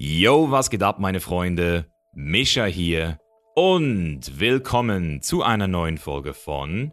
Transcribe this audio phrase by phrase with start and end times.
[0.00, 1.86] Yo, was geht ab, meine Freunde?
[2.14, 3.18] Mischa hier
[3.56, 6.92] und willkommen zu einer neuen Folge von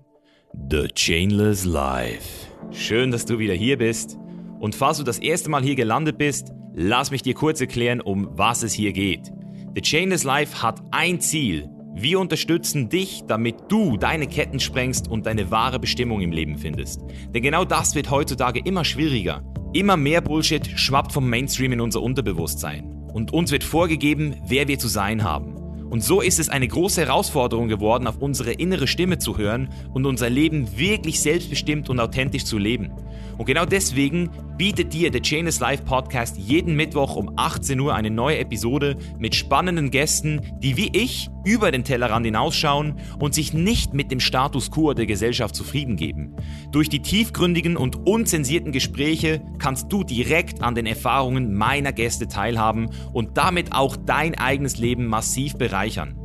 [0.72, 2.48] The Chainless Life.
[2.72, 4.18] Schön, dass du wieder hier bist.
[4.60, 8.28] Und falls du das erste Mal hier gelandet bist, lass mich dir kurz erklären, um
[8.32, 9.32] was es hier geht.
[9.76, 11.70] The Chainless Life hat ein Ziel.
[11.94, 17.02] Wir unterstützen dich, damit du deine Ketten sprengst und deine wahre Bestimmung im Leben findest.
[17.30, 19.44] Denn genau das wird heutzutage immer schwieriger.
[19.76, 24.79] Immer mehr Bullshit schwappt vom Mainstream in unser Unterbewusstsein und uns wird vorgegeben, wer wir
[24.79, 25.57] zu sein haben.
[25.89, 30.06] Und so ist es eine große Herausforderung geworden, auf unsere innere Stimme zu hören und
[30.06, 32.93] unser Leben wirklich selbstbestimmt und authentisch zu leben.
[33.38, 38.09] Und genau deswegen bietet dir der Chainless Life Podcast jeden Mittwoch um 18 Uhr eine
[38.09, 43.93] neue Episode mit spannenden Gästen, die wie ich über den Tellerrand hinausschauen und sich nicht
[43.93, 46.35] mit dem Status quo der Gesellschaft zufrieden geben.
[46.71, 52.90] Durch die tiefgründigen und unzensierten Gespräche kannst du direkt an den Erfahrungen meiner Gäste teilhaben
[53.13, 56.15] und damit auch dein eigenes Leben massiv bereichern.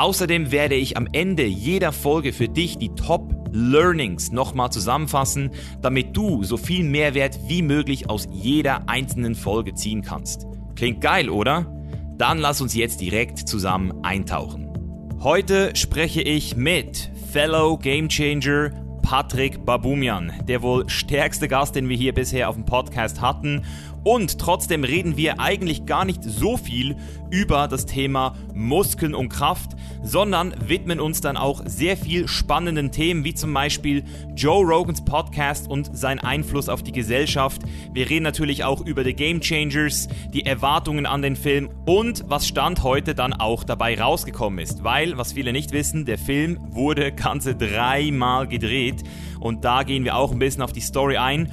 [0.00, 5.50] Außerdem werde ich am Ende jeder Folge für dich die Top Learnings nochmal zusammenfassen,
[5.82, 10.46] damit du so viel Mehrwert wie möglich aus jeder einzelnen Folge ziehen kannst.
[10.74, 11.66] Klingt geil, oder?
[12.16, 14.72] Dann lass uns jetzt direkt zusammen eintauchen.
[15.20, 18.70] Heute spreche ich mit Fellow Gamechanger
[19.02, 23.66] Patrick Babumian, der wohl stärkste Gast, den wir hier bisher auf dem Podcast hatten
[24.04, 26.96] und trotzdem reden wir eigentlich gar nicht so viel
[27.30, 33.24] über das Thema Muskeln und Kraft, sondern widmen uns dann auch sehr viel spannenden Themen,
[33.24, 37.62] wie zum Beispiel Joe Rogans Podcast und sein Einfluss auf die Gesellschaft.
[37.92, 42.48] Wir reden natürlich auch über The Game Changers, die Erwartungen an den Film und was
[42.48, 44.82] Stand heute dann auch dabei rausgekommen ist.
[44.82, 49.04] Weil, was viele nicht wissen, der Film wurde ganze dreimal gedreht
[49.40, 51.50] und da gehen wir auch ein bisschen auf die Story ein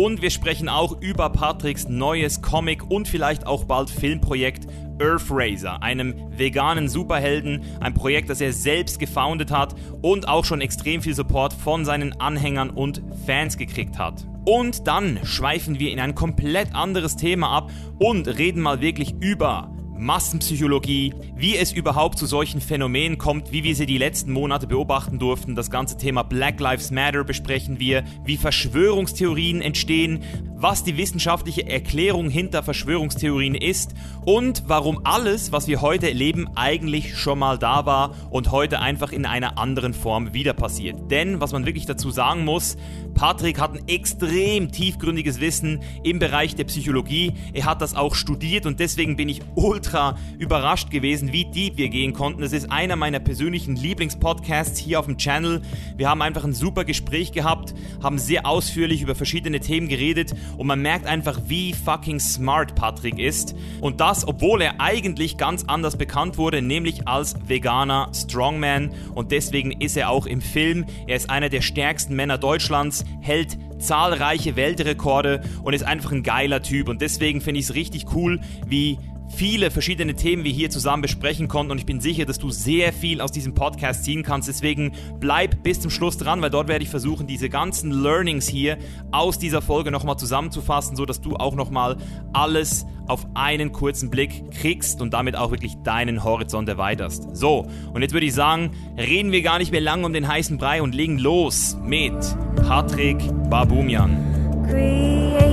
[0.00, 4.66] und wir sprechen auch über Patricks neues Comic und vielleicht auch bald Filmprojekt
[4.98, 11.02] Earthrazer, einem veganen Superhelden, ein Projekt, das er selbst gefoundet hat und auch schon extrem
[11.02, 14.26] viel Support von seinen Anhängern und Fans gekriegt hat.
[14.46, 19.70] Und dann schweifen wir in ein komplett anderes Thema ab und reden mal wirklich über
[20.00, 25.18] Massenpsychologie, wie es überhaupt zu solchen Phänomenen kommt, wie wir sie die letzten Monate beobachten
[25.18, 25.54] durften.
[25.54, 30.22] Das ganze Thema Black Lives Matter besprechen wir, wie Verschwörungstheorien entstehen,
[30.60, 33.94] was die wissenschaftliche Erklärung hinter Verschwörungstheorien ist
[34.26, 39.10] und warum alles, was wir heute erleben, eigentlich schon mal da war und heute einfach
[39.12, 41.10] in einer anderen Form wieder passiert.
[41.10, 42.76] Denn, was man wirklich dazu sagen muss,
[43.14, 47.32] Patrick hat ein extrem tiefgründiges Wissen im Bereich der Psychologie.
[47.54, 51.88] Er hat das auch studiert und deswegen bin ich ultra überrascht gewesen, wie deep wir
[51.88, 52.42] gehen konnten.
[52.42, 55.62] Es ist einer meiner persönlichen Lieblingspodcasts hier auf dem Channel.
[55.96, 60.66] Wir haben einfach ein super Gespräch gehabt, haben sehr ausführlich über verschiedene Themen geredet und
[60.66, 63.54] man merkt einfach, wie fucking smart Patrick ist.
[63.80, 68.92] Und das, obwohl er eigentlich ganz anders bekannt wurde, nämlich als veganer Strongman.
[69.14, 70.84] Und deswegen ist er auch im Film.
[71.06, 76.62] Er ist einer der stärksten Männer Deutschlands hält zahlreiche Weltrekorde und ist einfach ein geiler
[76.62, 76.88] Typ.
[76.88, 78.98] Und deswegen finde ich es richtig cool, wie
[79.30, 82.92] viele verschiedene Themen wir hier zusammen besprechen konnten und ich bin sicher, dass du sehr
[82.92, 84.48] viel aus diesem Podcast ziehen kannst.
[84.48, 88.78] Deswegen bleib bis zum Schluss dran, weil dort werde ich versuchen, diese ganzen Learnings hier
[89.12, 91.96] aus dieser Folge nochmal zusammenzufassen, sodass du auch nochmal
[92.32, 97.36] alles auf einen kurzen Blick kriegst und damit auch wirklich deinen Horizont erweiterst.
[97.36, 100.58] So, und jetzt würde ich sagen, reden wir gar nicht mehr lange um den heißen
[100.58, 102.14] Brei und legen los mit
[102.56, 103.18] Patrick
[103.48, 105.49] Babumian.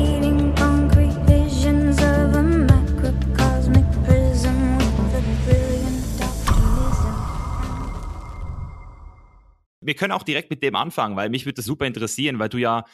[9.88, 12.58] Wir können auch direkt mit dem anfangen, weil mich würde das super interessieren, weil du
[12.58, 12.86] ja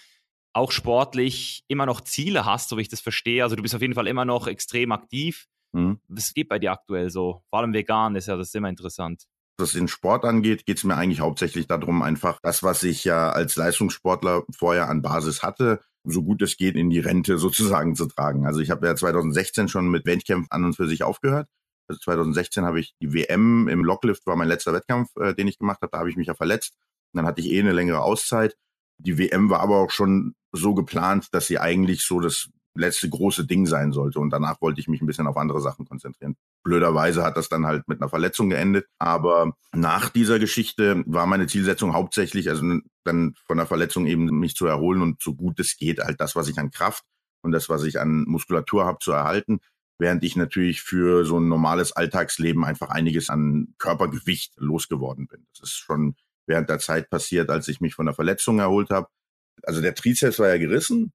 [0.54, 3.44] auch sportlich immer noch Ziele hast, so wie ich das verstehe.
[3.44, 5.48] Also du bist auf jeden Fall immer noch extrem aktiv.
[5.74, 6.00] Mhm.
[6.08, 7.42] Was geht bei dir aktuell so?
[7.50, 9.24] Vor allem vegan ist ja das ist immer interessant.
[9.58, 13.32] Was den Sport angeht, geht es mir eigentlich hauptsächlich darum, einfach das, was ich ja
[13.32, 18.06] als Leistungssportler vorher an Basis hatte, so gut es geht in die Rente sozusagen zu
[18.06, 18.46] tragen.
[18.46, 21.48] Also ich habe ja 2016 schon mit Wettkämpfen an und für sich aufgehört.
[21.88, 25.58] Also 2016 habe ich die WM im Locklift war mein letzter Wettkampf, äh, den ich
[25.58, 25.92] gemacht habe.
[25.92, 26.76] Da habe ich mich ja verletzt.
[27.14, 28.56] Und dann hatte ich eh eine längere Auszeit.
[28.98, 33.46] Die WM war aber auch schon so geplant, dass sie eigentlich so das letzte große
[33.46, 34.20] Ding sein sollte.
[34.20, 36.36] Und danach wollte ich mich ein bisschen auf andere Sachen konzentrieren.
[36.64, 38.88] Blöderweise hat das dann halt mit einer Verletzung geendet.
[39.00, 42.64] Aber nach dieser Geschichte war meine Zielsetzung hauptsächlich, also
[43.04, 46.36] dann von der Verletzung eben mich zu erholen und so gut es geht, halt das,
[46.36, 47.04] was ich an Kraft
[47.44, 49.60] und das, was ich an Muskulatur habe, zu erhalten.
[50.00, 55.46] Während ich natürlich für so ein normales Alltagsleben einfach einiges an Körpergewicht losgeworden bin.
[55.60, 56.16] Das ist schon
[56.48, 59.08] während der Zeit passiert, als ich mich von der Verletzung erholt habe.
[59.64, 61.14] Also der Trizeps war ja gerissen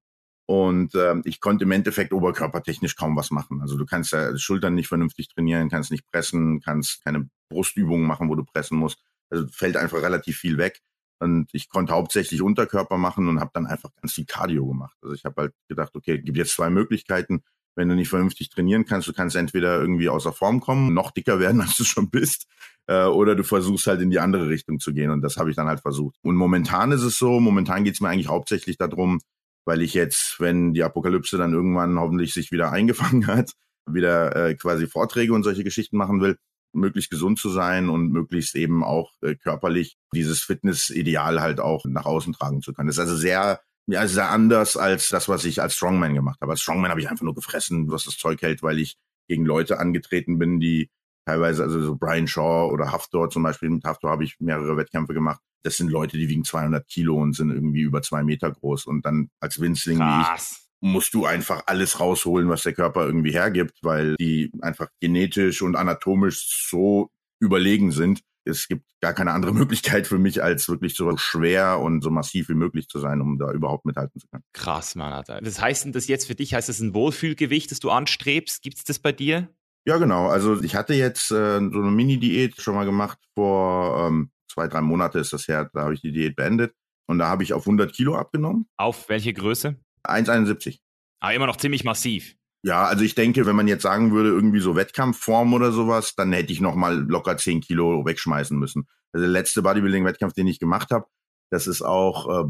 [0.49, 3.61] Und äh, ich konnte im Endeffekt oberkörpertechnisch kaum was machen.
[3.61, 8.29] Also du kannst ja Schultern nicht vernünftig trainieren, kannst nicht pressen, kannst keine Brustübungen machen,
[8.29, 8.97] wo du pressen musst.
[9.29, 10.81] Also fällt einfach relativ viel weg.
[11.19, 14.97] Und ich konnte hauptsächlich Unterkörper machen und habe dann einfach ganz viel Cardio gemacht.
[15.03, 17.43] Also ich habe halt gedacht, okay, gibt jetzt zwei Möglichkeiten.
[17.79, 21.39] Wenn du nicht vernünftig trainieren kannst, du kannst entweder irgendwie außer Form kommen, noch dicker
[21.39, 22.45] werden, als du schon bist,
[22.87, 25.11] äh, oder du versuchst halt in die andere Richtung zu gehen.
[25.11, 26.17] Und das habe ich dann halt versucht.
[26.21, 29.21] Und momentan ist es so, momentan geht es mir eigentlich hauptsächlich darum,
[29.65, 33.53] weil ich jetzt, wenn die Apokalypse dann irgendwann hoffentlich sich wieder eingefangen hat,
[33.89, 36.35] wieder äh, quasi Vorträge und solche Geschichten machen will,
[36.73, 42.05] möglichst gesund zu sein und möglichst eben auch äh, körperlich dieses Fitnessideal halt auch nach
[42.05, 42.87] außen tragen zu können.
[42.87, 46.51] Das ist also sehr, ja, sehr anders als das, was ich als Strongman gemacht habe.
[46.51, 48.97] Als Strongman habe ich einfach nur gefressen, was das Zeug hält, weil ich
[49.27, 50.89] gegen Leute angetreten bin, die
[51.25, 55.13] teilweise, also so Brian Shaw oder Haftor zum Beispiel, mit Haftor habe ich mehrere Wettkämpfe
[55.13, 58.85] gemacht, das sind Leute, die wiegen 200 Kilo und sind irgendwie über zwei Meter groß.
[58.85, 63.33] Und dann als Winzling wie ich musst du einfach alles rausholen, was der Körper irgendwie
[63.33, 67.09] hergibt, weil die einfach genetisch und anatomisch so
[67.41, 68.21] überlegen sind.
[68.45, 72.49] Es gibt gar keine andere Möglichkeit für mich, als wirklich so schwer und so massiv
[72.49, 74.43] wie möglich zu sein, um da überhaupt mithalten zu können.
[74.53, 75.13] Krass, Mann.
[75.13, 75.41] Alter.
[75.41, 78.61] Das heißt denn das jetzt für dich, heißt das ein Wohlfühlgewicht, das du anstrebst?
[78.61, 79.49] Gibt es das bei dir?
[79.85, 80.27] Ja, genau.
[80.27, 84.81] Also ich hatte jetzt äh, so eine Mini-Diät schon mal gemacht vor ähm, zwei, drei
[84.81, 86.73] Monate ist das her, da habe ich die Diät beendet.
[87.07, 88.67] Und da habe ich auf 100 Kilo abgenommen.
[88.77, 89.79] Auf welche Größe?
[90.03, 90.79] 1,71.
[91.19, 92.35] Aber immer noch ziemlich massiv.
[92.63, 96.33] Ja, also ich denke, wenn man jetzt sagen würde, irgendwie so Wettkampfform oder sowas, dann
[96.33, 98.87] hätte ich noch mal locker 10 Kilo wegschmeißen müssen.
[99.13, 101.05] Also der letzte Bodybuilding-Wettkampf, den ich gemacht habe,
[101.49, 102.43] das ist auch äh,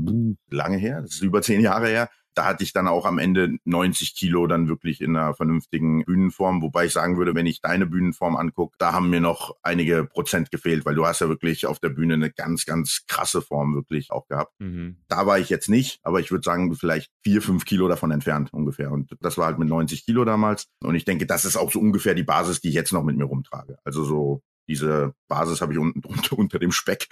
[0.50, 3.58] lange her, das ist über zehn Jahre her da hatte ich dann auch am Ende
[3.66, 6.62] 90 Kilo dann wirklich in einer vernünftigen Bühnenform.
[6.62, 10.52] Wobei ich sagen würde, wenn ich deine Bühnenform angucke, da haben mir noch einige Prozent
[10.52, 14.12] gefehlt, weil du hast ja wirklich auf der Bühne eine ganz, ganz krasse Form wirklich
[14.12, 14.54] auch gehabt.
[14.60, 14.98] Mhm.
[15.08, 18.54] Da war ich jetzt nicht, aber ich würde sagen, vielleicht vier, fünf Kilo davon entfernt
[18.54, 18.92] ungefähr.
[18.92, 20.68] Und das war halt mit 90 Kilo damals.
[20.84, 23.18] Und ich denke, das ist auch so ungefähr die Basis, die ich jetzt noch mit
[23.18, 23.78] mir rumtrage.
[23.84, 27.10] Also so diese Basis habe ich unten drunter unter dem Speck.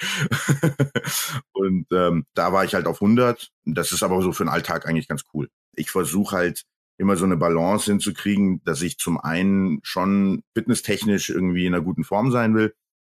[1.51, 3.49] und ähm, da war ich halt auf 100.
[3.65, 5.49] Das ist aber so für den Alltag eigentlich ganz cool.
[5.75, 6.63] Ich versuche halt
[6.97, 12.03] immer so eine Balance hinzukriegen, dass ich zum einen schon fitnesstechnisch irgendwie in einer guten
[12.03, 12.73] Form sein will.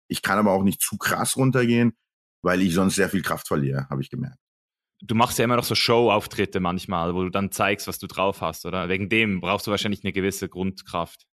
[0.07, 1.93] Ich kann aber auch nicht zu krass runtergehen,
[2.41, 4.39] weil ich sonst sehr viel Kraft verliere, habe ich gemerkt.
[5.01, 8.41] Du machst ja immer noch so Show-Auftritte manchmal, wo du dann zeigst, was du drauf
[8.41, 8.89] hast, oder?
[8.89, 11.25] Wegen dem brauchst du wahrscheinlich eine gewisse Grundkraft.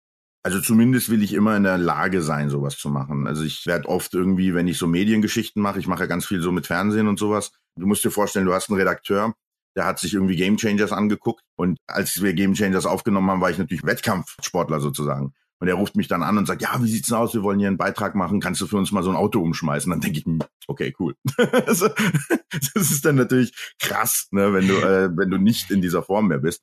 [0.46, 3.26] Also zumindest will ich immer in der Lage sein, sowas zu machen.
[3.26, 6.40] Also ich werde oft irgendwie, wenn ich so Mediengeschichten mache, ich mache ja ganz viel
[6.40, 7.50] so mit Fernsehen und sowas.
[7.74, 9.34] Du musst dir vorstellen, du hast einen Redakteur,
[9.74, 13.50] der hat sich irgendwie Game Changers angeguckt und als wir Game Changers aufgenommen haben, war
[13.50, 15.34] ich natürlich Wettkampfsportler sozusagen.
[15.58, 17.34] Und er ruft mich dann an und sagt, ja, wie sieht's denn aus?
[17.34, 18.38] Wir wollen hier einen Beitrag machen.
[18.38, 19.90] Kannst du für uns mal so ein Auto umschmeißen?
[19.90, 20.38] Dann denke ich, hm,
[20.68, 21.16] okay, cool.
[21.38, 21.82] das
[22.74, 26.38] ist dann natürlich krass, ne, wenn du, äh, wenn du nicht in dieser Form mehr
[26.38, 26.62] bist.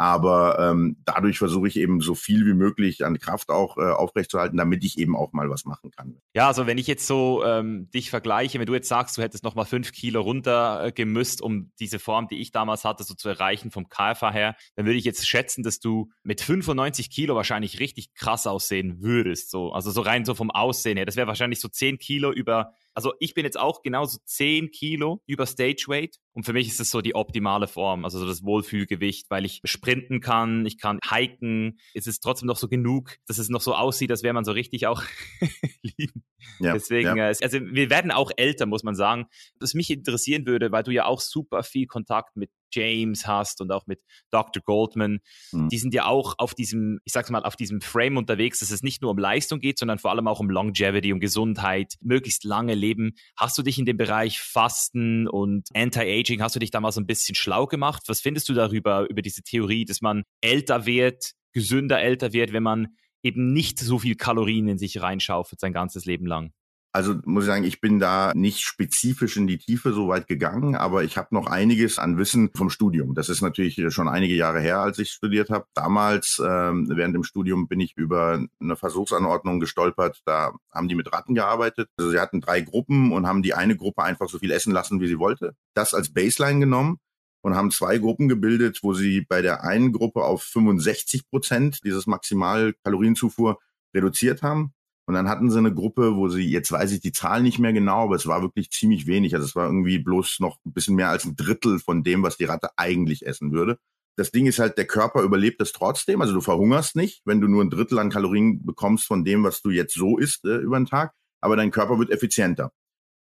[0.00, 4.56] Aber ähm, dadurch versuche ich eben so viel wie möglich an Kraft auch äh, aufrechtzuerhalten,
[4.56, 6.16] damit ich eben auch mal was machen kann.
[6.32, 9.44] Ja, also wenn ich jetzt so ähm, dich vergleiche, wenn du jetzt sagst, du hättest
[9.44, 13.70] noch mal fünf Kilo runtergemüsst, um diese Form, die ich damals hatte, so zu erreichen
[13.70, 18.14] vom KFA her, dann würde ich jetzt schätzen, dass du mit 95 Kilo wahrscheinlich richtig
[18.14, 19.50] krass aussehen würdest.
[19.50, 21.04] So, also so rein so vom Aussehen her.
[21.04, 25.22] Das wäre wahrscheinlich so 10 Kilo über also ich bin jetzt auch genauso 10 Kilo
[25.26, 28.44] über Stage Weight und für mich ist das so die optimale Form, also so das
[28.44, 33.38] Wohlfühlgewicht, weil ich sprinten kann, ich kann hiken, es ist trotzdem noch so genug, dass
[33.38, 35.02] es noch so aussieht, als wäre man so richtig auch
[35.82, 36.24] lieben.
[36.60, 37.30] Ja, Deswegen, ja.
[37.30, 39.26] Äh, also wir werden auch älter, muss man sagen.
[39.58, 43.72] Was mich interessieren würde, weil du ja auch super viel Kontakt mit James hast und
[43.72, 44.00] auch mit
[44.30, 44.62] Dr.
[44.62, 45.20] Goldman,
[45.52, 45.68] mhm.
[45.68, 48.82] die sind ja auch auf diesem, ich sag's mal, auf diesem Frame unterwegs, dass es
[48.82, 52.74] nicht nur um Leistung geht, sondern vor allem auch um Longevity, um Gesundheit, möglichst lange
[52.74, 53.12] leben.
[53.36, 57.00] Hast du dich in dem Bereich Fasten und Anti-Aging, hast du dich da mal so
[57.00, 58.02] ein bisschen schlau gemacht?
[58.06, 62.62] Was findest du darüber, über diese Theorie, dass man älter wird, gesünder älter wird, wenn
[62.62, 62.88] man
[63.22, 66.52] eben nicht so viel Kalorien in sich reinschaufelt sein ganzes Leben lang?
[66.92, 70.74] Also muss ich sagen, ich bin da nicht spezifisch in die Tiefe so weit gegangen,
[70.74, 73.14] aber ich habe noch einiges an Wissen vom Studium.
[73.14, 75.66] Das ist natürlich schon einige Jahre her, als ich studiert habe.
[75.74, 80.20] Damals, ähm, während dem Studium, bin ich über eine Versuchsanordnung gestolpert.
[80.24, 81.88] Da haben die mit Ratten gearbeitet.
[81.96, 85.00] Also sie hatten drei Gruppen und haben die eine Gruppe einfach so viel essen lassen,
[85.00, 85.54] wie sie wollte.
[85.74, 86.98] Das als Baseline genommen
[87.42, 92.08] und haben zwei Gruppen gebildet, wo sie bei der einen Gruppe auf 65 Prozent dieses
[92.08, 93.60] Maximalkalorienzufuhr
[93.94, 94.74] reduziert haben
[95.10, 97.72] und dann hatten sie eine Gruppe, wo sie, jetzt weiß ich die Zahl nicht mehr
[97.72, 99.34] genau, aber es war wirklich ziemlich wenig.
[99.34, 102.36] Also es war irgendwie bloß noch ein bisschen mehr als ein Drittel von dem, was
[102.36, 103.76] die Ratte eigentlich essen würde.
[104.16, 106.20] Das Ding ist halt, der Körper überlebt es trotzdem.
[106.20, 109.62] Also du verhungerst nicht, wenn du nur ein Drittel an Kalorien bekommst von dem, was
[109.62, 111.12] du jetzt so isst äh, über den Tag.
[111.40, 112.70] Aber dein Körper wird effizienter.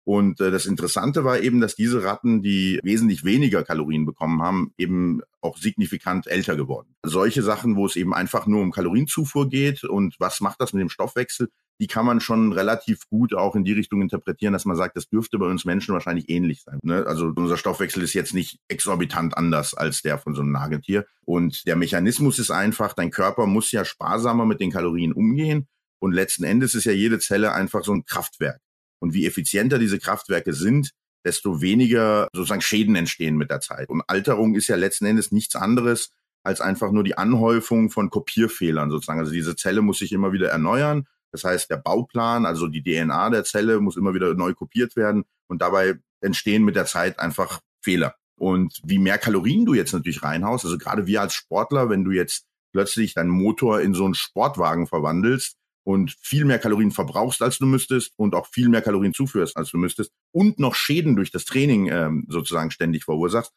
[0.08, 4.72] Und äh, das Interessante war eben, dass diese Ratten, die wesentlich weniger Kalorien bekommen haben,
[4.78, 6.94] eben auch signifikant älter geworden.
[7.04, 10.80] Solche Sachen, wo es eben einfach nur um Kalorienzufuhr geht und was macht das mit
[10.80, 14.78] dem Stoffwechsel, die kann man schon relativ gut auch in die Richtung interpretieren, dass man
[14.78, 16.78] sagt, das dürfte bei uns Menschen wahrscheinlich ähnlich sein.
[16.82, 17.04] Ne?
[17.06, 21.04] Also unser Stoffwechsel ist jetzt nicht exorbitant anders als der von so einem Nagetier.
[21.26, 25.68] Und der Mechanismus ist einfach, dein Körper muss ja sparsamer mit den Kalorien umgehen.
[25.98, 28.62] Und letzten Endes ist ja jede Zelle einfach so ein Kraftwerk.
[29.00, 30.90] Und wie effizienter diese Kraftwerke sind,
[31.24, 33.88] desto weniger sozusagen Schäden entstehen mit der Zeit.
[33.88, 36.10] Und Alterung ist ja letzten Endes nichts anderes
[36.44, 39.20] als einfach nur die Anhäufung von Kopierfehlern sozusagen.
[39.20, 41.06] Also diese Zelle muss sich immer wieder erneuern.
[41.32, 45.24] Das heißt, der Bauplan, also die DNA der Zelle muss immer wieder neu kopiert werden
[45.46, 48.14] und dabei entstehen mit der Zeit einfach Fehler.
[48.36, 52.12] Und wie mehr Kalorien du jetzt natürlich reinhaust, also gerade wir als Sportler, wenn du
[52.12, 55.57] jetzt plötzlich deinen Motor in so einen Sportwagen verwandelst,
[55.88, 59.70] und viel mehr Kalorien verbrauchst, als du müsstest und auch viel mehr Kalorien zuführst, als
[59.70, 63.54] du müsstest und noch Schäden durch das Training ähm, sozusagen ständig verursachst,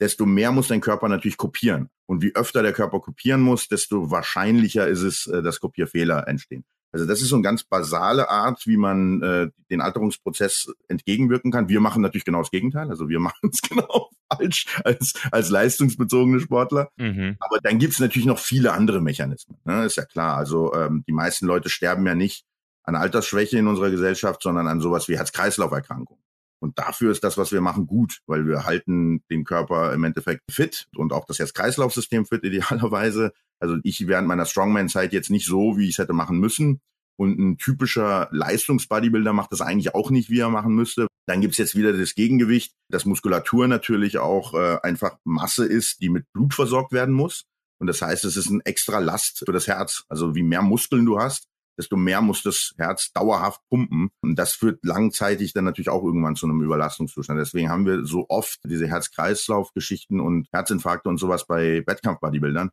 [0.00, 1.88] desto mehr muss dein Körper natürlich kopieren.
[2.06, 6.64] Und wie öfter der Körper kopieren muss, desto wahrscheinlicher ist es, äh, dass Kopierfehler entstehen.
[6.92, 11.68] Also das ist so eine ganz basale Art, wie man äh, den Alterungsprozess entgegenwirken kann.
[11.68, 12.90] Wir machen natürlich genau das Gegenteil.
[12.90, 16.90] Also wir machen es genau falsch als, als leistungsbezogene Sportler.
[16.96, 17.36] Mhm.
[17.40, 19.58] Aber dann gibt es natürlich noch viele andere Mechanismen.
[19.64, 19.84] Ne?
[19.84, 20.36] Ist ja klar.
[20.36, 22.44] Also ähm, die meisten Leute sterben ja nicht
[22.84, 26.20] an Altersschwäche in unserer Gesellschaft, sondern an sowas wie Herz-Kreislauf-Erkrankungen.
[26.62, 30.42] Und dafür ist das, was wir machen, gut, weil wir halten den Körper im Endeffekt
[30.48, 33.32] fit und auch das Herz-Kreislauf-System fit idealerweise.
[33.60, 36.80] Also ich während meiner Strongman-Zeit jetzt nicht so, wie ich es hätte machen müssen.
[37.18, 41.08] Und ein typischer Leistungsbodybuilder macht das eigentlich auch nicht, wie er machen müsste.
[41.26, 46.10] Dann gibt's jetzt wieder das Gegengewicht, dass Muskulatur natürlich auch äh, einfach Masse ist, die
[46.10, 47.42] mit Blut versorgt werden muss.
[47.80, 50.04] Und das heißt, es ist ein extra Last für das Herz.
[50.08, 54.10] Also wie mehr Muskeln du hast, desto mehr muss das Herz dauerhaft pumpen.
[54.20, 57.40] Und das führt langzeitig dann natürlich auch irgendwann zu einem Überlastungszustand.
[57.40, 62.70] Deswegen haben wir so oft diese Herz-Kreislauf-Geschichten und Herzinfarkte und sowas bei Wettkampf-Bodybuildern,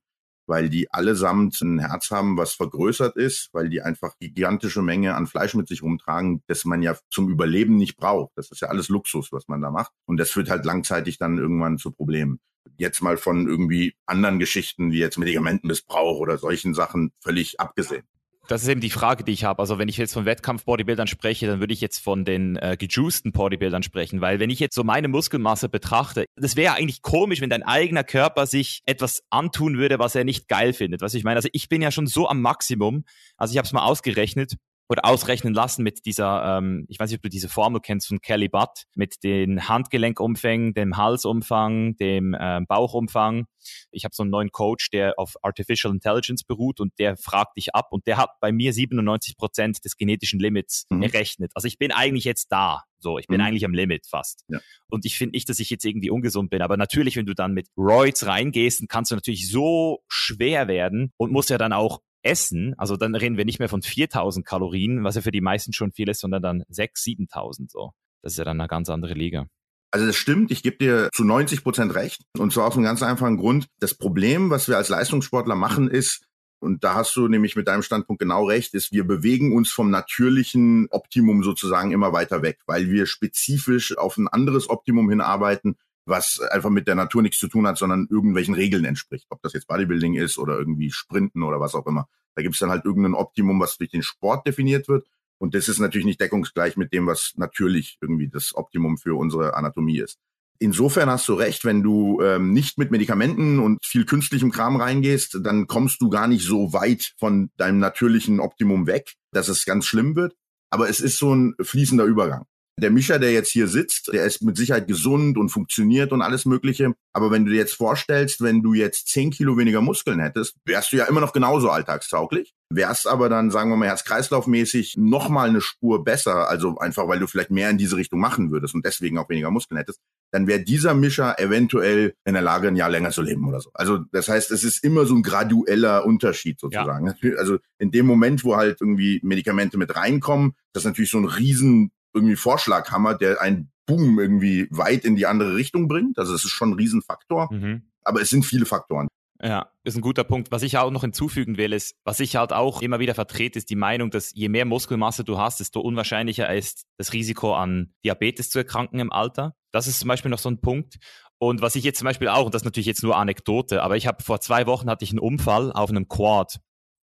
[0.47, 5.27] weil die allesamt ein Herz haben, was vergrößert ist, weil die einfach gigantische Menge an
[5.27, 8.31] Fleisch mit sich rumtragen, das man ja zum Überleben nicht braucht.
[8.35, 9.91] Das ist ja alles Luxus, was man da macht.
[10.05, 12.39] Und das führt halt langzeitig dann irgendwann zu Problemen.
[12.77, 18.03] Jetzt mal von irgendwie anderen Geschichten wie jetzt Medikamentenmissbrauch oder solchen Sachen völlig abgesehen.
[18.49, 19.59] Das ist eben die Frage, die ich habe.
[19.59, 23.31] Also wenn ich jetzt von Wettkampf-Bodybuildern spreche, dann würde ich jetzt von den äh, gejuicten
[23.31, 27.51] Bodybuildern sprechen, weil wenn ich jetzt so meine Muskelmasse betrachte, das wäre eigentlich komisch, wenn
[27.51, 31.01] dein eigener Körper sich etwas antun würde, was er nicht geil findet.
[31.01, 33.03] Was ich meine, also ich bin ja schon so am Maximum.
[33.37, 34.55] Also ich habe es mal ausgerechnet
[34.89, 38.21] oder ausrechnen lassen mit dieser, ähm, ich weiß nicht, ob du diese Formel kennst von
[38.21, 43.45] Kelly Butt, mit den Handgelenkumfängen, dem Halsumfang, dem ähm, Bauchumfang.
[43.91, 47.75] Ich habe so einen neuen Coach, der auf Artificial Intelligence beruht und der fragt dich
[47.75, 51.03] ab und der hat bei mir 97 Prozent des genetischen Limits mhm.
[51.03, 51.51] errechnet.
[51.53, 52.83] Also ich bin eigentlich jetzt da.
[53.01, 53.45] So, ich bin mhm.
[53.45, 54.43] eigentlich am Limit fast.
[54.49, 54.59] Ja.
[54.89, 56.61] Und ich finde nicht, dass ich jetzt irgendwie ungesund bin.
[56.61, 61.13] Aber natürlich, wenn du dann mit Roids reingehst, dann kannst du natürlich so schwer werden
[61.17, 65.03] und musst ja dann auch essen, also dann reden wir nicht mehr von 4000 Kalorien,
[65.03, 67.91] was ja für die meisten schon viel ist, sondern dann 6.000, 7.000 so.
[68.21, 69.47] Das ist ja dann eine ganz andere Liga.
[69.91, 72.21] Also das stimmt, ich gebe dir zu 90 Prozent recht.
[72.37, 73.67] Und zwar aus einem ganz einfachen Grund.
[73.79, 76.25] Das Problem, was wir als Leistungssportler machen, ist,
[76.61, 79.89] und da hast du nämlich mit deinem Standpunkt genau recht, ist, wir bewegen uns vom
[79.89, 85.77] natürlichen Optimum sozusagen immer weiter weg, weil wir spezifisch auf ein anderes Optimum hinarbeiten,
[86.09, 89.27] was einfach mit der Natur nichts zu tun hat, sondern irgendwelchen Regeln entspricht.
[89.29, 92.07] Ob das jetzt Bodybuilding ist oder irgendwie Sprinten oder was auch immer.
[92.35, 95.07] Da gibt es dann halt irgendein Optimum, was durch den Sport definiert wird.
[95.39, 99.55] Und das ist natürlich nicht deckungsgleich mit dem, was natürlich irgendwie das Optimum für unsere
[99.55, 100.19] Anatomie ist.
[100.61, 105.39] Insofern hast du recht, wenn du ähm, nicht mit Medikamenten und viel künstlichem Kram reingehst,
[105.41, 109.85] dann kommst du gar nicht so weit von deinem natürlichen Optimum weg, dass es ganz
[109.85, 110.35] schlimm wird.
[110.69, 112.45] Aber es ist so ein fließender Übergang.
[112.79, 116.45] Der Mischer, der jetzt hier sitzt, der ist mit Sicherheit gesund und funktioniert und alles
[116.45, 116.93] Mögliche.
[117.13, 120.91] Aber wenn du dir jetzt vorstellst, wenn du jetzt zehn Kilo weniger Muskeln hättest, wärst
[120.91, 122.53] du ja immer noch genauso alltagstauglich.
[122.71, 127.27] Wärst aber dann, sagen wir mal, herz-kreislaufmäßig nochmal eine Spur besser, also einfach, weil du
[127.27, 129.99] vielleicht mehr in diese Richtung machen würdest und deswegen auch weniger Muskeln hättest,
[130.31, 133.71] dann wäre dieser Mischer eventuell in der Lage, ein Jahr länger zu leben oder so.
[133.73, 137.15] Also das heißt, es ist immer so ein gradueller Unterschied sozusagen.
[137.21, 137.35] Ja.
[137.37, 141.25] Also in dem Moment, wo halt irgendwie Medikamente mit reinkommen, das ist natürlich so ein
[141.25, 146.17] riesen irgendwie Vorschlaghammer, der einen Boom irgendwie weit in die andere Richtung bringt.
[146.19, 147.51] Also es ist schon ein Riesenfaktor.
[147.51, 147.89] Mhm.
[148.03, 149.07] Aber es sind viele Faktoren.
[149.41, 150.51] Ja, ist ein guter Punkt.
[150.51, 153.69] Was ich auch noch hinzufügen will, ist, was ich halt auch immer wieder vertrete, ist
[153.69, 158.49] die Meinung, dass je mehr Muskelmasse du hast, desto unwahrscheinlicher ist das Risiko an Diabetes
[158.49, 159.55] zu erkranken im Alter.
[159.71, 160.97] Das ist zum Beispiel noch so ein Punkt.
[161.37, 163.95] Und was ich jetzt zum Beispiel auch, und das ist natürlich jetzt nur Anekdote, aber
[163.95, 166.59] ich habe vor zwei Wochen hatte ich einen Unfall auf einem Quad.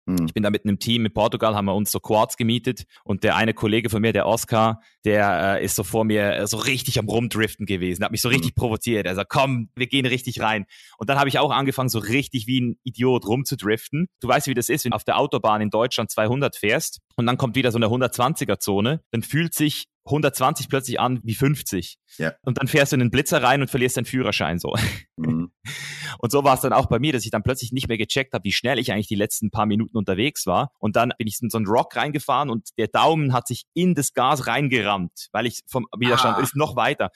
[0.07, 0.27] Mhm.
[0.27, 3.25] Ich bin da mit einem Team in Portugal, haben wir uns so Quads gemietet und
[3.25, 6.57] der eine Kollege von mir, der Oscar, der äh, ist so vor mir äh, so
[6.57, 8.61] richtig am Rumdriften gewesen, hat mich so richtig mhm.
[8.61, 9.07] provoziert.
[9.07, 10.67] Er sagt, komm, wir gehen richtig rein.
[10.99, 14.09] Und dann habe ich auch angefangen, so richtig wie ein Idiot rumzudriften.
[14.21, 17.27] Du weißt, wie das ist, wenn du auf der Autobahn in Deutschland 200 fährst und
[17.27, 21.99] dann kommt wieder so eine 120er Zone, dann fühlt sich 120 plötzlich an wie 50.
[22.19, 22.35] Ja.
[22.43, 24.75] Und dann fährst du in den Blitzer rein und verlierst deinen Führerschein so.
[25.17, 25.53] Mhm.
[26.19, 28.33] Und so war es dann auch bei mir, dass ich dann plötzlich nicht mehr gecheckt
[28.33, 30.71] habe, wie schnell ich eigentlich die letzten paar Minuten unterwegs war.
[30.79, 33.95] Und dann bin ich in so einen Rock reingefahren und der Daumen hat sich in
[33.95, 36.41] das Gas reingerammt, weil ich vom Widerstand ah.
[36.41, 37.11] ist noch weiter.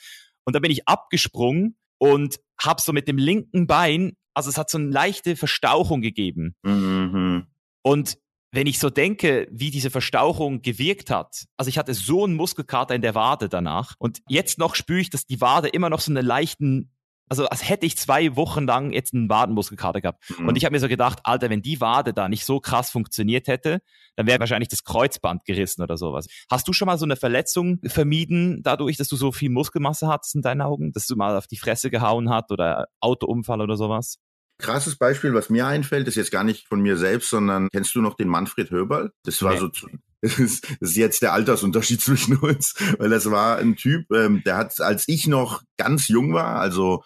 [0.44, 4.70] Und dann bin ich abgesprungen und habe so mit dem linken Bein, also es hat
[4.70, 6.54] so eine leichte Verstauchung gegeben.
[6.62, 7.46] Mhm.
[7.82, 8.18] Und
[8.52, 12.94] wenn ich so denke, wie diese Verstauchung gewirkt hat, also ich hatte so einen Muskelkater
[12.94, 16.10] in der Wade danach und jetzt noch spüre ich, dass die Wade immer noch so
[16.10, 16.92] einen leichten,
[17.28, 20.28] also als hätte ich zwei Wochen lang jetzt einen Wadenmuskelkater gehabt.
[20.36, 20.48] Mhm.
[20.48, 23.46] Und ich habe mir so gedacht, Alter, wenn die Wade da nicht so krass funktioniert
[23.46, 23.82] hätte,
[24.16, 26.26] dann wäre wahrscheinlich das Kreuzband gerissen oder sowas.
[26.50, 30.34] Hast du schon mal so eine Verletzung vermieden, dadurch, dass du so viel Muskelmasse hattest
[30.34, 34.18] in deinen Augen, dass du mal auf die Fresse gehauen hat oder Autounfall oder sowas?
[34.60, 38.00] Krasses Beispiel, was mir einfällt, ist jetzt gar nicht von mir selbst, sondern kennst du
[38.00, 39.12] noch den Manfred Höberl?
[39.24, 39.58] Das war nee.
[39.58, 39.68] so,
[40.20, 44.42] das ist, das ist jetzt der Altersunterschied zwischen uns, weil das war ein Typ, ähm,
[44.44, 47.02] der hat, als ich noch ganz jung war, also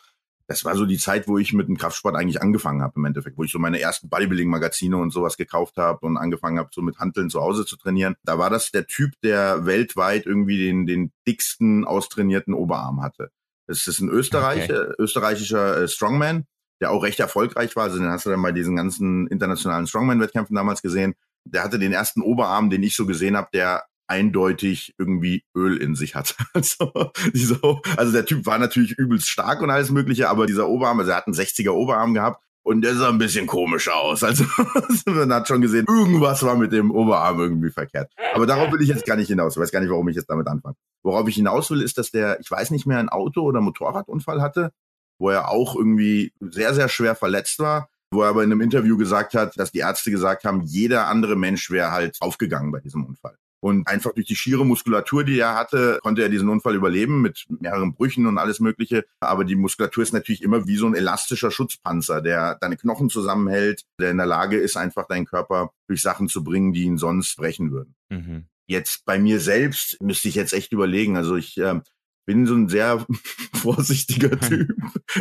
[0.46, 3.38] das war so die Zeit, wo ich mit dem Kraftsport eigentlich angefangen habe im Endeffekt,
[3.38, 6.98] wo ich so meine ersten Bodybuilding-Magazine und sowas gekauft habe und angefangen habe, so mit
[6.98, 8.16] Hanteln zu Hause zu trainieren.
[8.24, 13.30] Da war das der Typ, der weltweit irgendwie den, den dicksten austrainierten Oberarm hatte.
[13.66, 14.94] Das ist ein Österreicher, okay.
[14.98, 16.44] österreichischer äh, Strongman
[16.80, 17.84] der auch recht erfolgreich war.
[17.84, 21.14] Also den hast du dann bei diesen ganzen internationalen Strongman-Wettkämpfen damals gesehen.
[21.44, 25.94] Der hatte den ersten Oberarm, den ich so gesehen habe, der eindeutig irgendwie Öl in
[25.94, 26.36] sich hat.
[26.54, 26.92] Also,
[27.32, 31.10] so, also der Typ war natürlich übelst stark und alles Mögliche, aber dieser Oberarm, also
[31.10, 34.22] er hat einen 60er Oberarm gehabt und der sah ein bisschen komisch aus.
[34.22, 34.44] Also
[35.06, 38.12] man hat schon gesehen, irgendwas war mit dem Oberarm irgendwie verkehrt.
[38.34, 39.56] Aber darauf will ich jetzt gar nicht hinaus.
[39.56, 40.76] Ich weiß gar nicht, warum ich jetzt damit anfange.
[41.02, 44.40] Worauf ich hinaus will, ist, dass der, ich weiß nicht mehr, ein Auto- oder Motorradunfall
[44.40, 44.70] hatte
[45.18, 48.96] wo er auch irgendwie sehr, sehr schwer verletzt war, wo er aber in einem Interview
[48.96, 53.04] gesagt hat, dass die Ärzte gesagt haben, jeder andere Mensch wäre halt aufgegangen bei diesem
[53.04, 53.36] Unfall.
[53.64, 57.46] Und einfach durch die schiere Muskulatur, die er hatte, konnte er diesen Unfall überleben mit
[57.48, 59.06] mehreren Brüchen und alles Mögliche.
[59.20, 63.86] Aber die Muskulatur ist natürlich immer wie so ein elastischer Schutzpanzer, der deine Knochen zusammenhält,
[63.98, 67.36] der in der Lage ist, einfach deinen Körper durch Sachen zu bringen, die ihn sonst
[67.36, 67.94] brechen würden.
[68.10, 68.44] Mhm.
[68.66, 71.16] Jetzt bei mir selbst müsste ich jetzt echt überlegen.
[71.16, 71.80] Also ich äh,
[72.26, 73.04] bin so ein sehr
[73.54, 74.74] vorsichtiger Typ.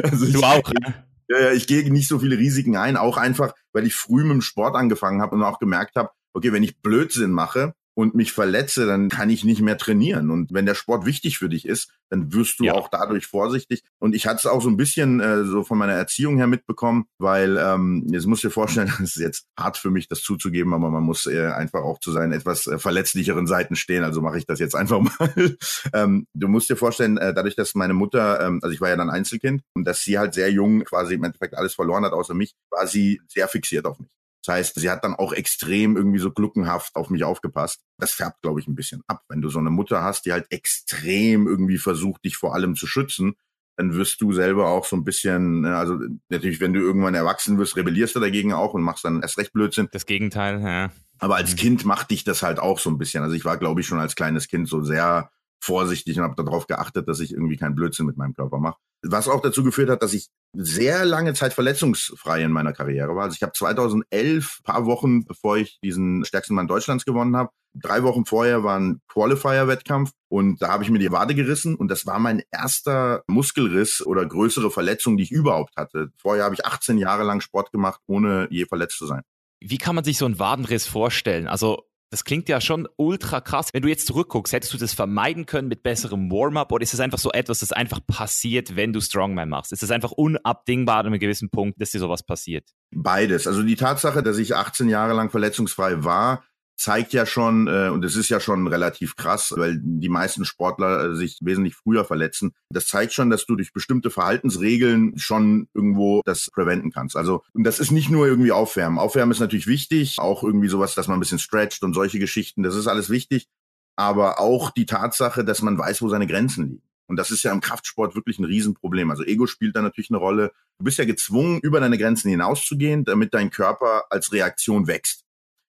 [0.04, 1.06] Also du ich, auch, ne?
[1.30, 4.34] Ja, ja, ich gehe nicht so viele Risiken ein, auch einfach, weil ich früh mit
[4.34, 8.32] dem Sport angefangen habe und auch gemerkt habe, okay, wenn ich Blödsinn mache, und mich
[8.32, 10.32] verletze, dann kann ich nicht mehr trainieren.
[10.32, 12.74] Und wenn der Sport wichtig für dich ist, dann wirst du ja.
[12.74, 13.84] auch dadurch vorsichtig.
[14.00, 17.06] Und ich hatte es auch so ein bisschen äh, so von meiner Erziehung her mitbekommen,
[17.18, 20.74] weil ähm, jetzt musst du dir vorstellen, das ist jetzt hart für mich, das zuzugeben,
[20.74, 24.04] aber man muss äh, einfach auch zu seinen etwas äh, verletzlicheren Seiten stehen.
[24.04, 25.58] Also mache ich das jetzt einfach mal.
[25.94, 28.96] ähm, du musst dir vorstellen, äh, dadurch, dass meine Mutter, ähm, also ich war ja
[28.96, 32.34] dann Einzelkind und dass sie halt sehr jung quasi im Endeffekt alles verloren hat außer
[32.34, 34.10] mich, war sie sehr fixiert auf mich.
[34.46, 37.82] Das heißt, sie hat dann auch extrem irgendwie so gluckenhaft auf mich aufgepasst.
[37.98, 39.24] Das färbt, glaube ich, ein bisschen ab.
[39.30, 42.86] Wenn du so eine Mutter hast, die halt extrem irgendwie versucht, dich vor allem zu
[42.86, 43.36] schützen,
[43.78, 45.98] dann wirst du selber auch so ein bisschen, ne, also
[46.30, 49.54] natürlich, wenn du irgendwann erwachsen wirst, rebellierst du dagegen auch und machst dann erst recht
[49.54, 49.88] Blödsinn.
[49.92, 50.92] Das Gegenteil, ja.
[51.20, 51.58] Aber als mhm.
[51.58, 53.24] Kind macht dich das halt auch so ein bisschen.
[53.24, 55.32] Also ich war, glaube ich, schon als kleines Kind so sehr
[55.64, 58.78] vorsichtig und habe darauf geachtet, dass ich irgendwie keinen Blödsinn mit meinem Körper mache.
[59.02, 63.24] Was auch dazu geführt hat, dass ich sehr lange Zeit verletzungsfrei in meiner Karriere war.
[63.24, 68.04] Also ich habe 2011, paar Wochen bevor ich diesen stärksten Mann Deutschlands gewonnen habe, drei
[68.04, 72.06] Wochen vorher war ein Qualifier-Wettkampf und da habe ich mir die Wade gerissen und das
[72.06, 76.10] war mein erster Muskelriss oder größere Verletzung, die ich überhaupt hatte.
[76.18, 79.22] Vorher habe ich 18 Jahre lang Sport gemacht, ohne je verletzt zu sein.
[79.60, 81.48] Wie kann man sich so einen Wadenriss vorstellen?
[81.48, 83.70] Also das klingt ja schon ultra krass.
[83.74, 87.00] Wenn du jetzt zurückguckst, hättest du das vermeiden können mit besserem Warm-up oder ist es
[87.00, 89.72] einfach so etwas, das einfach passiert, wenn du Strongman machst?
[89.74, 92.70] Ist es einfach unabdingbar an einem gewissen Punkt, dass dir sowas passiert?
[92.92, 93.48] Beides.
[93.48, 96.44] Also die Tatsache, dass ich 18 Jahre lang verletzungsfrei war,
[96.76, 101.12] zeigt ja schon, äh, und es ist ja schon relativ krass, weil die meisten Sportler
[101.12, 102.54] äh, sich wesentlich früher verletzen.
[102.70, 107.16] Das zeigt schon, dass du durch bestimmte Verhaltensregeln schon irgendwo das preventen kannst.
[107.16, 109.00] Also, und das ist nicht nur irgendwie Aufwärmen.
[109.00, 112.64] Aufwärmen ist natürlich wichtig, auch irgendwie sowas, dass man ein bisschen stretcht und solche Geschichten,
[112.64, 113.48] das ist alles wichtig.
[113.96, 116.84] Aber auch die Tatsache, dass man weiß, wo seine Grenzen liegen.
[117.08, 119.12] Und das ist ja im Kraftsport wirklich ein Riesenproblem.
[119.12, 120.52] Also Ego spielt da natürlich eine Rolle.
[120.80, 125.24] Du bist ja gezwungen, über deine Grenzen hinauszugehen, damit dein Körper als Reaktion wächst.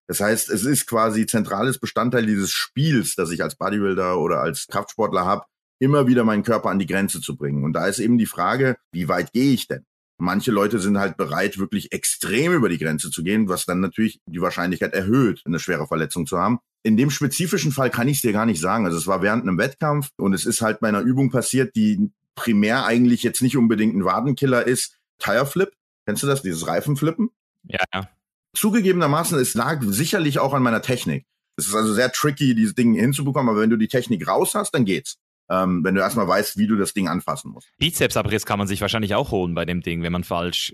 [0.06, 4.66] Das heißt, es ist quasi zentrales Bestandteil dieses Spiels, das ich als Bodybuilder oder als
[4.66, 5.44] Kraftsportler habe,
[5.78, 7.64] immer wieder meinen Körper an die Grenze zu bringen.
[7.64, 9.84] Und da ist eben die Frage, wie weit gehe ich denn?
[10.16, 14.20] Manche Leute sind halt bereit, wirklich extrem über die Grenze zu gehen, was dann natürlich
[14.26, 16.60] die Wahrscheinlichkeit erhöht, eine schwere Verletzung zu haben.
[16.84, 18.86] In dem spezifischen Fall kann ich es dir gar nicht sagen.
[18.86, 22.10] Also es war während einem Wettkampf und es ist halt bei einer Übung passiert, die
[22.36, 24.98] primär eigentlich jetzt nicht unbedingt ein Wadenkiller ist.
[25.18, 25.72] Tire Flip.
[26.06, 26.42] Kennst du das?
[26.42, 27.30] Dieses Reifenflippen?
[27.64, 28.08] Ja, ja.
[28.54, 31.26] Zugegebenermaßen, es lag sicherlich auch an meiner Technik.
[31.56, 34.72] Es ist also sehr tricky, dieses Ding hinzubekommen, aber wenn du die Technik raus hast,
[34.72, 35.16] dann geht's.
[35.50, 37.68] Ähm, wenn du erstmal weißt, wie du das Ding anfassen musst.
[37.78, 40.72] Bizepsabriss kann man sich wahrscheinlich auch holen bei dem Ding, wenn man falsch,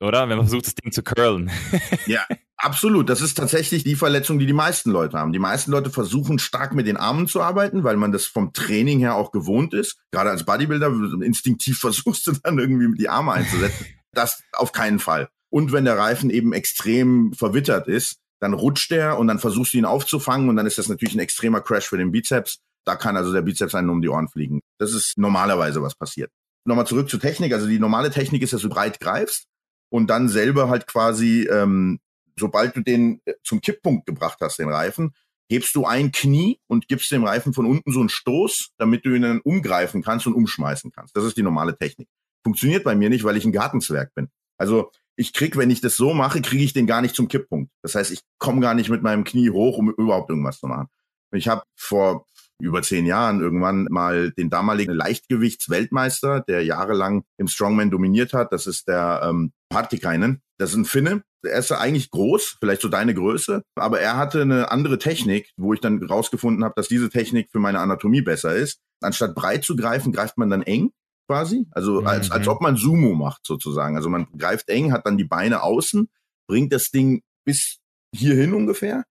[0.00, 0.28] oder?
[0.28, 1.50] Wenn man versucht, das Ding zu curlen.
[2.06, 2.24] ja,
[2.56, 3.08] absolut.
[3.08, 5.32] Das ist tatsächlich die Verletzung, die die meisten Leute haben.
[5.32, 9.00] Die meisten Leute versuchen stark mit den Armen zu arbeiten, weil man das vom Training
[9.00, 9.98] her auch gewohnt ist.
[10.12, 13.86] Gerade als Bodybuilder instinktiv versuchst du dann irgendwie die Arme einzusetzen.
[14.12, 15.28] das auf keinen Fall.
[15.50, 19.78] Und wenn der Reifen eben extrem verwittert ist, dann rutscht der und dann versuchst du
[19.78, 22.58] ihn aufzufangen und dann ist das natürlich ein extremer Crash für den Bizeps.
[22.84, 24.60] Da kann also der Bizeps einen um die Ohren fliegen.
[24.78, 26.30] Das ist normalerweise, was passiert.
[26.64, 27.52] Nochmal zurück zur Technik.
[27.52, 29.46] Also die normale Technik ist, dass du breit greifst
[29.90, 31.98] und dann selber halt quasi, ähm,
[32.38, 35.14] sobald du den äh, zum Kipppunkt gebracht hast, den Reifen,
[35.50, 39.14] hebst du ein Knie und gibst dem Reifen von unten so einen Stoß, damit du
[39.14, 41.16] ihn dann umgreifen kannst und umschmeißen kannst.
[41.16, 42.08] Das ist die normale Technik.
[42.44, 44.28] Funktioniert bei mir nicht, weil ich ein Gartenzwerg bin.
[44.58, 47.72] Also ich krieg, wenn ich das so mache, kriege ich den gar nicht zum Kipppunkt.
[47.82, 50.86] Das heißt, ich komme gar nicht mit meinem Knie hoch, um überhaupt irgendwas zu machen.
[51.32, 52.24] Ich habe vor
[52.60, 58.66] über zehn Jahren irgendwann mal den damaligen Leichtgewichtsweltmeister, der jahrelang im Strongman dominiert hat, das
[58.66, 60.40] ist der ähm, Partikainen.
[60.56, 61.22] Das ist ein Finne.
[61.44, 65.72] Er ist eigentlich groß, vielleicht so deine Größe, aber er hatte eine andere Technik, wo
[65.72, 68.80] ich dann rausgefunden habe, dass diese Technik für meine Anatomie besser ist.
[69.00, 70.90] Anstatt breit zu greifen, greift man dann eng
[71.28, 71.66] quasi.
[71.70, 72.52] Also als, als mhm.
[72.52, 73.96] ob man Sumo macht sozusagen.
[73.96, 76.08] Also man greift eng, hat dann die Beine außen,
[76.48, 77.78] bringt das Ding bis
[78.14, 79.04] hierhin ungefähr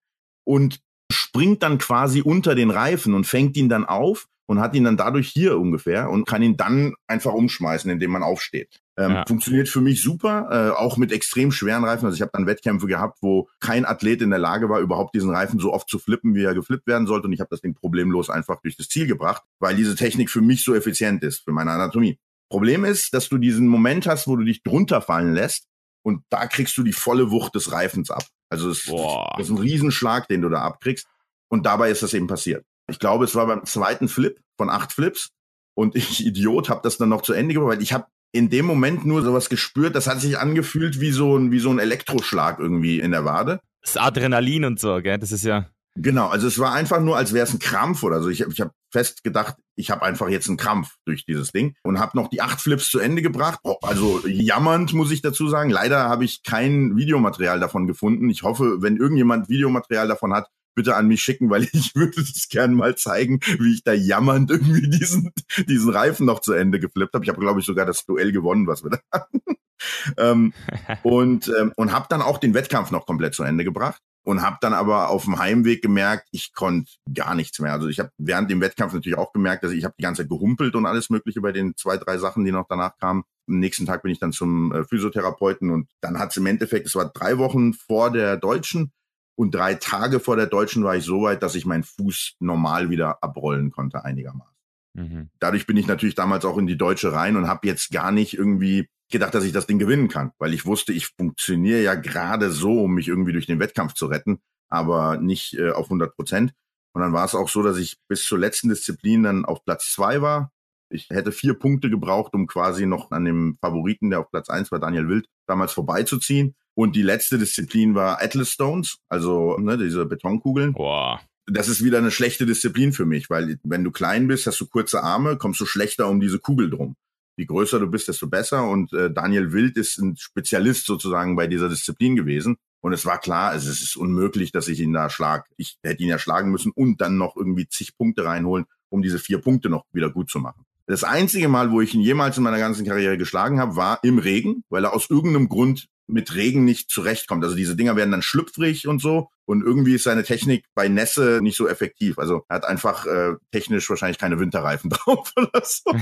[0.44, 4.86] und springt dann quasi unter den Reifen und fängt ihn dann auf und hat ihn
[4.86, 8.82] dann dadurch hier ungefähr und kann ihn dann einfach umschmeißen, indem man aufsteht.
[8.98, 9.26] Ähm, ja.
[9.28, 12.06] Funktioniert für mich super, äh, auch mit extrem schweren Reifen.
[12.06, 15.30] Also ich habe dann Wettkämpfe gehabt, wo kein Athlet in der Lage war, überhaupt diesen
[15.30, 17.28] Reifen so oft zu flippen, wie er geflippt werden sollte.
[17.28, 20.42] Und ich habe das Ding problemlos einfach durch das Ziel gebracht, weil diese Technik für
[20.42, 22.18] mich so effizient ist, für meine Anatomie.
[22.50, 25.68] Problem ist, dass du diesen Moment hast, wo du dich drunter fallen lässt
[26.02, 28.24] und da kriegst du die volle Wucht des Reifens ab.
[28.50, 31.06] Also es das ist ein Riesenschlag, den du da abkriegst.
[31.50, 32.66] Und dabei ist das eben passiert.
[32.90, 35.30] Ich glaube, es war beim zweiten Flip von acht Flips
[35.76, 38.66] und ich Idiot habe das dann noch zu Ende gebracht, weil ich habe in dem
[38.66, 42.60] Moment nur sowas gespürt, das hat sich angefühlt wie so ein, wie so ein Elektroschlag
[42.60, 43.62] irgendwie in der Wade.
[43.82, 45.18] Das Adrenalin und so, gell?
[45.18, 45.68] Das ist ja.
[46.00, 48.30] Genau, also es war einfach nur, als wäre es ein Krampf oder so.
[48.30, 52.00] Ich, ich habe fest gedacht, ich habe einfach jetzt einen Krampf durch dieses Ding und
[52.00, 53.60] habe noch die acht Flips zu Ende gebracht.
[53.64, 55.72] Oh, also jammernd muss ich dazu sagen.
[55.72, 58.30] Leider habe ich kein Videomaterial davon gefunden.
[58.30, 60.48] Ich hoffe, wenn irgendjemand Videomaterial davon hat,
[60.78, 64.50] bitte an mich schicken, weil ich würde das gerne mal zeigen, wie ich da jammernd
[64.50, 65.34] irgendwie diesen,
[65.68, 67.26] diesen Reifen noch zu Ende geflippt habe.
[67.26, 69.42] Ich habe, glaube ich, sogar das Duell gewonnen, was wir da hatten.
[70.18, 70.54] ähm,
[71.04, 74.58] und ähm, und habe dann auch den Wettkampf noch komplett zu Ende gebracht und habe
[74.62, 77.74] dann aber auf dem Heimweg gemerkt, ich konnte gar nichts mehr.
[77.74, 80.30] Also ich habe während dem Wettkampf natürlich auch gemerkt, dass ich habe die ganze Zeit
[80.30, 83.24] gehumpelt und alles Mögliche bei den zwei, drei Sachen, die noch danach kamen.
[83.48, 86.88] Am nächsten Tag bin ich dann zum äh, Physiotherapeuten und dann hat es im Endeffekt,
[86.88, 88.92] es war drei Wochen vor der Deutschen,
[89.38, 92.90] und drei Tage vor der Deutschen war ich so weit, dass ich meinen Fuß normal
[92.90, 94.56] wieder abrollen konnte einigermaßen.
[94.96, 95.30] Mhm.
[95.40, 98.34] Dadurch bin ich natürlich damals auch in die Deutsche rein und habe jetzt gar nicht
[98.36, 102.50] irgendwie gedacht, dass ich das Ding gewinnen kann, weil ich wusste, ich funktioniere ja gerade
[102.52, 106.54] so, um mich irgendwie durch den Wettkampf zu retten, aber nicht äh, auf 100 Prozent.
[106.94, 109.92] Und dann war es auch so, dass ich bis zur letzten Disziplin dann auf Platz
[109.92, 110.52] zwei war.
[110.90, 114.72] Ich hätte vier Punkte gebraucht, um quasi noch an dem Favoriten, der auf Platz eins
[114.72, 116.56] war, Daniel Wild, damals vorbeizuziehen.
[116.78, 120.74] Und die letzte Disziplin war Atlas Stones, also ne, diese Betonkugeln.
[120.74, 121.20] Boah.
[121.48, 124.68] Das ist wieder eine schlechte Disziplin für mich, weil wenn du klein bist, hast du
[124.68, 126.96] kurze Arme, kommst du schlechter um diese Kugel drum.
[127.36, 128.70] Je größer du bist, desto besser.
[128.70, 132.58] Und äh, Daniel Wild ist ein Spezialist sozusagen bei dieser Disziplin gewesen.
[132.82, 135.48] Und es war klar, es ist unmöglich, dass ich ihn da schlag.
[135.58, 139.18] Ich hätte ihn ja schlagen müssen und dann noch irgendwie zig Punkte reinholen, um diese
[139.18, 140.64] vier Punkte noch wieder gut zu machen.
[140.86, 144.20] Das einzige Mal, wo ich ihn jemals in meiner ganzen Karriere geschlagen habe, war im
[144.20, 147.44] Regen, weil er aus irgendeinem Grund mit Regen nicht zurechtkommt.
[147.44, 149.30] Also diese Dinger werden dann schlüpfrig und so.
[149.46, 152.20] Und irgendwie ist seine Technik bei Nässe nicht so effektiv.
[152.20, 155.90] Also er hat einfach äh, technisch wahrscheinlich keine Winterreifen drauf oder so.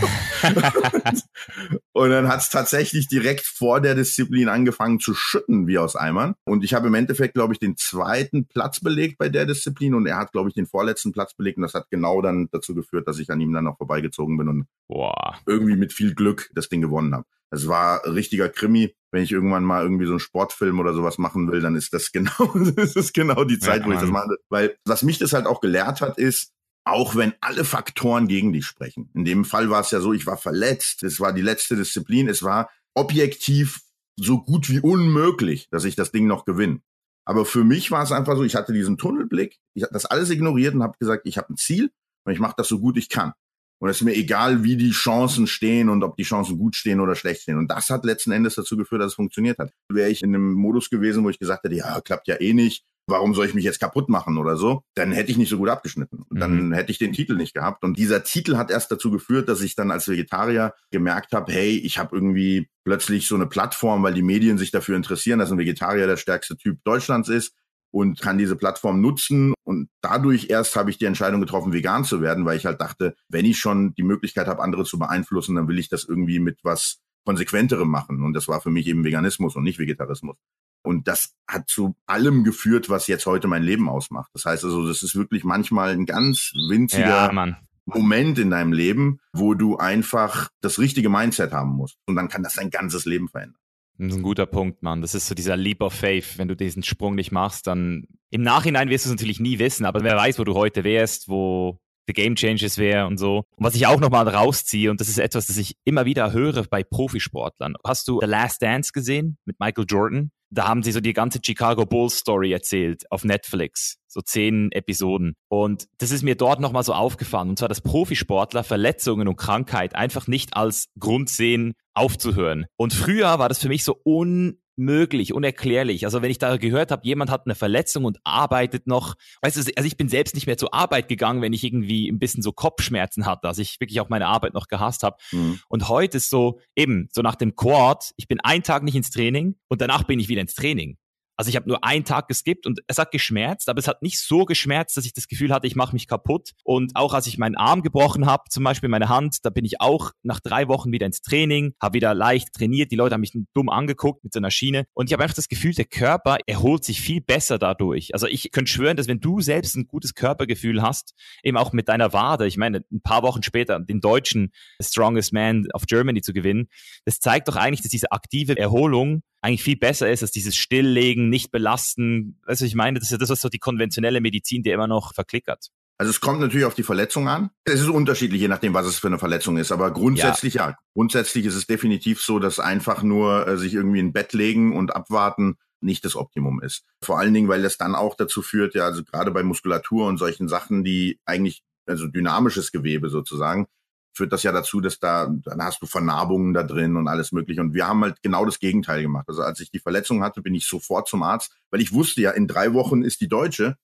[1.93, 6.33] und dann hat es tatsächlich direkt vor der Disziplin angefangen zu schütten wie aus Eimern.
[6.45, 10.07] Und ich habe im Endeffekt, glaube ich, den zweiten Platz belegt bei der Disziplin und
[10.07, 11.57] er hat, glaube ich, den vorletzten Platz belegt.
[11.57, 14.49] Und das hat genau dann dazu geführt, dass ich an ihm dann noch vorbeigezogen bin
[14.49, 15.35] und Boah.
[15.45, 17.25] irgendwie mit viel Glück das Ding gewonnen habe.
[17.55, 18.95] Es war richtiger Krimi.
[19.11, 22.11] Wenn ich irgendwann mal irgendwie so einen Sportfilm oder sowas machen will, dann ist das
[22.13, 24.37] genau, das ist genau die Zeit, ja, wo ich das mache.
[24.49, 26.51] Weil was mich das halt auch gelehrt hat, ist,
[26.85, 29.09] auch wenn alle Faktoren gegen dich sprechen.
[29.13, 32.29] In dem Fall war es ja so, ich war verletzt, es war die letzte Disziplin,
[32.29, 33.81] es war objektiv
[34.17, 36.81] so gut wie unmöglich, dass ich das Ding noch gewinne.
[37.25, 40.29] Aber für mich war es einfach so, ich hatte diesen Tunnelblick, ich habe das alles
[40.29, 41.91] ignoriert und habe gesagt, ich habe ein Ziel
[42.23, 43.33] und ich mache das so gut ich kann.
[43.79, 46.99] Und es ist mir egal, wie die Chancen stehen und ob die Chancen gut stehen
[46.99, 47.57] oder schlecht stehen.
[47.57, 49.71] Und das hat letzten Endes dazu geführt, dass es funktioniert hat.
[49.89, 52.85] Wäre ich in einem Modus gewesen, wo ich gesagt hätte, ja, klappt ja eh nicht,
[53.07, 55.69] warum soll ich mich jetzt kaputt machen oder so, dann hätte ich nicht so gut
[55.69, 56.23] abgeschnitten.
[56.29, 56.73] Und dann mhm.
[56.73, 57.83] hätte ich den Titel nicht gehabt.
[57.83, 61.77] Und dieser Titel hat erst dazu geführt, dass ich dann als Vegetarier gemerkt habe, hey,
[61.77, 65.57] ich habe irgendwie plötzlich so eine Plattform, weil die Medien sich dafür interessieren, dass ein
[65.57, 67.53] Vegetarier der stärkste Typ Deutschlands ist
[67.95, 69.53] und kann diese Plattform nutzen.
[69.63, 73.15] Und dadurch erst habe ich die Entscheidung getroffen, vegan zu werden, weil ich halt dachte,
[73.29, 76.59] wenn ich schon die Möglichkeit habe, andere zu beeinflussen, dann will ich das irgendwie mit
[76.63, 78.21] was konsequenterem machen.
[78.21, 80.35] Und das war für mich eben Veganismus und nicht Vegetarismus.
[80.83, 84.29] Und das hat zu allem geführt, was jetzt heute mein Leben ausmacht.
[84.33, 89.19] Das heißt also, das ist wirklich manchmal ein ganz winziger ja, Moment in deinem Leben,
[89.31, 91.95] wo du einfach das richtige Mindset haben musst.
[92.07, 93.61] Und dann kann das dein ganzes Leben verändern.
[93.97, 95.01] Das ist ein guter Punkt, Mann.
[95.01, 96.37] Das ist so dieser Leap of Faith.
[96.37, 99.85] Wenn du diesen Sprung nicht machst, dann im Nachhinein wirst du es natürlich nie wissen,
[99.85, 103.45] aber wer weiß, wo du heute wärst, wo The Game Changes wäre und so.
[103.55, 106.63] Und was ich auch nochmal rausziehe, und das ist etwas, das ich immer wieder höre
[106.63, 107.75] bei Profisportlern.
[107.85, 110.31] Hast du The Last Dance gesehen mit Michael Jordan?
[110.55, 113.97] Da haben sie so die ganze Chicago Bulls Story erzählt auf Netflix.
[114.07, 115.35] So zehn Episoden.
[115.49, 117.49] Und das ist mir dort nochmal so aufgefallen.
[117.49, 122.67] Und zwar, dass Profisportler Verletzungen und Krankheit einfach nicht als Grund sehen, aufzuhören.
[122.77, 126.05] Und früher war das für mich so un möglich, unerklärlich.
[126.05, 129.71] Also wenn ich da gehört habe, jemand hat eine Verletzung und arbeitet noch, weißt du,
[129.75, 132.51] also ich bin selbst nicht mehr zur Arbeit gegangen, wenn ich irgendwie ein bisschen so
[132.51, 135.17] Kopfschmerzen hatte, also ich wirklich auch meine Arbeit noch gehasst habe.
[135.31, 135.59] Mhm.
[135.69, 139.11] Und heute ist so eben so nach dem Quad, ich bin einen Tag nicht ins
[139.11, 140.97] Training und danach bin ich wieder ins Training.
[141.37, 144.19] Also ich habe nur einen Tag geskippt und es hat geschmerzt, aber es hat nicht
[144.19, 146.51] so geschmerzt, dass ich das Gefühl hatte, ich mache mich kaputt.
[146.63, 149.81] Und auch als ich meinen Arm gebrochen habe, zum Beispiel meine Hand, da bin ich
[149.81, 152.91] auch nach drei Wochen wieder ins Training, habe wieder leicht trainiert.
[152.91, 154.85] Die Leute haben mich dumm angeguckt mit so einer Schiene.
[154.93, 158.13] Und ich habe einfach das Gefühl, der Körper erholt sich viel besser dadurch.
[158.13, 161.89] Also ich könnte schwören, dass wenn du selbst ein gutes Körpergefühl hast, eben auch mit
[161.89, 166.33] deiner Wade, ich meine, ein paar Wochen später den deutschen Strongest Man of Germany zu
[166.33, 166.69] gewinnen,
[167.03, 171.29] das zeigt doch eigentlich, dass diese aktive Erholung eigentlich viel besser ist als dieses Stilllegen,
[171.29, 172.39] nicht belasten.
[172.45, 175.13] Weißt ich meine, das ist ja das, was so die konventionelle Medizin dir immer noch
[175.13, 175.69] verklickert.
[175.97, 177.51] Also es kommt natürlich auf die Verletzung an.
[177.63, 179.71] Es ist unterschiedlich, je nachdem, was es für eine Verletzung ist.
[179.71, 180.71] Aber grundsätzlich ja.
[180.71, 180.77] ja.
[180.93, 184.95] Grundsätzlich ist es definitiv so, dass einfach nur äh, sich irgendwie in Bett legen und
[184.95, 186.83] abwarten nicht das Optimum ist.
[187.03, 190.17] Vor allen Dingen, weil das dann auch dazu führt, ja, also gerade bei Muskulatur und
[190.17, 193.67] solchen Sachen, die eigentlich, also dynamisches Gewebe sozusagen,
[194.15, 197.61] führt das ja dazu, dass da, dann hast du Vernarbungen da drin und alles mögliche.
[197.61, 199.25] Und wir haben halt genau das Gegenteil gemacht.
[199.27, 202.31] Also als ich die Verletzung hatte, bin ich sofort zum Arzt, weil ich wusste ja,
[202.31, 203.77] in drei Wochen ist die Deutsche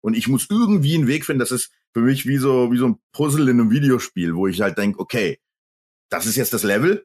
[0.00, 1.40] und ich muss irgendwie einen Weg finden.
[1.40, 4.60] Das ist für mich wie so, wie so ein Puzzle in einem Videospiel, wo ich
[4.60, 5.38] halt denke, okay,
[6.10, 7.04] das ist jetzt das Level,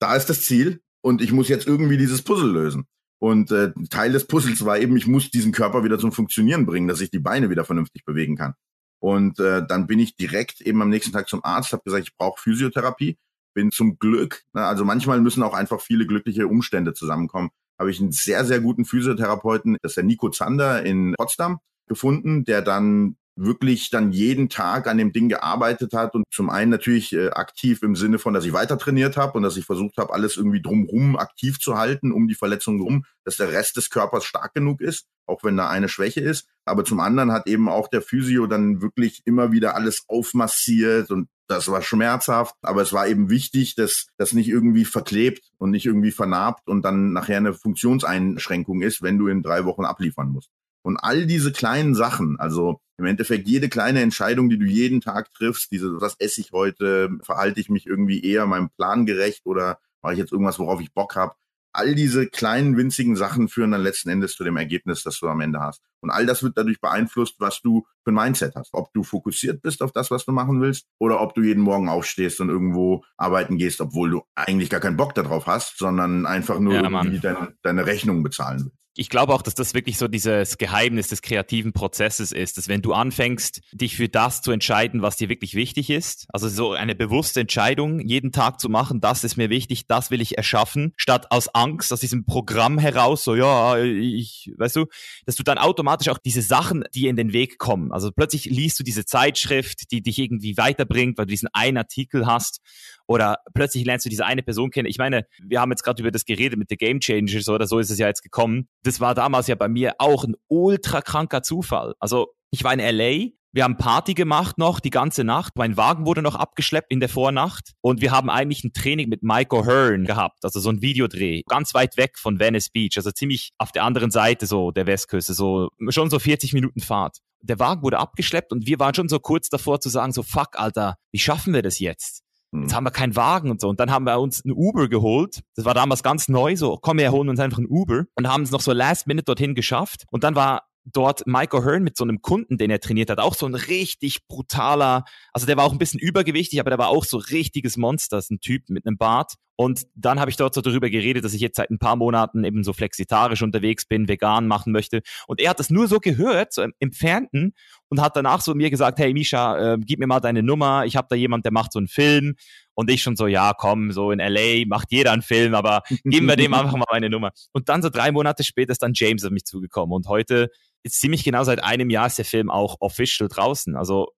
[0.00, 2.86] da ist das Ziel und ich muss jetzt irgendwie dieses Puzzle lösen.
[3.20, 6.86] Und äh, Teil des Puzzles war eben, ich muss diesen Körper wieder zum Funktionieren bringen,
[6.86, 8.54] dass ich die Beine wieder vernünftig bewegen kann.
[9.00, 12.16] Und äh, dann bin ich direkt eben am nächsten Tag zum Arzt, habe gesagt, ich
[12.16, 13.16] brauche Physiotherapie.
[13.54, 18.00] Bin zum Glück, ne, also manchmal müssen auch einfach viele glückliche Umstände zusammenkommen, habe ich
[18.00, 21.58] einen sehr, sehr guten Physiotherapeuten, das ist der Nico Zander in Potsdam,
[21.88, 26.70] gefunden, der dann wirklich dann jeden Tag an dem Ding gearbeitet hat und zum einen
[26.70, 29.96] natürlich äh, aktiv im Sinne von, dass ich weiter trainiert habe und dass ich versucht
[29.96, 33.90] habe, alles irgendwie drumrum aktiv zu halten, um die Verletzung rum, dass der Rest des
[33.90, 36.48] Körpers stark genug ist, auch wenn da eine Schwäche ist.
[36.64, 41.28] Aber zum anderen hat eben auch der Physio dann wirklich immer wieder alles aufmassiert und
[41.46, 45.86] das war schmerzhaft, aber es war eben wichtig, dass das nicht irgendwie verklebt und nicht
[45.86, 50.50] irgendwie vernarbt und dann nachher eine Funktionseinschränkung ist, wenn du in drei Wochen abliefern musst.
[50.88, 55.30] Und all diese kleinen Sachen, also im Endeffekt jede kleine Entscheidung, die du jeden Tag
[55.34, 59.78] triffst, diese, was esse ich heute, verhalte ich mich irgendwie eher meinem Plan gerecht oder
[60.00, 61.34] mache ich jetzt irgendwas, worauf ich Bock habe,
[61.74, 65.42] all diese kleinen, winzigen Sachen führen dann letzten Endes zu dem Ergebnis, das du am
[65.42, 65.82] Ende hast.
[66.00, 68.70] Und all das wird dadurch beeinflusst, was du für ein Mindset hast.
[68.72, 71.90] Ob du fokussiert bist auf das, was du machen willst, oder ob du jeden Morgen
[71.90, 76.58] aufstehst und irgendwo arbeiten gehst, obwohl du eigentlich gar keinen Bock darauf hast, sondern einfach
[76.58, 80.58] nur ja, deine, deine Rechnung bezahlen willst ich glaube auch, dass das wirklich so dieses
[80.58, 85.16] Geheimnis des kreativen Prozesses ist, dass wenn du anfängst, dich für das zu entscheiden, was
[85.16, 89.36] dir wirklich wichtig ist, also so eine bewusste Entscheidung jeden Tag zu machen, das ist
[89.36, 93.78] mir wichtig, das will ich erschaffen, statt aus Angst, aus diesem Programm heraus, so ja,
[93.78, 94.86] ich, weißt du,
[95.26, 98.80] dass du dann automatisch auch diese Sachen, die in den Weg kommen, also plötzlich liest
[98.80, 102.60] du diese Zeitschrift, die dich irgendwie weiterbringt, weil du diesen einen Artikel hast
[103.08, 104.86] oder plötzlich lernst du diese eine Person kennen.
[104.86, 107.78] Ich meine, wir haben jetzt gerade über das geredet mit The Game Changers oder so
[107.78, 108.68] ist es ja jetzt gekommen.
[108.88, 111.94] Das war damals ja bei mir auch ein ultra kranker Zufall.
[112.00, 115.56] Also ich war in LA, Wir haben Party gemacht noch die ganze Nacht.
[115.56, 117.72] Mein Wagen wurde noch abgeschleppt in der Vornacht.
[117.82, 121.42] Und wir haben eigentlich ein Training mit Michael Hearn gehabt, also so ein Videodreh.
[121.48, 125.34] Ganz weit weg von Venice Beach, also ziemlich auf der anderen Seite so der Westküste,
[125.34, 127.18] so schon so 40 Minuten Fahrt.
[127.42, 130.58] Der Wagen wurde abgeschleppt und wir waren schon so kurz davor zu sagen, so fuck,
[130.58, 132.22] Alter, wie schaffen wir das jetzt?
[132.52, 132.76] Jetzt hm.
[132.76, 133.68] haben wir keinen Wagen und so.
[133.68, 135.40] Und dann haben wir uns ein Uber geholt.
[135.54, 138.04] Das war damals ganz neu, so, komm, wir holen uns einfach ein Uber.
[138.14, 140.04] Und haben es noch so last minute dorthin geschafft.
[140.10, 143.34] Und dann war dort Michael Hearn mit so einem Kunden, den er trainiert hat, auch
[143.34, 147.04] so ein richtig brutaler, also der war auch ein bisschen übergewichtig, aber der war auch
[147.04, 149.34] so richtiges Monster, ein Typ mit einem Bart.
[149.60, 152.44] Und dann habe ich dort so darüber geredet, dass ich jetzt seit ein paar Monaten
[152.44, 155.00] eben so flexitarisch unterwegs bin, vegan machen möchte.
[155.26, 157.54] Und er hat das nur so gehört, so im Entfernten,
[157.88, 160.94] und hat danach so mir gesagt, hey Misha, äh, gib mir mal deine Nummer, ich
[160.94, 162.36] habe da jemand, der macht so einen Film.
[162.74, 166.28] Und ich schon so, ja, komm, so in LA macht jeder einen Film, aber geben
[166.28, 167.32] wir dem einfach mal meine Nummer.
[167.52, 169.92] Und dann so drei Monate später ist dann James auf mich zugekommen.
[169.92, 170.50] Und heute
[170.84, 173.74] ist ziemlich genau seit einem Jahr ist der Film auch official draußen.
[173.74, 174.12] Also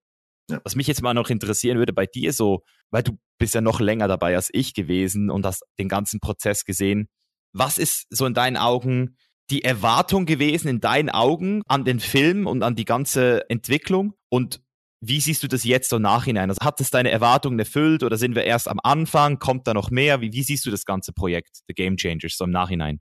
[0.64, 3.80] was mich jetzt mal noch interessieren würde bei dir so, weil du bist ja noch
[3.80, 7.08] länger dabei als ich gewesen und hast den ganzen Prozess gesehen.
[7.52, 9.16] Was ist so in deinen Augen
[9.50, 14.14] die Erwartung gewesen, in deinen Augen an den Film und an die ganze Entwicklung?
[14.28, 14.60] Und
[15.02, 16.50] wie siehst du das jetzt so nachhinein?
[16.50, 19.38] Also hat es deine Erwartungen erfüllt oder sind wir erst am Anfang?
[19.38, 20.20] Kommt da noch mehr?
[20.20, 23.00] Wie, wie siehst du das ganze Projekt, The Game Changers, so im Nachhinein?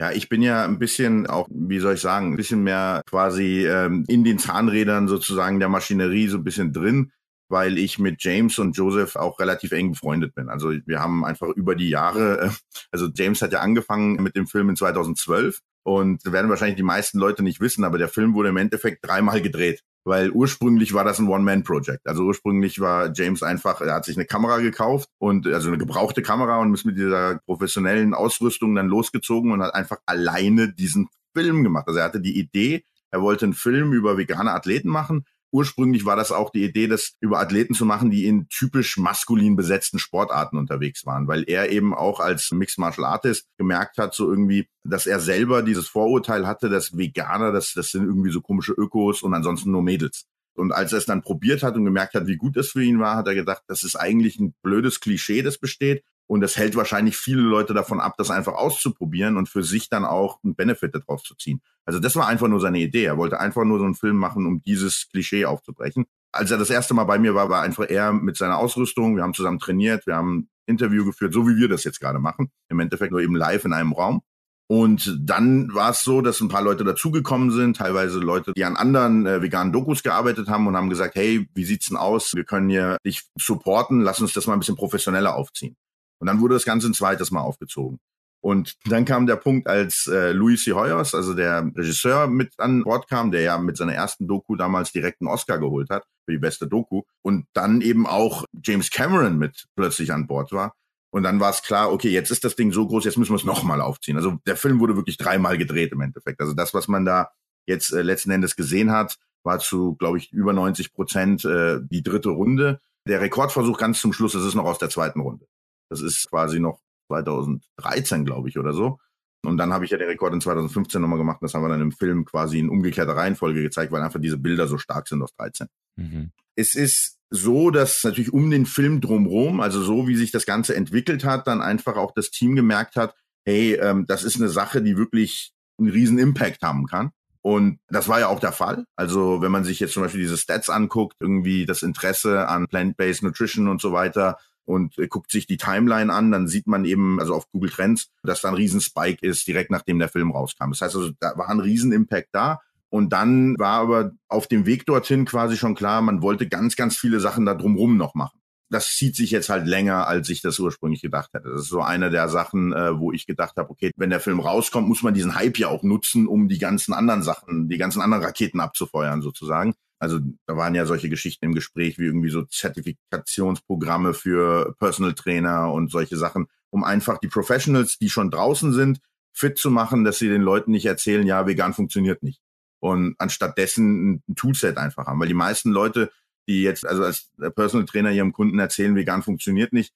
[0.00, 3.66] Ja, ich bin ja ein bisschen auch, wie soll ich sagen, ein bisschen mehr quasi
[3.66, 7.12] ähm, in den Zahnrädern sozusagen der Maschinerie so ein bisschen drin,
[7.50, 10.48] weil ich mit James und Joseph auch relativ eng befreundet bin.
[10.48, 12.50] Also wir haben einfach über die Jahre, äh,
[12.90, 17.18] also James hat ja angefangen mit dem Film in 2012 und werden wahrscheinlich die meisten
[17.18, 21.18] Leute nicht wissen, aber der Film wurde im Endeffekt dreimal gedreht weil ursprünglich war das
[21.18, 22.06] ein One-Man-Project.
[22.06, 26.22] Also ursprünglich war James einfach, er hat sich eine Kamera gekauft und also eine gebrauchte
[26.22, 31.62] Kamera und ist mit dieser professionellen Ausrüstung dann losgezogen und hat einfach alleine diesen Film
[31.62, 31.86] gemacht.
[31.86, 36.16] Also er hatte die Idee, er wollte einen Film über vegane Athleten machen ursprünglich war
[36.16, 40.56] das auch die Idee, das über Athleten zu machen, die in typisch maskulin besetzten Sportarten
[40.56, 45.06] unterwegs waren, weil er eben auch als Mixed Martial Artist gemerkt hat, so irgendwie, dass
[45.06, 49.34] er selber dieses Vorurteil hatte, dass Veganer, das, das sind irgendwie so komische Ökos und
[49.34, 50.26] ansonsten nur Mädels.
[50.54, 53.00] Und als er es dann probiert hat und gemerkt hat, wie gut es für ihn
[53.00, 56.04] war, hat er gedacht, das ist eigentlich ein blödes Klischee, das besteht.
[56.30, 60.04] Und es hält wahrscheinlich viele Leute davon ab, das einfach auszuprobieren und für sich dann
[60.04, 61.60] auch einen Benefit daraus zu ziehen.
[61.84, 63.02] Also das war einfach nur seine Idee.
[63.02, 66.06] Er wollte einfach nur so einen Film machen, um dieses Klischee aufzubrechen.
[66.30, 69.16] Als er das erste Mal bei mir war, war einfach er mit seiner Ausrüstung.
[69.16, 72.52] Wir haben zusammen trainiert, wir haben Interview geführt, so wie wir das jetzt gerade machen.
[72.68, 74.22] Im Endeffekt nur eben live in einem Raum.
[74.68, 78.76] Und dann war es so, dass ein paar Leute dazugekommen sind, teilweise Leute, die an
[78.76, 82.34] anderen äh, veganen Dokus gearbeitet haben und haben gesagt, hey, wie sieht's denn aus?
[82.36, 85.74] Wir können hier dich supporten, lass uns das mal ein bisschen professioneller aufziehen.
[86.20, 87.98] Und dann wurde das Ganze ein zweites Mal aufgezogen.
[88.42, 90.72] Und dann kam der Punkt, als äh, Louis C.
[90.72, 94.92] Hoyers, also der Regisseur, mit an Bord kam, der ja mit seiner ersten Doku damals
[94.92, 97.02] direkt einen Oscar geholt hat für die beste Doku.
[97.22, 100.74] Und dann eben auch James Cameron mit plötzlich an Bord war.
[101.12, 103.36] Und dann war es klar, okay, jetzt ist das Ding so groß, jetzt müssen wir
[103.36, 104.16] es nochmal aufziehen.
[104.16, 106.40] Also der Film wurde wirklich dreimal gedreht im Endeffekt.
[106.40, 107.30] Also das, was man da
[107.66, 112.02] jetzt äh, letzten Endes gesehen hat, war zu, glaube ich, über 90 Prozent äh, die
[112.02, 112.80] dritte Runde.
[113.06, 115.46] Der Rekordversuch ganz zum Schluss, das ist noch aus der zweiten Runde.
[115.90, 118.98] Das ist quasi noch 2013, glaube ich, oder so.
[119.42, 121.38] Und dann habe ich ja den Rekord in 2015 nochmal gemacht.
[121.40, 124.66] Das haben wir dann im Film quasi in umgekehrter Reihenfolge gezeigt, weil einfach diese Bilder
[124.66, 125.66] so stark sind aus 13.
[125.96, 126.30] Mhm.
[126.56, 130.74] Es ist so, dass natürlich um den Film drumherum, also so wie sich das Ganze
[130.74, 134.82] entwickelt hat, dann einfach auch das Team gemerkt hat, hey, ähm, das ist eine Sache,
[134.82, 137.10] die wirklich einen riesen Impact haben kann.
[137.42, 138.84] Und das war ja auch der Fall.
[138.96, 143.22] Also wenn man sich jetzt zum Beispiel diese Stats anguckt, irgendwie das Interesse an Plant-Based
[143.22, 144.36] Nutrition und so weiter,
[144.70, 148.10] und äh, guckt sich die Timeline an, dann sieht man eben, also auf Google Trends,
[148.22, 150.70] dass da ein Riesenspike ist, direkt nachdem der Film rauskam.
[150.70, 152.60] Das heißt also, da war ein Riesen-Impact da.
[152.88, 156.96] Und dann war aber auf dem Weg dorthin quasi schon klar, man wollte ganz, ganz
[156.96, 158.40] viele Sachen da drumrum noch machen.
[158.68, 161.50] Das zieht sich jetzt halt länger, als ich das ursprünglich gedacht hätte.
[161.50, 164.38] Das ist so eine der Sachen, äh, wo ich gedacht habe, okay, wenn der Film
[164.38, 168.00] rauskommt, muss man diesen Hype ja auch nutzen, um die ganzen anderen Sachen, die ganzen
[168.00, 169.74] anderen Raketen abzufeuern sozusagen.
[170.00, 175.70] Also da waren ja solche Geschichten im Gespräch wie irgendwie so Zertifikationsprogramme für Personal Trainer
[175.72, 179.00] und solche Sachen, um einfach die Professionals, die schon draußen sind,
[179.32, 182.40] fit zu machen, dass sie den Leuten nicht erzählen, ja, vegan funktioniert nicht.
[182.82, 185.20] Und anstattdessen ein Toolset einfach haben.
[185.20, 186.10] Weil die meisten Leute,
[186.48, 189.92] die jetzt also als Personal Trainer ihrem Kunden erzählen, vegan funktioniert nicht,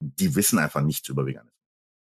[0.00, 1.54] die wissen einfach nichts über Veganismus.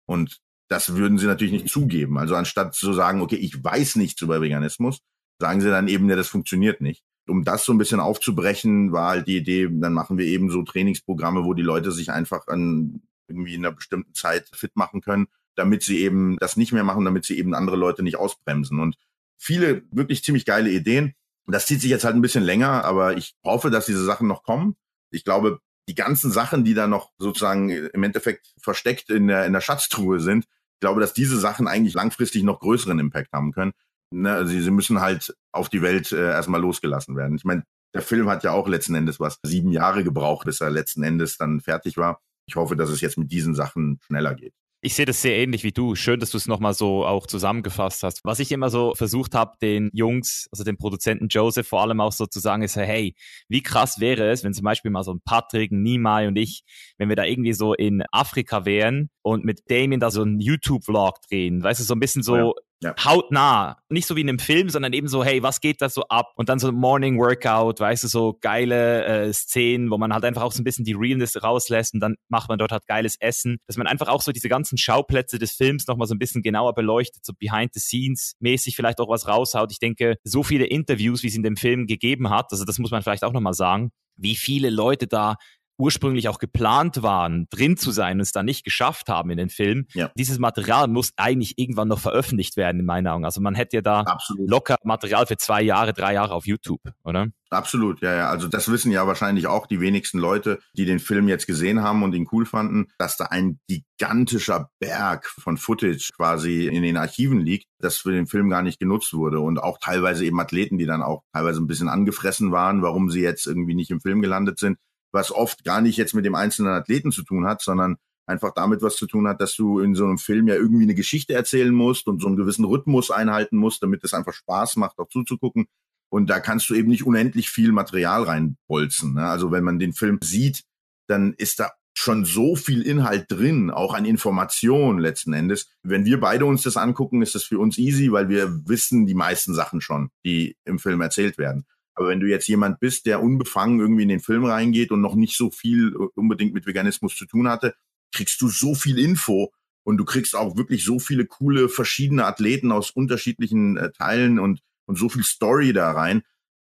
[0.05, 2.17] Und das würden sie natürlich nicht zugeben.
[2.17, 4.99] Also anstatt zu sagen, okay, ich weiß nichts über Veganismus,
[5.39, 9.09] sagen sie dann eben, ja, das funktioniert nicht um das so ein bisschen aufzubrechen, war
[9.09, 13.01] halt die Idee, dann machen wir eben so Trainingsprogramme, wo die Leute sich einfach an
[13.27, 17.05] irgendwie in einer bestimmten Zeit fit machen können, damit sie eben das nicht mehr machen,
[17.05, 18.79] damit sie eben andere Leute nicht ausbremsen.
[18.79, 18.95] Und
[19.37, 21.13] viele wirklich ziemlich geile Ideen.
[21.45, 24.43] Das zieht sich jetzt halt ein bisschen länger, aber ich hoffe, dass diese Sachen noch
[24.43, 24.75] kommen.
[25.11, 29.53] Ich glaube, die ganzen Sachen, die da noch sozusagen im Endeffekt versteckt in der, in
[29.53, 33.71] der Schatztruhe sind, ich glaube, dass diese Sachen eigentlich langfristig noch größeren Impact haben können.
[34.11, 37.35] Ne, also sie, sie müssen halt auf die Welt äh, erstmal losgelassen werden.
[37.35, 40.69] Ich meine, der Film hat ja auch letzten Endes was sieben Jahre gebraucht, bis er
[40.69, 42.21] letzten Endes dann fertig war.
[42.47, 44.53] Ich hoffe, dass es jetzt mit diesen Sachen schneller geht.
[44.81, 45.95] Ich sehe das sehr ähnlich wie du.
[45.95, 48.23] Schön, dass du es nochmal so auch zusammengefasst hast.
[48.23, 52.11] Was ich immer so versucht habe, den Jungs, also den Produzenten Joseph vor allem auch
[52.11, 53.15] so zu sagen, ist, hey,
[53.49, 56.61] wie krass wäre es, wenn zum Beispiel mal so ein Patrick, Nimai und ich,
[56.99, 61.21] wenn wir da irgendwie so in Afrika wären und mit Damien da so einen YouTube-Vlog
[61.27, 61.63] drehen.
[61.63, 62.51] Weißt du, so ein bisschen so ja
[62.81, 62.93] ja.
[63.03, 63.77] hautnah.
[63.89, 66.33] Nicht so wie in einem Film, sondern eben so, hey, was geht da so ab?
[66.35, 70.43] Und dann so Morning Workout, weißt du, so geile äh, Szenen, wo man halt einfach
[70.43, 73.57] auch so ein bisschen die Realness rauslässt und dann macht man dort halt geiles Essen.
[73.67, 76.73] Dass man einfach auch so diese ganzen Schauplätze des Films nochmal so ein bisschen genauer
[76.73, 79.71] beleuchtet, so behind the scenes mäßig vielleicht auch was raushaut.
[79.71, 82.91] Ich denke, so viele Interviews, wie es in dem Film gegeben hat, also das muss
[82.91, 85.35] man vielleicht auch nochmal sagen, wie viele Leute da
[85.77, 89.49] ursprünglich auch geplant waren, drin zu sein und es dann nicht geschafft haben in den
[89.49, 89.85] Film.
[89.93, 90.11] Ja.
[90.17, 93.25] Dieses Material muss eigentlich irgendwann noch veröffentlicht werden, in meinen Augen.
[93.25, 94.49] Also man hätte ja da Absolut.
[94.49, 97.27] locker Material für zwei Jahre, drei Jahre auf YouTube, oder?
[97.49, 98.29] Absolut, ja, ja.
[98.29, 102.03] Also das wissen ja wahrscheinlich auch die wenigsten Leute, die den Film jetzt gesehen haben
[102.03, 107.39] und ihn cool fanden, dass da ein gigantischer Berg von Footage quasi in den Archiven
[107.39, 109.39] liegt, das für den Film gar nicht genutzt wurde.
[109.39, 113.21] Und auch teilweise eben Athleten, die dann auch teilweise ein bisschen angefressen waren, warum sie
[113.21, 114.77] jetzt irgendwie nicht im Film gelandet sind
[115.11, 117.97] was oft gar nicht jetzt mit dem einzelnen Athleten zu tun hat, sondern
[118.27, 120.95] einfach damit was zu tun hat, dass du in so einem Film ja irgendwie eine
[120.95, 124.99] Geschichte erzählen musst und so einen gewissen Rhythmus einhalten musst, damit es einfach Spaß macht,
[124.99, 125.67] auch zuzugucken.
[126.09, 129.13] Und da kannst du eben nicht unendlich viel Material reinbolzen.
[129.13, 129.25] Ne?
[129.25, 130.63] Also wenn man den Film sieht,
[131.07, 135.69] dann ist da schon so viel Inhalt drin, auch an Informationen letzten Endes.
[135.81, 139.15] Wenn wir beide uns das angucken, ist das für uns easy, weil wir wissen die
[139.15, 141.65] meisten Sachen schon, die im Film erzählt werden.
[141.97, 145.15] Aber wenn du jetzt jemand bist, der unbefangen irgendwie in den Film reingeht und noch
[145.15, 147.75] nicht so viel äh, unbedingt mit Veganismus zu tun hatte,
[148.13, 149.51] kriegst du so viel Info
[149.83, 154.61] und du kriegst auch wirklich so viele coole verschiedene Athleten aus unterschiedlichen äh, Teilen und,
[154.85, 156.21] und so viel Story da rein.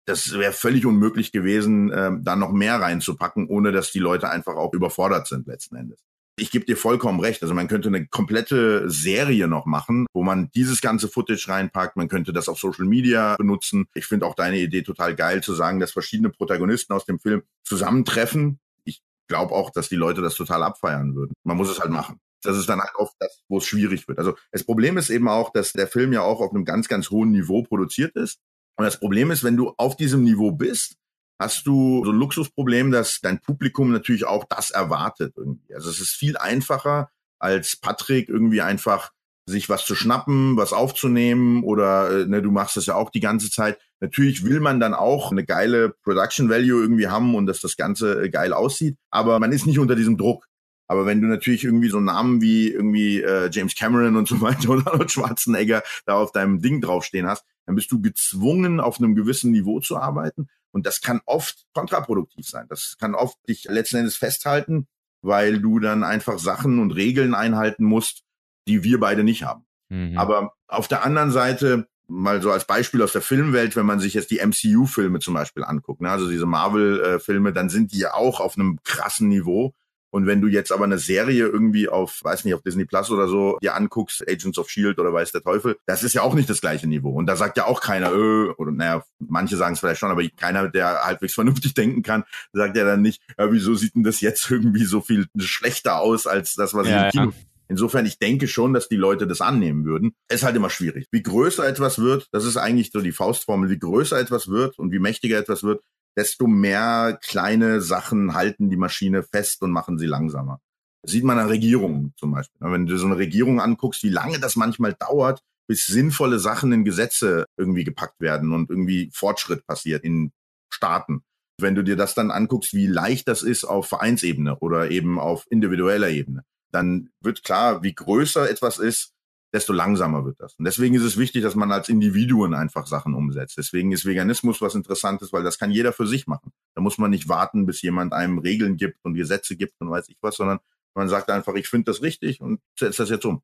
[0.05, 4.55] Das wäre völlig unmöglich gewesen, äh, da noch mehr reinzupacken, ohne dass die Leute einfach
[4.55, 6.03] auch überfordert sind letzten Endes
[6.35, 7.43] ich gebe dir vollkommen recht.
[7.43, 11.95] Also man könnte eine komplette Serie noch machen, wo man dieses ganze Footage reinpackt.
[11.95, 13.85] Man könnte das auf Social Media benutzen.
[13.93, 17.43] Ich finde auch deine Idee total geil zu sagen, dass verschiedene Protagonisten aus dem Film
[17.63, 18.59] zusammentreffen.
[18.83, 21.33] Ich glaube auch, dass die Leute das total abfeiern würden.
[21.43, 22.19] Man muss es halt machen.
[22.41, 24.17] Das ist dann halt oft das, wo es schwierig wird.
[24.17, 27.09] Also das Problem ist eben auch, dass der Film ja auch auf einem ganz, ganz
[27.09, 28.39] hohen Niveau produziert ist.
[28.75, 30.95] Und das Problem ist, wenn du auf diesem Niveau bist,
[31.39, 35.73] hast du so ein Luxusproblem, dass dein Publikum natürlich auch das erwartet irgendwie.
[35.73, 37.09] Also es ist viel einfacher
[37.39, 39.11] als Patrick irgendwie einfach
[39.45, 43.19] sich was zu schnappen, was aufzunehmen oder äh, ne, du machst das ja auch die
[43.19, 43.77] ganze Zeit.
[43.99, 48.23] Natürlich will man dann auch eine geile Production Value irgendwie haben und dass das Ganze
[48.23, 50.47] äh, geil aussieht, aber man ist nicht unter diesem Druck.
[50.87, 54.69] Aber wenn du natürlich irgendwie so Namen wie irgendwie äh, James Cameron und so weiter
[54.93, 59.51] oder Schwarzenegger da auf deinem Ding draufstehen hast, dann bist du gezwungen, auf einem gewissen
[59.51, 60.47] Niveau zu arbeiten.
[60.73, 62.65] Und das kann oft kontraproduktiv sein.
[62.67, 64.87] Das kann oft dich letzten Endes festhalten,
[65.21, 68.23] weil du dann einfach Sachen und Regeln einhalten musst,
[68.67, 69.65] die wir beide nicht haben.
[69.89, 70.17] Mhm.
[70.17, 74.15] Aber auf der anderen Seite, mal so als Beispiel aus der Filmwelt, wenn man sich
[74.15, 78.39] jetzt die MCU-Filme zum Beispiel anguckt, ne, also diese Marvel-Filme, dann sind die ja auch
[78.39, 79.73] auf einem krassen Niveau.
[80.13, 83.27] Und wenn du jetzt aber eine Serie irgendwie auf, weiß nicht, auf Disney Plus oder
[83.27, 86.47] so dir anguckst, Agents of Shield oder weiß der Teufel, das ist ja auch nicht
[86.47, 87.09] das gleiche Niveau.
[87.09, 90.21] Und da sagt ja auch keiner, äh, oder naja, manche sagen es vielleicht schon, aber
[90.37, 94.21] keiner, der halbwegs vernünftig denken kann, sagt ja dann nicht, ja, wieso sieht denn das
[94.21, 97.37] jetzt irgendwie so viel schlechter aus als das, was ja, ich im Kino ja.
[97.67, 100.13] Insofern, ich denke schon, dass die Leute das annehmen würden.
[100.27, 101.07] Es ist halt immer schwierig.
[101.09, 104.91] Wie größer etwas wird, das ist eigentlich so die Faustformel, wie größer etwas wird und
[104.91, 105.81] wie mächtiger etwas wird,
[106.17, 110.59] desto mehr kleine Sachen halten die Maschine fest und machen sie langsamer.
[111.03, 112.59] Das sieht man an Regierungen zum Beispiel.
[112.61, 116.85] Wenn du so eine Regierung anguckst, wie lange das manchmal dauert, bis sinnvolle Sachen in
[116.85, 120.31] Gesetze irgendwie gepackt werden und irgendwie Fortschritt passiert in
[120.69, 121.23] Staaten.
[121.59, 125.45] Wenn du dir das dann anguckst, wie leicht das ist auf Vereinsebene oder eben auf
[125.49, 129.13] individueller Ebene, dann wird klar, wie größer etwas ist,
[129.53, 130.55] desto langsamer wird das.
[130.55, 133.57] Und deswegen ist es wichtig, dass man als Individuen einfach Sachen umsetzt.
[133.57, 136.51] Deswegen ist Veganismus was Interessantes, weil das kann jeder für sich machen.
[136.73, 140.09] Da muss man nicht warten, bis jemand einem Regeln gibt und Gesetze gibt und weiß
[140.09, 140.59] ich was, sondern
[140.95, 143.41] man sagt einfach, ich finde das richtig und setze das jetzt um.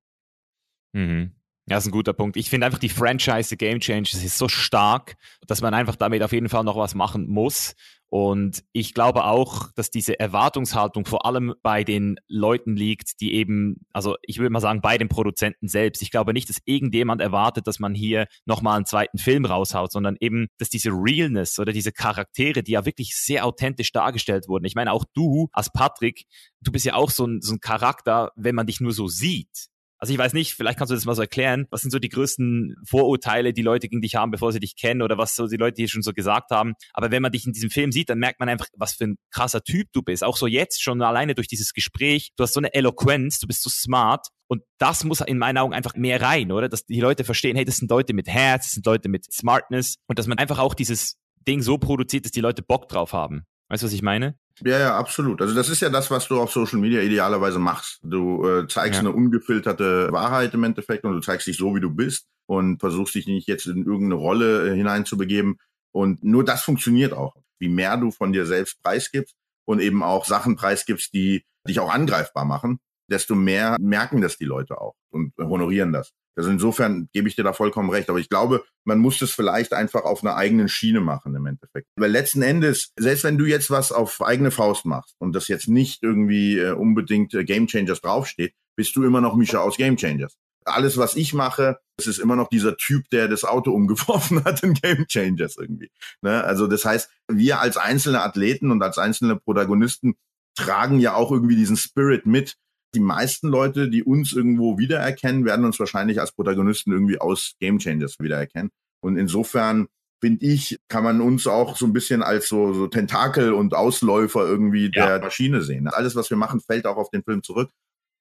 [0.93, 1.31] Mhm.
[1.67, 2.35] Ja, das ist ein guter Punkt.
[2.35, 6.31] Ich finde einfach die Franchise Game Changers ist so stark, dass man einfach damit auf
[6.31, 7.75] jeden Fall noch was machen muss.
[8.09, 13.85] Und ich glaube auch, dass diese Erwartungshaltung vor allem bei den Leuten liegt, die eben,
[13.93, 16.01] also ich würde mal sagen, bei den Produzenten selbst.
[16.01, 20.17] Ich glaube nicht, dass irgendjemand erwartet, dass man hier nochmal einen zweiten Film raushaut, sondern
[20.19, 24.65] eben, dass diese Realness oder diese Charaktere, die ja wirklich sehr authentisch dargestellt wurden.
[24.65, 26.25] Ich meine, auch du als Patrick,
[26.61, 29.69] du bist ja auch so ein, so ein Charakter, wenn man dich nur so sieht.
[29.99, 31.67] Also ich weiß nicht, vielleicht kannst du das mal so erklären.
[31.71, 35.01] Was sind so die größten Vorurteile, die Leute gegen dich haben, bevor sie dich kennen
[35.01, 36.73] oder was so die Leute hier schon so gesagt haben.
[36.93, 39.17] Aber wenn man dich in diesem Film sieht, dann merkt man einfach, was für ein
[39.29, 40.23] krasser Typ du bist.
[40.23, 42.31] Auch so jetzt schon alleine durch dieses Gespräch.
[42.37, 44.27] Du hast so eine Eloquenz, du bist so smart.
[44.47, 46.69] Und das muss in meinen Augen einfach mehr rein, oder?
[46.69, 49.95] Dass die Leute verstehen, hey, das sind Leute mit Herz, das sind Leute mit Smartness
[50.07, 53.43] und dass man einfach auch dieses Ding so produziert, dass die Leute Bock drauf haben.
[53.67, 54.35] Weißt du, was ich meine?
[54.63, 55.41] Ja, ja, absolut.
[55.41, 57.99] Also das ist ja das, was du auf Social Media idealerweise machst.
[58.03, 59.07] Du äh, zeigst ja.
[59.07, 63.15] eine ungefilterte Wahrheit im Endeffekt und du zeigst dich so, wie du bist und versuchst
[63.15, 65.59] dich nicht jetzt in irgendeine Rolle äh, hineinzubegeben.
[65.91, 67.35] Und nur das funktioniert auch.
[67.59, 69.35] Wie mehr du von dir selbst preisgibst
[69.65, 72.79] und eben auch Sachen preisgibst, die dich auch angreifbar machen,
[73.09, 76.11] desto mehr merken das die Leute auch und honorieren das.
[76.39, 78.09] Also insofern gebe ich dir da vollkommen recht.
[78.09, 81.89] Aber ich glaube, man muss das vielleicht einfach auf einer eigenen Schiene machen im Endeffekt.
[81.97, 85.67] Weil letzten Endes, selbst wenn du jetzt was auf eigene Faust machst und das jetzt
[85.67, 89.97] nicht irgendwie äh, unbedingt äh, Game Changers draufsteht, bist du immer noch Mischa aus Game
[89.97, 90.37] Changers.
[90.63, 94.63] Alles, was ich mache, es ist immer noch dieser Typ, der das Auto umgeworfen hat
[94.63, 95.91] in Game Changers irgendwie.
[96.21, 96.41] Ne?
[96.41, 100.15] Also das heißt, wir als einzelne Athleten und als einzelne Protagonisten
[100.55, 102.55] tragen ja auch irgendwie diesen Spirit mit,
[102.93, 107.79] die meisten Leute, die uns irgendwo wiedererkennen, werden uns wahrscheinlich als Protagonisten irgendwie aus Game
[107.79, 108.71] Changers wiedererkennen.
[109.01, 109.87] Und insofern
[110.21, 114.45] finde ich, kann man uns auch so ein bisschen als so, so Tentakel und Ausläufer
[114.45, 115.07] irgendwie ja.
[115.07, 115.87] der Maschine sehen.
[115.87, 117.69] Alles, was wir machen, fällt auch auf den Film zurück.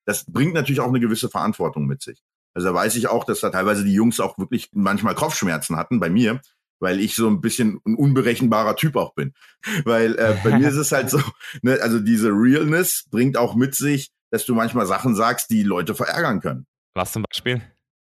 [0.06, 2.22] Das bringt natürlich auch eine gewisse Verantwortung mit sich.
[2.54, 6.00] Also da weiß ich auch, dass da teilweise die Jungs auch wirklich manchmal Kopfschmerzen hatten
[6.00, 6.40] bei mir,
[6.80, 9.34] weil ich so ein bisschen ein unberechenbarer Typ auch bin.
[9.84, 11.20] Weil äh, bei mir ist es halt so,
[11.62, 15.94] ne, also diese Realness bringt auch mit sich, dass du manchmal Sachen sagst, die Leute
[15.94, 16.66] verärgern können.
[16.94, 17.62] Was zum Beispiel?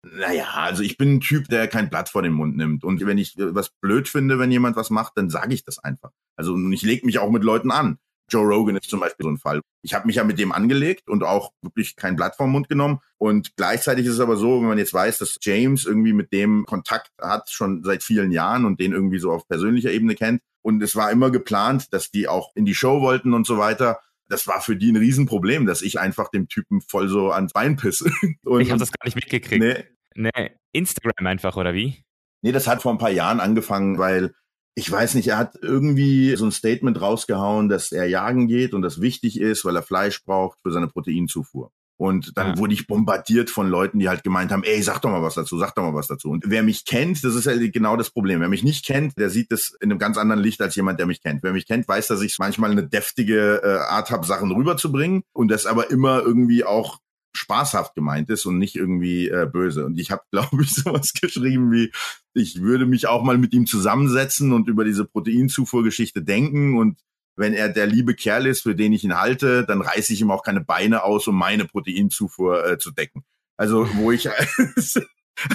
[0.03, 2.83] Naja, also ich bin ein Typ, der kein Blatt vor den Mund nimmt.
[2.83, 6.11] Und wenn ich was blöd finde, wenn jemand was macht, dann sage ich das einfach.
[6.35, 7.99] Also ich lege mich auch mit Leuten an.
[8.31, 9.61] Joe Rogan ist zum Beispiel so ein Fall.
[9.83, 12.99] Ich habe mich ja mit dem angelegt und auch wirklich kein Blatt vom Mund genommen.
[13.17, 16.65] Und gleichzeitig ist es aber so, wenn man jetzt weiß, dass James irgendwie mit dem
[16.65, 20.41] Kontakt hat, schon seit vielen Jahren und den irgendwie so auf persönlicher Ebene kennt.
[20.63, 23.99] Und es war immer geplant, dass die auch in die Show wollten und so weiter
[24.31, 27.75] das war für die ein Riesenproblem, dass ich einfach dem Typen voll so ans Bein
[27.75, 28.09] pisse.
[28.45, 29.61] Und, ich habe das gar nicht mitgekriegt.
[29.61, 29.83] Nee.
[30.15, 32.03] nee, Instagram einfach, oder wie?
[32.41, 34.33] Nee, das hat vor ein paar Jahren angefangen, weil
[34.73, 38.81] ich weiß nicht, er hat irgendwie so ein Statement rausgehauen, dass er jagen geht und
[38.81, 41.71] das wichtig ist, weil er Fleisch braucht für seine Proteinzufuhr.
[42.01, 42.57] Und dann ja.
[42.57, 45.59] wurde ich bombardiert von Leuten, die halt gemeint haben, ey, sag doch mal was dazu,
[45.59, 46.31] sag doch mal was dazu.
[46.31, 48.41] Und wer mich kennt, das ist ja genau das Problem.
[48.41, 51.05] Wer mich nicht kennt, der sieht das in einem ganz anderen Licht als jemand, der
[51.05, 51.43] mich kennt.
[51.43, 55.49] Wer mich kennt, weiß, dass ich manchmal eine deftige äh, Art habe, Sachen rüberzubringen und
[55.51, 56.97] das aber immer irgendwie auch
[57.33, 59.85] spaßhaft gemeint ist und nicht irgendwie äh, böse.
[59.85, 61.91] Und ich habe, glaube ich, sowas geschrieben wie,
[62.33, 66.97] ich würde mich auch mal mit ihm zusammensetzen und über diese Proteinzufuhrgeschichte denken und
[67.35, 70.31] wenn er der liebe Kerl ist, für den ich ihn halte, dann reiße ich ihm
[70.31, 73.23] auch keine Beine aus, um meine Proteinzufuhr äh, zu decken.
[73.57, 74.29] Also, wo ich,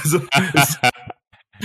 [0.03, 0.21] also,
[0.55, 0.79] es,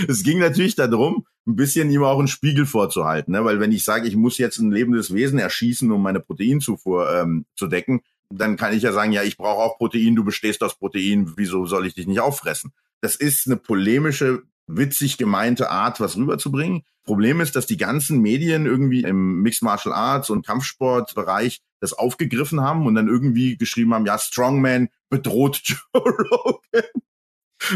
[0.08, 3.44] es ging natürlich darum, ein bisschen ihm auch einen Spiegel vorzuhalten, ne?
[3.44, 7.46] weil wenn ich sage, ich muss jetzt ein lebendes Wesen erschießen, um meine Proteinzufuhr ähm,
[7.56, 8.00] zu decken,
[8.30, 11.66] dann kann ich ja sagen, ja, ich brauche auch Protein, du bestehst aus Protein, wieso
[11.66, 12.72] soll ich dich nicht auffressen?
[13.00, 14.44] Das ist eine polemische
[14.76, 16.82] witzig gemeinte Art, was rüberzubringen.
[17.04, 22.60] Problem ist, dass die ganzen Medien irgendwie im Mixed Martial Arts und Kampfsportbereich das aufgegriffen
[22.60, 26.84] haben und dann irgendwie geschrieben haben, ja, Strongman bedroht Joe Rogan.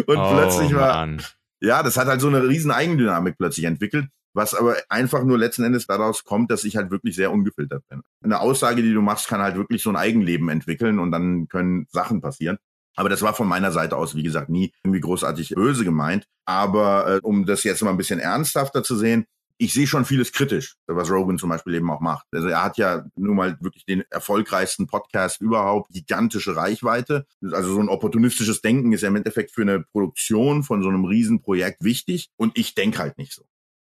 [0.07, 1.23] Und oh, plötzlich war, Mann.
[1.61, 5.65] ja, das hat halt so eine riesen Eigendynamik plötzlich entwickelt, was aber einfach nur letzten
[5.65, 8.03] Endes daraus kommt, dass ich halt wirklich sehr ungefiltert bin.
[8.23, 11.87] Eine Aussage, die du machst, kann halt wirklich so ein Eigenleben entwickeln und dann können
[11.91, 12.59] Sachen passieren.
[12.97, 16.27] Aber das war von meiner Seite aus, wie gesagt, nie irgendwie großartig böse gemeint.
[16.47, 19.27] Aber äh, um das jetzt mal ein bisschen ernsthafter zu sehen,
[19.59, 22.27] ich sehe schon vieles kritisch, was Rogan zum Beispiel eben auch macht.
[22.33, 27.27] Also er hat ja nun mal wirklich den erfolgreichsten Podcast überhaupt, gigantische Reichweite.
[27.53, 31.05] Also so ein opportunistisches Denken ist ja im Endeffekt für eine Produktion von so einem
[31.05, 32.29] Riesenprojekt wichtig.
[32.37, 33.45] Und ich denke halt nicht so.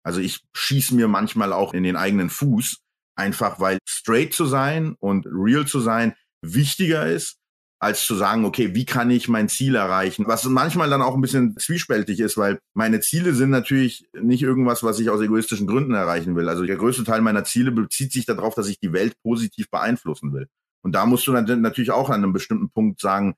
[0.04, 2.78] Also ich schieße mir manchmal auch in den eigenen Fuß,
[3.16, 7.38] einfach weil straight zu sein und real zu sein wichtiger ist
[7.78, 10.26] als zu sagen, okay, wie kann ich mein Ziel erreichen?
[10.26, 14.82] Was manchmal dann auch ein bisschen zwiespältig ist, weil meine Ziele sind natürlich nicht irgendwas,
[14.82, 16.48] was ich aus egoistischen Gründen erreichen will.
[16.48, 20.32] Also der größte Teil meiner Ziele bezieht sich darauf, dass ich die Welt positiv beeinflussen
[20.32, 20.46] will.
[20.82, 23.34] Und da musst du natürlich auch an einem bestimmten Punkt sagen,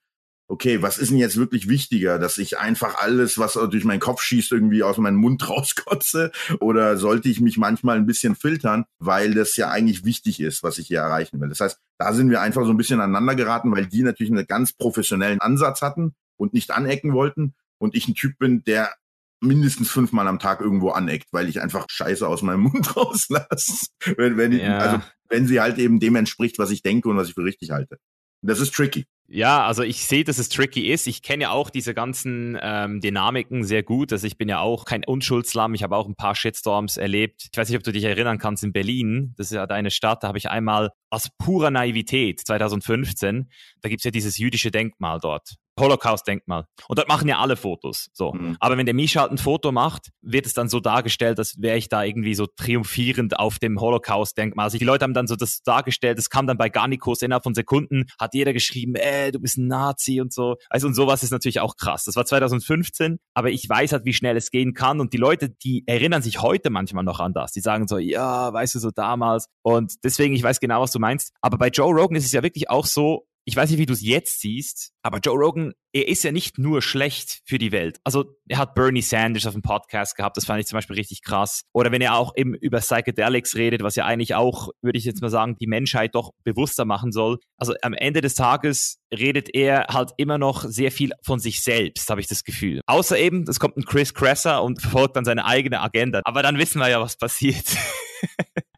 [0.49, 4.23] okay, was ist denn jetzt wirklich wichtiger, dass ich einfach alles, was durch meinen Kopf
[4.23, 6.33] schießt, irgendwie aus meinem Mund rauskotze?
[6.61, 10.79] Oder sollte ich mich manchmal ein bisschen filtern, weil das ja eigentlich wichtig ist, was
[10.79, 11.51] ich hier erreichen will?
[11.51, 14.47] Das heißt, da sind wir einfach so ein bisschen aneinander geraten, weil die natürlich einen
[14.47, 17.55] ganz professionellen Ansatz hatten und nicht anecken wollten.
[17.79, 18.93] Und ich ein Typ bin, der
[19.41, 23.87] mindestens fünfmal am Tag irgendwo aneckt, weil ich einfach Scheiße aus meinem Mund rauslasse.
[24.17, 24.79] Wenn, wenn, ja.
[24.79, 27.71] also, wenn sie halt eben dem entspricht, was ich denke und was ich für richtig
[27.71, 27.99] halte.
[28.43, 29.05] Das ist tricky.
[29.31, 31.07] Ja, also ich sehe, dass es tricky ist.
[31.07, 34.11] Ich kenne ja auch diese ganzen ähm, Dynamiken sehr gut.
[34.11, 35.75] Also ich bin ja auch kein Unschuldslamm.
[35.75, 37.49] Ich habe auch ein paar Shitstorms erlebt.
[37.53, 39.35] Ich weiß nicht, ob du dich erinnern kannst in Berlin.
[39.37, 40.23] Das ist ja deine Stadt.
[40.23, 43.51] Da habe ich einmal aus purer Naivität 2015,
[43.83, 45.57] da gibt's ja dieses jüdische Denkmal dort.
[45.79, 46.67] Holocaust-Denkmal.
[46.89, 48.11] Und dort machen ja alle Fotos.
[48.13, 48.33] So.
[48.33, 48.57] Mhm.
[48.61, 51.77] Aber wenn der Mischa halt ein Foto macht, wird es dann so dargestellt, als wäre
[51.77, 54.65] ich da irgendwie so triumphierend auf dem Holocaust-Denkmal.
[54.65, 57.55] Also die Leute haben dann so das dargestellt, es kam dann bei Garnikos innerhalb von
[57.55, 60.57] Sekunden, hat jeder geschrieben, äh, du bist ein Nazi und so.
[60.69, 62.05] Also und sowas ist natürlich auch krass.
[62.05, 65.01] Das war 2015, aber ich weiß halt, wie schnell es gehen kann.
[65.01, 67.53] Und die Leute, die erinnern sich heute manchmal noch an das.
[67.53, 69.49] Die sagen so, ja, weißt du, so damals.
[69.63, 71.33] Und deswegen, ich weiß genau, was du meinst.
[71.41, 73.95] Aber bei Joe Rogan ist es ja wirklich auch so, ich weiß nicht, wie du
[73.95, 77.99] es jetzt siehst, aber Joe Rogan, er ist ja nicht nur schlecht für die Welt.
[78.05, 81.23] Also er hat Bernie Sanders auf dem Podcast gehabt, das fand ich zum Beispiel richtig
[81.23, 81.63] krass.
[81.73, 85.23] Oder wenn er auch eben über Psychedelics redet, was ja eigentlich auch, würde ich jetzt
[85.23, 87.39] mal sagen, die Menschheit doch bewusster machen soll.
[87.57, 92.11] Also am Ende des Tages redet er halt immer noch sehr viel von sich selbst,
[92.11, 92.81] habe ich das Gefühl.
[92.87, 96.21] Außer eben, es kommt ein Chris Cresser und verfolgt dann seine eigene Agenda.
[96.25, 97.65] Aber dann wissen wir ja, was passiert.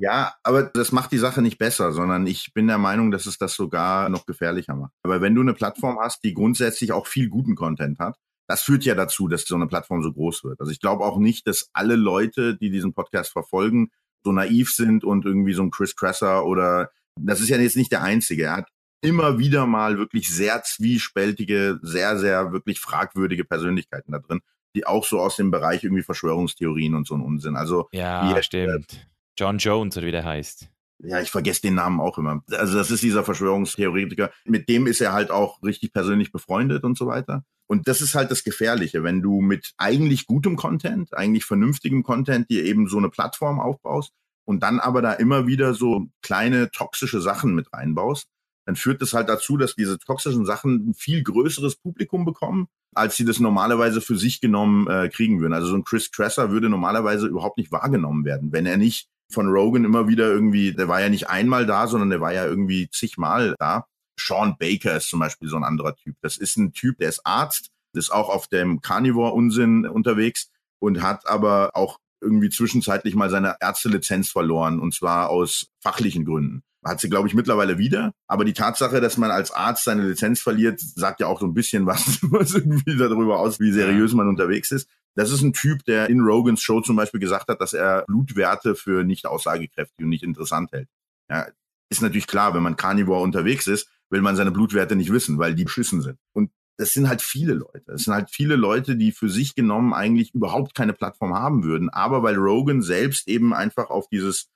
[0.01, 3.37] Ja, aber das macht die Sache nicht besser, sondern ich bin der Meinung, dass es
[3.37, 4.93] das sogar noch gefährlicher macht.
[5.03, 8.16] Aber wenn du eine Plattform hast, die grundsätzlich auch viel guten Content hat,
[8.49, 10.59] das führt ja dazu, dass so eine Plattform so groß wird.
[10.59, 13.91] Also ich glaube auch nicht, dass alle Leute, die diesen Podcast verfolgen,
[14.24, 17.93] so naiv sind und irgendwie so ein Chris Cresser oder das ist ja jetzt nicht
[17.93, 18.45] der einzige.
[18.45, 18.68] Er hat
[19.03, 24.40] immer wieder mal wirklich sehr zwiespältige, sehr, sehr wirklich fragwürdige Persönlichkeiten da drin,
[24.74, 27.57] die auch so aus dem Bereich irgendwie Verschwörungstheorien und so ein Unsinn.
[27.57, 29.07] Also ja, wie, stimmt.
[29.38, 30.68] John Jones oder wie der heißt.
[31.03, 32.42] Ja, ich vergesse den Namen auch immer.
[32.51, 34.30] Also das ist dieser Verschwörungstheoretiker.
[34.44, 37.44] Mit dem ist er halt auch richtig persönlich befreundet und so weiter.
[37.66, 42.51] Und das ist halt das Gefährliche, wenn du mit eigentlich gutem Content, eigentlich vernünftigem Content
[42.51, 44.12] dir eben so eine Plattform aufbaust
[44.44, 48.28] und dann aber da immer wieder so kleine toxische Sachen mit reinbaust,
[48.67, 53.17] dann führt das halt dazu, dass diese toxischen Sachen ein viel größeres Publikum bekommen, als
[53.17, 55.53] sie das normalerweise für sich genommen äh, kriegen würden.
[55.53, 59.49] Also so ein Chris Tresser würde normalerweise überhaupt nicht wahrgenommen werden, wenn er nicht von
[59.49, 62.89] Rogan immer wieder irgendwie, der war ja nicht einmal da, sondern der war ja irgendwie
[62.91, 63.87] zigmal da.
[64.19, 66.17] Sean Baker ist zum Beispiel so ein anderer Typ.
[66.21, 71.27] Das ist ein Typ, der ist Arzt, ist auch auf dem Carnivore-Unsinn unterwegs und hat
[71.29, 76.63] aber auch irgendwie zwischenzeitlich mal seine Ärztelizenz verloren und zwar aus fachlichen Gründen.
[76.85, 78.12] Hat sie, glaube ich, mittlerweile wieder.
[78.26, 81.55] Aber die Tatsache, dass man als Arzt seine Lizenz verliert, sagt ja auch so ein
[81.55, 84.89] bisschen was, was irgendwie darüber aus, wie seriös man unterwegs ist.
[85.14, 88.74] Das ist ein Typ, der in Rogans Show zum Beispiel gesagt hat, dass er Blutwerte
[88.74, 90.89] für nicht aussagekräftig und nicht interessant hält.
[91.28, 91.47] Ja,
[91.91, 95.55] ist natürlich klar, wenn man Carnivore unterwegs ist, will man seine Blutwerte nicht wissen, weil
[95.55, 96.18] die beschissen sind.
[96.33, 97.83] Und das sind halt viele Leute.
[97.87, 101.91] Das sind halt viele Leute, die für sich genommen eigentlich überhaupt keine Plattform haben würden.
[101.91, 104.49] Aber weil Rogan selbst eben einfach auf dieses,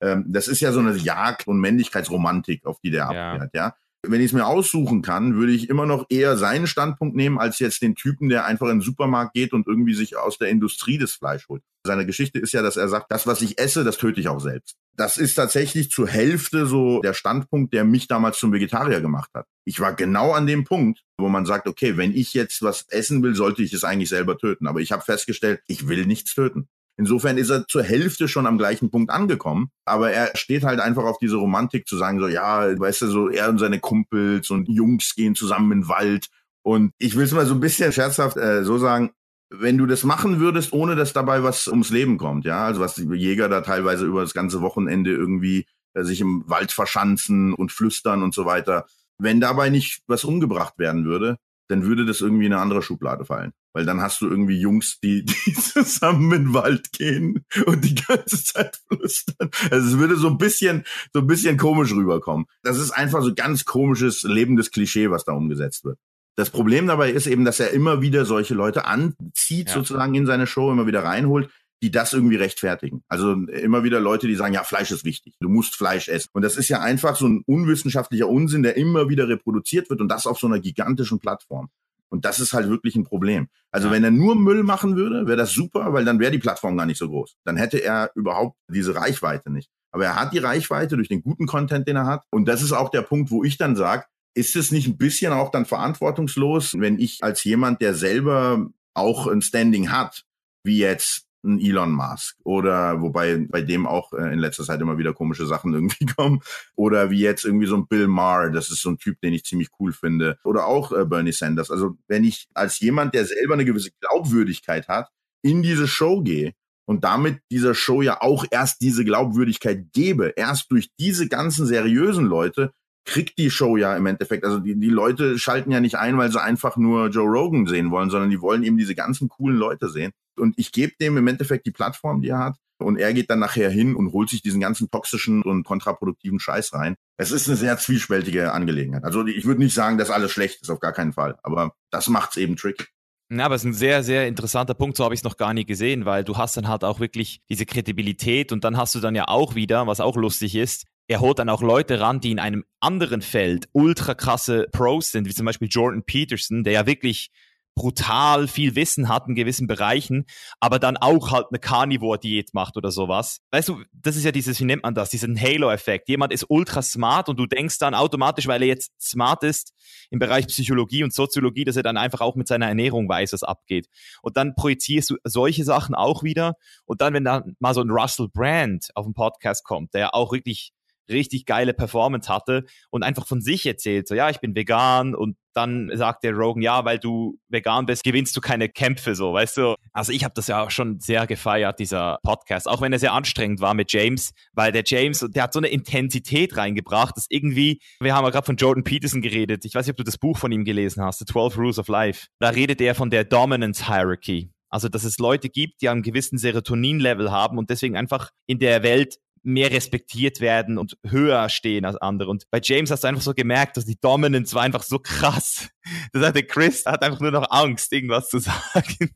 [0.00, 3.32] ähm, das ist ja so eine Jagd- und Männlichkeitsromantik, auf die der ja.
[3.32, 3.74] abfährt, ja
[4.10, 7.58] wenn ich es mir aussuchen kann, würde ich immer noch eher seinen Standpunkt nehmen, als
[7.58, 10.98] jetzt den Typen, der einfach in den Supermarkt geht und irgendwie sich aus der Industrie
[10.98, 11.62] das Fleisch holt.
[11.84, 14.40] Seine Geschichte ist ja, dass er sagt, das, was ich esse, das töte ich auch
[14.40, 14.76] selbst.
[14.96, 19.46] Das ist tatsächlich zur Hälfte so der Standpunkt, der mich damals zum Vegetarier gemacht hat.
[19.64, 23.22] Ich war genau an dem Punkt, wo man sagt, okay, wenn ich jetzt was essen
[23.22, 24.66] will, sollte ich es eigentlich selber töten.
[24.66, 26.68] Aber ich habe festgestellt, ich will nichts töten.
[26.98, 29.70] Insofern ist er zur Hälfte schon am gleichen Punkt angekommen.
[29.84, 33.28] Aber er steht halt einfach auf diese Romantik zu sagen, so, ja, weißt du, so
[33.28, 36.28] er und seine Kumpels und Jungs gehen zusammen in den Wald.
[36.62, 39.12] Und ich will es mal so ein bisschen scherzhaft äh, so sagen,
[39.50, 42.94] wenn du das machen würdest, ohne dass dabei was ums Leben kommt, ja, also was
[42.94, 47.70] die Jäger da teilweise über das ganze Wochenende irgendwie äh, sich im Wald verschanzen und
[47.72, 48.86] flüstern und so weiter,
[49.18, 51.38] wenn dabei nicht was umgebracht werden würde,
[51.68, 53.52] dann würde das irgendwie in eine andere Schublade fallen.
[53.72, 57.94] Weil dann hast du irgendwie Jungs, die, die zusammen in den Wald gehen und die
[57.94, 59.50] ganze Zeit flüstern.
[59.70, 62.46] Also es würde so ein bisschen, so ein bisschen komisch rüberkommen.
[62.62, 65.98] Das ist einfach so ganz komisches, lebendes Klischee, was da umgesetzt wird.
[66.36, 69.74] Das Problem dabei ist eben, dass er immer wieder solche Leute anzieht, ja.
[69.74, 71.50] sozusagen in seine Show, immer wieder reinholt,
[71.82, 73.02] die das irgendwie rechtfertigen.
[73.08, 76.30] Also immer wieder Leute, die sagen, ja, Fleisch ist wichtig, du musst Fleisch essen.
[76.32, 80.08] Und das ist ja einfach so ein unwissenschaftlicher Unsinn, der immer wieder reproduziert wird und
[80.08, 81.68] das auf so einer gigantischen Plattform.
[82.08, 83.48] Und das ist halt wirklich ein Problem.
[83.70, 86.76] Also wenn er nur Müll machen würde, wäre das super, weil dann wäre die Plattform
[86.76, 87.36] gar nicht so groß.
[87.44, 89.70] Dann hätte er überhaupt diese Reichweite nicht.
[89.90, 92.24] Aber er hat die Reichweite durch den guten Content, den er hat.
[92.30, 94.04] Und das ist auch der Punkt, wo ich dann sage,
[94.34, 99.26] ist es nicht ein bisschen auch dann verantwortungslos, wenn ich als jemand, der selber auch
[99.26, 100.24] ein Standing hat,
[100.64, 104.98] wie jetzt ein Elon Musk oder wobei bei dem auch äh, in letzter Zeit immer
[104.98, 106.40] wieder komische Sachen irgendwie kommen
[106.74, 109.44] oder wie jetzt irgendwie so ein Bill Maher, das ist so ein Typ, den ich
[109.44, 111.70] ziemlich cool finde oder auch äh, Bernie Sanders.
[111.70, 115.08] Also wenn ich als jemand, der selber eine gewisse Glaubwürdigkeit hat,
[115.42, 116.52] in diese Show gehe
[116.86, 122.26] und damit dieser Show ja auch erst diese Glaubwürdigkeit gebe, erst durch diese ganzen seriösen
[122.26, 122.72] Leute
[123.06, 124.44] kriegt die Show ja im Endeffekt.
[124.44, 127.90] Also die, die Leute schalten ja nicht ein, weil sie einfach nur Joe Rogan sehen
[127.90, 130.12] wollen, sondern die wollen eben diese ganzen coolen Leute sehen.
[130.38, 132.56] Und ich gebe dem im Endeffekt die Plattform, die er hat.
[132.78, 136.74] Und er geht dann nachher hin und holt sich diesen ganzen toxischen und kontraproduktiven Scheiß
[136.74, 136.96] rein.
[137.16, 139.04] Es ist eine sehr zwiespältige Angelegenheit.
[139.04, 141.38] Also ich würde nicht sagen, dass alles schlecht ist, auf gar keinen Fall.
[141.42, 142.84] Aber das macht's eben tricky.
[143.30, 145.52] Ja, aber es ist ein sehr, sehr interessanter Punkt, so habe ich es noch gar
[145.52, 149.00] nie gesehen, weil du hast dann halt auch wirklich diese Kredibilität und dann hast du
[149.00, 152.30] dann ja auch wieder, was auch lustig ist, er holt dann auch Leute ran, die
[152.30, 156.86] in einem anderen Feld ultra krasse Pros sind, wie zum Beispiel Jordan Peterson, der ja
[156.86, 157.30] wirklich
[157.76, 160.24] brutal viel Wissen hat in gewissen Bereichen,
[160.60, 163.42] aber dann auch halt eine Carnivore-Diät macht oder sowas.
[163.52, 166.08] Weißt du, das ist ja dieses, wie nennt man das, diesen Halo-Effekt.
[166.08, 169.74] Jemand ist ultra smart und du denkst dann automatisch, weil er jetzt smart ist
[170.10, 173.42] im Bereich Psychologie und Soziologie, dass er dann einfach auch mit seiner Ernährung weiß, was
[173.42, 173.88] abgeht.
[174.22, 176.54] Und dann projizierst du solche Sachen auch wieder.
[176.86, 180.10] Und dann, wenn da mal so ein Russell Brand auf dem Podcast kommt, der ja
[180.14, 180.72] auch wirklich
[181.08, 185.36] richtig geile Performance hatte und einfach von sich erzählt, so ja, ich bin vegan und
[185.56, 189.56] dann sagt der Rogan, ja, weil du vegan bist, gewinnst du keine Kämpfe, so, weißt
[189.56, 189.74] du.
[189.92, 193.14] Also ich habe das ja auch schon sehr gefeiert, dieser Podcast, auch wenn er sehr
[193.14, 197.80] anstrengend war mit James, weil der James, der hat so eine Intensität reingebracht, dass irgendwie,
[198.00, 200.36] wir haben ja gerade von Jordan Peterson geredet, ich weiß nicht, ob du das Buch
[200.36, 203.86] von ihm gelesen hast, The 12 Rules of Life, da redet er von der Dominance
[203.86, 204.50] Hierarchy.
[204.68, 208.82] Also, dass es Leute gibt, die einen gewissen Serotonin-Level haben und deswegen einfach in der
[208.82, 212.30] Welt mehr respektiert werden und höher stehen als andere.
[212.30, 215.68] Und bei James hast du einfach so gemerkt, dass die Dominance war einfach so krass.
[216.12, 219.12] Das hatte Chris, hat einfach nur noch Angst, irgendwas zu sagen.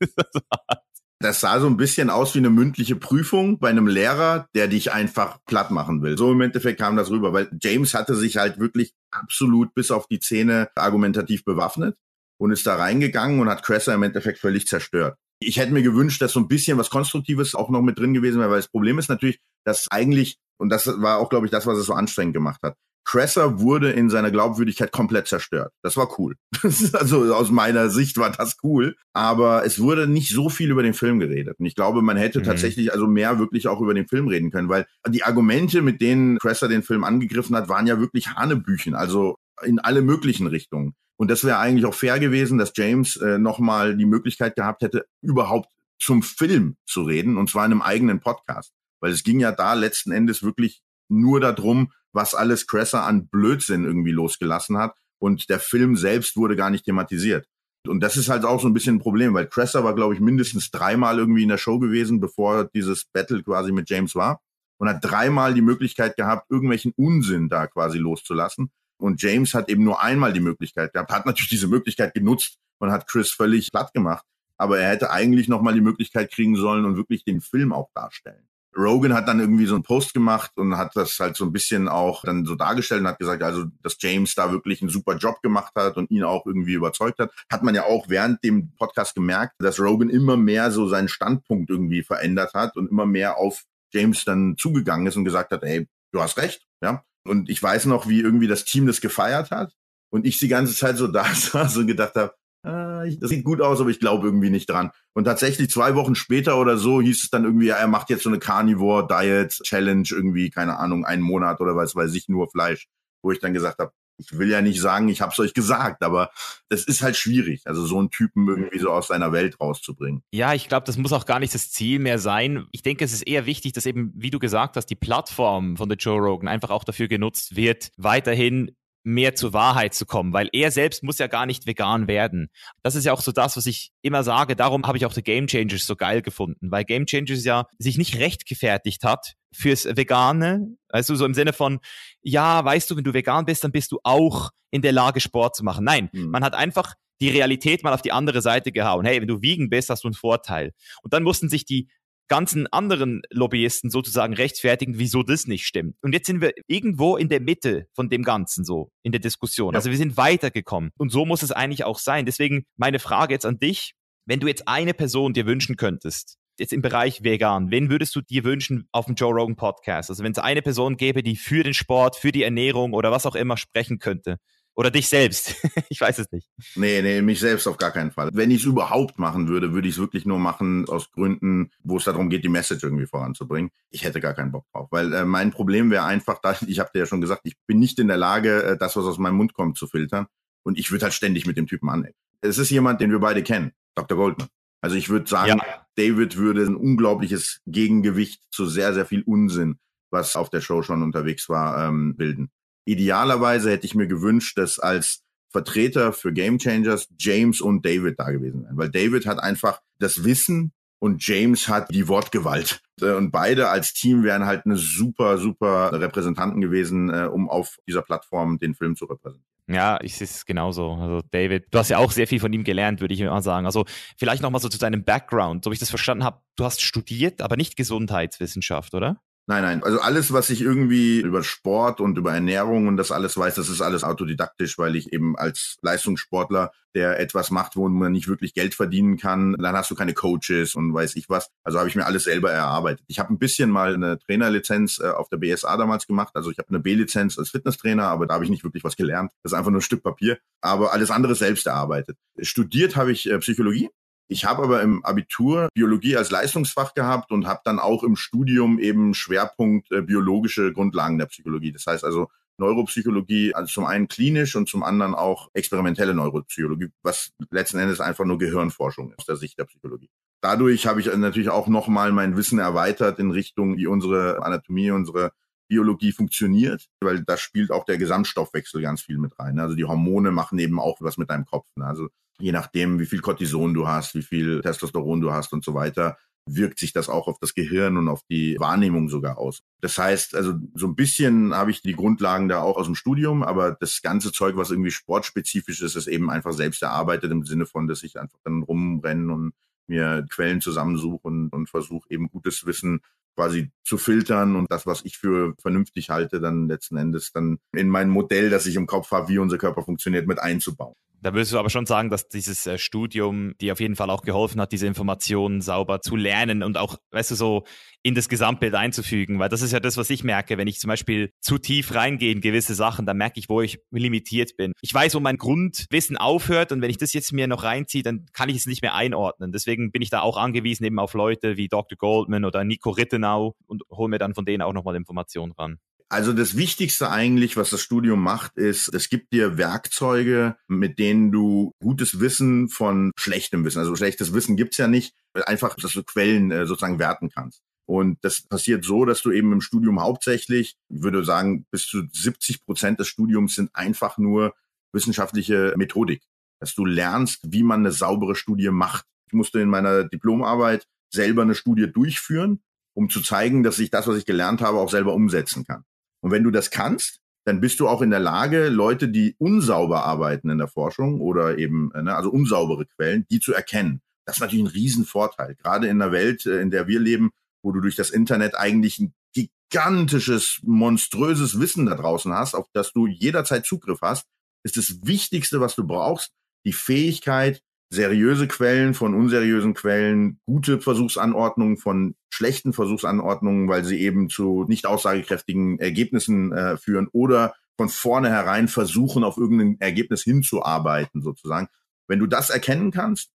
[1.19, 4.93] Das sah so ein bisschen aus wie eine mündliche Prüfung bei einem Lehrer, der dich
[4.93, 6.17] einfach platt machen will.
[6.17, 10.07] So im Endeffekt kam das rüber, weil James hatte sich halt wirklich absolut bis auf
[10.07, 11.97] die Zähne argumentativ bewaffnet
[12.39, 15.19] und ist da reingegangen und hat Cresser im Endeffekt völlig zerstört.
[15.41, 18.41] Ich hätte mir gewünscht, dass so ein bisschen was Konstruktives auch noch mit drin gewesen
[18.41, 21.67] wäre, weil das Problem ist natürlich, dass eigentlich, und das war auch, glaube ich, das,
[21.67, 25.73] was es so anstrengend gemacht hat, Cresser wurde in seiner Glaubwürdigkeit komplett zerstört.
[25.83, 26.37] Das war cool.
[26.93, 28.95] also aus meiner Sicht war das cool.
[29.13, 31.59] Aber es wurde nicht so viel über den Film geredet.
[31.59, 32.45] Und ich glaube, man hätte mhm.
[32.45, 36.39] tatsächlich also mehr wirklich auch über den Film reden können, weil die Argumente, mit denen
[36.39, 38.95] Cresser den Film angegriffen hat, waren ja wirklich Hanebüchen.
[38.95, 40.95] Also in alle möglichen Richtungen.
[41.21, 45.05] Und das wäre eigentlich auch fair gewesen, dass James äh, nochmal die Möglichkeit gehabt hätte,
[45.21, 45.69] überhaupt
[46.01, 48.73] zum Film zu reden, und zwar in einem eigenen Podcast.
[49.03, 53.85] Weil es ging ja da letzten Endes wirklich nur darum, was alles Cresser an Blödsinn
[53.85, 54.95] irgendwie losgelassen hat.
[55.19, 57.47] Und der Film selbst wurde gar nicht thematisiert.
[57.87, 60.21] Und das ist halt auch so ein bisschen ein Problem, weil Cresser war, glaube ich,
[60.21, 64.41] mindestens dreimal irgendwie in der Show gewesen, bevor dieses Battle quasi mit James war.
[64.79, 68.71] Und hat dreimal die Möglichkeit gehabt, irgendwelchen Unsinn da quasi loszulassen.
[69.01, 72.91] Und James hat eben nur einmal die Möglichkeit gehabt, hat natürlich diese Möglichkeit genutzt und
[72.91, 74.25] hat Chris völlig platt gemacht.
[74.57, 78.47] Aber er hätte eigentlich nochmal die Möglichkeit kriegen sollen und wirklich den Film auch darstellen.
[78.77, 81.89] Rogan hat dann irgendwie so einen Post gemacht und hat das halt so ein bisschen
[81.89, 85.43] auch dann so dargestellt und hat gesagt, also, dass James da wirklich einen super Job
[85.43, 87.33] gemacht hat und ihn auch irgendwie überzeugt hat.
[87.51, 91.69] Hat man ja auch während dem Podcast gemerkt, dass Rogan immer mehr so seinen Standpunkt
[91.69, 95.89] irgendwie verändert hat und immer mehr auf James dann zugegangen ist und gesagt hat, ey,
[96.13, 97.03] du hast recht, ja.
[97.31, 99.73] Und ich weiß noch, wie irgendwie das Team das gefeiert hat
[100.13, 102.35] und ich die ganze Zeit so da saß und gedacht habe,
[102.67, 104.91] ah, das sieht gut aus, aber ich glaube irgendwie nicht dran.
[105.15, 108.25] Und tatsächlich zwei Wochen später oder so hieß es dann irgendwie, ja, er macht jetzt
[108.25, 112.51] so eine Carnivore Diet Challenge irgendwie, keine Ahnung, einen Monat oder was weiß ich, nur
[112.51, 112.89] Fleisch,
[113.23, 116.03] wo ich dann gesagt habe, ich will ja nicht sagen, ich habe es euch gesagt,
[116.03, 116.31] aber
[116.69, 120.23] es ist halt schwierig, also so einen Typen irgendwie so aus seiner Welt rauszubringen.
[120.33, 122.67] Ja, ich glaube, das muss auch gar nicht das Ziel mehr sein.
[122.73, 125.89] Ich denke, es ist eher wichtig, dass eben, wie du gesagt hast, die Plattform von
[125.89, 130.49] der Joe Rogan einfach auch dafür genutzt wird, weiterhin mehr zur Wahrheit zu kommen, weil
[130.53, 132.49] er selbst muss ja gar nicht vegan werden.
[132.83, 134.57] Das ist ja auch so das, was ich immer sage.
[134.57, 137.97] Darum habe ich auch The Game Changers so geil gefunden, weil Game Changers ja sich
[137.97, 140.77] nicht rechtgefertigt hat fürs Vegane.
[140.89, 141.81] Also so im Sinne von,
[142.23, 145.57] ja, weißt du, wenn du vegan bist, dann bist du auch in der Lage, Sport
[145.57, 145.85] zu machen.
[145.85, 146.31] Nein, hm.
[146.31, 149.05] man hat einfach die Realität mal auf die andere Seite gehauen.
[149.05, 150.73] Hey, wenn du wiegen bist, hast du einen Vorteil.
[151.03, 151.89] Und dann mussten sich die
[152.29, 155.97] ganzen anderen Lobbyisten sozusagen rechtfertigen, wieso das nicht stimmt.
[156.01, 159.75] Und jetzt sind wir irgendwo in der Mitte von dem Ganzen so, in der Diskussion.
[159.75, 159.79] Ja.
[159.79, 160.93] Also wir sind weitergekommen.
[160.97, 162.27] Und so muss es eigentlich auch sein.
[162.27, 163.95] Deswegen meine Frage jetzt an dich,
[164.27, 168.21] wenn du jetzt eine Person dir wünschen könntest, jetzt im Bereich vegan, wen würdest du
[168.21, 170.11] dir wünschen auf dem Joe Rogan Podcast?
[170.11, 173.27] Also wenn es eine Person gäbe, die für den Sport, für die Ernährung oder was
[173.27, 174.39] auch immer sprechen könnte,
[174.75, 175.57] Oder dich selbst.
[175.89, 176.49] ich weiß es nicht.
[176.77, 178.31] Nee, nee, mich selbst auf gar keinen Fall.
[178.33, 181.97] Wenn ich es überhaupt machen würde, würde ich es wirklich nur machen aus Gründen, wo
[181.97, 183.73] es darum geht, die Message irgendwie voranzubringen.
[183.91, 184.89] Ich hätte gar keinen Bock drauf.
[184.91, 187.79] Weil äh, mein Problem wäre einfach, da, ich habe dir ja schon gesagt, ich bin
[187.79, 190.27] nicht in der Lage, äh, das, was aus meinem Mund kommt, zu filtern.
[190.63, 192.17] Und ich würde halt ständig mit dem Typen anecken.
[192.41, 194.17] Es ist jemand, den wir beide kennen, Dr.
[194.17, 194.49] Goldman.
[194.81, 195.87] Also ich würde sagen, ja.
[195.97, 199.79] David würde ein unglaubliches Gegengewicht zu sehr, sehr viel Unsinn,
[200.11, 202.51] was auf der Show schon unterwegs war, ähm, bilden.
[202.87, 205.23] Idealerweise hätte ich mir gewünscht, dass als
[205.53, 210.25] Vertreter für Game Changers James und David da gewesen wären, weil David hat einfach das
[210.25, 212.83] Wissen und James hat die Wortgewalt.
[213.01, 217.79] Äh, und beide als Team wären halt eine super, super Repräsentanten gewesen, äh, um auf
[217.87, 219.50] dieser Plattform den Film zu repräsentieren.
[219.73, 220.95] Ja, ich sehe es genauso.
[220.95, 223.67] Also David, du hast ja auch sehr viel von ihm gelernt, würde ich mal sagen.
[223.67, 223.85] Also
[224.17, 226.41] vielleicht nochmal so zu deinem Background, so wie ich das verstanden habe.
[226.57, 229.23] Du hast studiert, aber nicht Gesundheitswissenschaft, oder?
[229.47, 229.83] Nein, nein.
[229.83, 233.69] Also alles, was ich irgendwie über Sport und über Ernährung und das alles weiß, das
[233.69, 238.55] ist alles autodidaktisch, weil ich eben als Leistungssportler, der etwas macht, wo man nicht wirklich
[238.55, 241.51] Geld verdienen kann, dann hast du keine Coaches und weiß ich was.
[241.65, 243.05] Also habe ich mir alles selber erarbeitet.
[243.09, 246.35] Ich habe ein bisschen mal eine Trainerlizenz äh, auf der BSA damals gemacht.
[246.35, 249.33] Also ich habe eine B-Lizenz als Fitnesstrainer, aber da habe ich nicht wirklich was gelernt.
[249.43, 250.39] Das ist einfach nur ein Stück Papier.
[250.61, 252.17] Aber alles andere selbst erarbeitet.
[252.41, 253.91] Studiert habe ich äh, Psychologie
[254.31, 258.79] ich habe aber im Abitur Biologie als Leistungsfach gehabt und habe dann auch im Studium
[258.79, 261.73] eben Schwerpunkt äh, biologische Grundlagen der Psychologie.
[261.73, 267.33] Das heißt also Neuropsychologie, also zum einen klinisch und zum anderen auch experimentelle Neuropsychologie, was
[267.51, 270.11] letzten Endes einfach nur Gehirnforschung ist, aus der Sicht der Psychologie.
[270.43, 275.33] Dadurch habe ich natürlich auch nochmal mein Wissen erweitert in Richtung, wie unsere Anatomie, unsere
[275.69, 279.59] Biologie funktioniert, weil da spielt auch der Gesamtstoffwechsel ganz viel mit rein.
[279.59, 281.67] Also die Hormone machen eben auch was mit deinem Kopf.
[281.75, 281.85] Ne?
[281.85, 282.09] Also
[282.41, 286.17] je nachdem, wie viel Cortison du hast, wie viel Testosteron du hast und so weiter,
[286.47, 289.63] wirkt sich das auch auf das Gehirn und auf die Wahrnehmung sogar aus.
[289.81, 293.43] Das heißt, also so ein bisschen habe ich die Grundlagen da auch aus dem Studium,
[293.43, 297.67] aber das ganze Zeug, was irgendwie sportspezifisch ist, ist eben einfach selbst erarbeitet im Sinne
[297.67, 299.53] von, dass ich einfach dann rumrennen und
[299.87, 303.01] mir Quellen zusammensuche und, und versuche eben gutes Wissen
[303.37, 307.89] quasi zu filtern und das, was ich für vernünftig halte, dann letzten Endes dann in
[307.89, 310.95] mein Modell, das ich im Kopf habe, wie unser Körper funktioniert, mit einzubauen.
[311.23, 314.23] Da würdest du aber schon sagen, dass dieses äh, Studium dir auf jeden Fall auch
[314.23, 317.65] geholfen hat, diese Informationen sauber zu lernen und auch, weißt du, so
[318.03, 319.39] in das Gesamtbild einzufügen.
[319.39, 322.33] Weil das ist ja das, was ich merke, wenn ich zum Beispiel zu tief reingehe
[322.33, 324.73] in gewisse Sachen, dann merke ich, wo ich limitiert bin.
[324.81, 328.27] Ich weiß, wo mein Grundwissen aufhört und wenn ich das jetzt mir noch reinziehe, dann
[328.33, 329.53] kann ich es nicht mehr einordnen.
[329.53, 331.99] Deswegen bin ich da auch angewiesen eben auf Leute wie Dr.
[331.99, 335.79] Goldman oder Nico Rittenau und hole mir dann von denen auch nochmal Informationen ran.
[336.13, 341.31] Also das Wichtigste eigentlich, was das Studium macht, ist, es gibt dir Werkzeuge, mit denen
[341.31, 345.15] du gutes Wissen von schlechtem Wissen, also schlechtes Wissen gibt's ja nicht,
[345.47, 347.63] einfach, dass du Quellen äh, sozusagen werten kannst.
[347.87, 352.03] Und das passiert so, dass du eben im Studium hauptsächlich, ich würde sagen, bis zu
[352.13, 354.55] 70 Prozent des Studiums sind einfach nur
[354.93, 356.23] wissenschaftliche Methodik.
[356.59, 359.07] Dass du lernst, wie man eine saubere Studie macht.
[359.29, 362.63] Ich musste in meiner Diplomarbeit selber eine Studie durchführen,
[362.95, 365.85] um zu zeigen, dass ich das, was ich gelernt habe, auch selber umsetzen kann.
[366.21, 370.05] Und wenn du das kannst, dann bist du auch in der Lage, Leute, die unsauber
[370.05, 374.03] arbeiten in der Forschung oder eben, äh, ne, also unsaubere Quellen, die zu erkennen.
[374.27, 375.57] Das ist natürlich ein Riesenvorteil.
[375.57, 377.31] Gerade in der Welt, äh, in der wir leben,
[377.63, 382.93] wo du durch das Internet eigentlich ein gigantisches, monströses Wissen da draußen hast, auf das
[382.93, 384.27] du jederzeit Zugriff hast,
[384.63, 386.33] ist das Wichtigste, was du brauchst,
[386.67, 394.29] die Fähigkeit, seriöse Quellen von unseriösen Quellen, gute Versuchsanordnungen von schlechten Versuchsanordnungen, weil sie eben
[394.31, 401.69] zu nicht aussagekräftigen Ergebnissen äh, führen oder von vornherein versuchen, auf irgendein Ergebnis hinzuarbeiten, sozusagen.
[402.07, 403.31] Wenn du das erkennen kannst,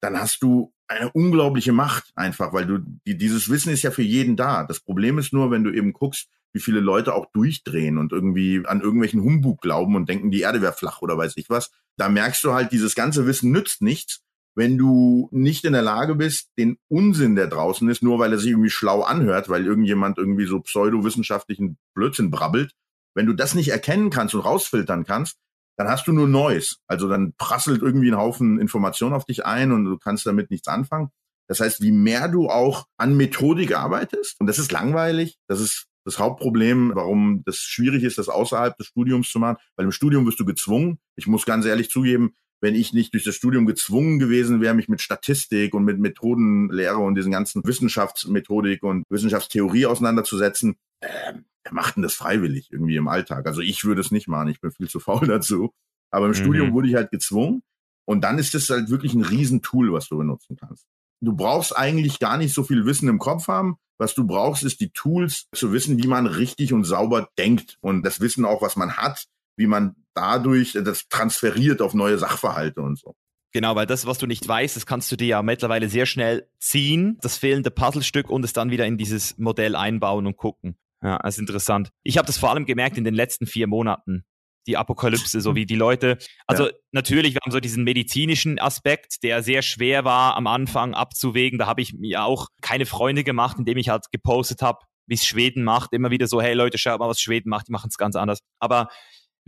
[0.00, 4.02] dann hast du eine unglaubliche Macht einfach, weil du, die, dieses Wissen ist ja für
[4.02, 4.64] jeden da.
[4.64, 8.62] Das Problem ist nur, wenn du eben guckst, wie viele Leute auch durchdrehen und irgendwie
[8.66, 11.70] an irgendwelchen Humbug glauben und denken, die Erde wäre flach oder weiß ich was.
[11.96, 14.22] Da merkst du halt, dieses ganze Wissen nützt nichts,
[14.54, 18.38] wenn du nicht in der Lage bist, den Unsinn, der draußen ist, nur weil er
[18.38, 22.72] sich irgendwie schlau anhört, weil irgendjemand irgendwie so pseudowissenschaftlichen Blödsinn brabbelt,
[23.14, 25.36] wenn du das nicht erkennen kannst und rausfiltern kannst,
[25.76, 26.78] dann hast du nur Neues.
[26.88, 30.66] Also dann prasselt irgendwie ein Haufen Informationen auf dich ein und du kannst damit nichts
[30.66, 31.10] anfangen.
[31.48, 35.87] Das heißt, wie mehr du auch an Methodik arbeitest, und das ist langweilig, das ist
[36.08, 40.26] das Hauptproblem, warum das schwierig ist, das außerhalb des Studiums zu machen, weil im Studium
[40.26, 40.98] wirst du gezwungen.
[41.16, 44.88] Ich muss ganz ehrlich zugeben, wenn ich nicht durch das Studium gezwungen gewesen wäre, mich
[44.88, 51.96] mit Statistik und mit Methodenlehre und diesen ganzen Wissenschaftsmethodik und Wissenschaftstheorie auseinanderzusetzen, äh, wer macht
[51.96, 53.46] denn das freiwillig irgendwie im Alltag?
[53.46, 55.72] Also ich würde es nicht machen, ich bin viel zu faul dazu.
[56.10, 56.36] Aber im mhm.
[56.36, 57.62] Studium wurde ich halt gezwungen.
[58.06, 60.86] Und dann ist es halt wirklich ein Riesentool, was du benutzen kannst.
[61.20, 63.76] Du brauchst eigentlich gar nicht so viel Wissen im Kopf haben.
[63.98, 67.78] Was du brauchst, ist die Tools zu wissen, wie man richtig und sauber denkt.
[67.80, 72.80] Und das Wissen auch, was man hat, wie man dadurch das transferiert auf neue Sachverhalte
[72.80, 73.16] und so.
[73.52, 76.48] Genau, weil das, was du nicht weißt, das kannst du dir ja mittlerweile sehr schnell
[76.60, 80.76] ziehen, das fehlende Puzzlestück und es dann wieder in dieses Modell einbauen und gucken.
[81.02, 81.90] Ja, das ist interessant.
[82.02, 84.24] Ich habe das vor allem gemerkt in den letzten vier Monaten,
[84.66, 86.18] die Apokalypse, so wie die Leute.
[86.46, 86.72] Also ja.
[86.92, 91.58] natürlich, wir haben so diesen medizinischen Aspekt, der sehr schwer war am Anfang abzuwägen.
[91.58, 95.26] Da habe ich mir auch keine Freunde gemacht, indem ich halt gepostet habe, wie es
[95.26, 95.92] Schweden macht.
[95.92, 98.40] Immer wieder so, hey Leute, schaut mal, was Schweden macht, die machen es ganz anders.
[98.58, 98.88] Aber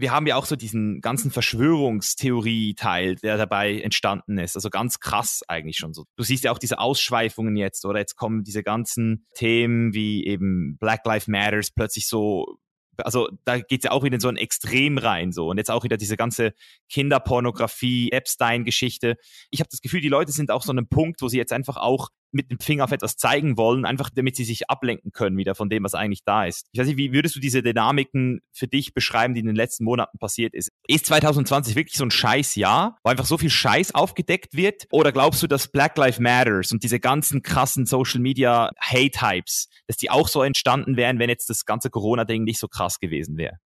[0.01, 4.57] wir haben ja auch so diesen ganzen Verschwörungstheorie-Teil, der dabei entstanden ist.
[4.57, 6.07] Also ganz krass eigentlich schon so.
[6.17, 10.79] Du siehst ja auch diese Ausschweifungen jetzt, oder jetzt kommen diese ganzen Themen wie eben
[10.79, 12.57] Black Lives Matters plötzlich so
[13.05, 15.85] also da geht's ja auch wieder in so ein Extrem rein so und jetzt auch
[15.85, 16.53] wieder diese ganze
[16.89, 19.17] Kinderpornografie, Epstein-Geschichte.
[19.51, 21.53] Ich habe das Gefühl, die Leute sind auch so an einem Punkt, wo sie jetzt
[21.53, 25.37] einfach auch mit dem Finger auf etwas zeigen wollen, einfach damit sie sich ablenken können
[25.37, 26.67] wieder von dem, was eigentlich da ist.
[26.73, 29.85] Ich weiß nicht, wie würdest du diese Dynamiken für dich beschreiben, die in den letzten
[29.85, 30.71] Monaten passiert ist?
[30.87, 34.87] Ist 2020 wirklich so ein Scheißjahr, wo einfach so viel Scheiß aufgedeckt wird?
[34.91, 39.97] Oder glaubst du, dass Black Lives Matters und diese ganzen krassen Social Media Hate-Hypes, dass
[39.97, 43.59] die auch so entstanden wären, wenn jetzt das ganze Corona-Ding nicht so krass gewesen wäre?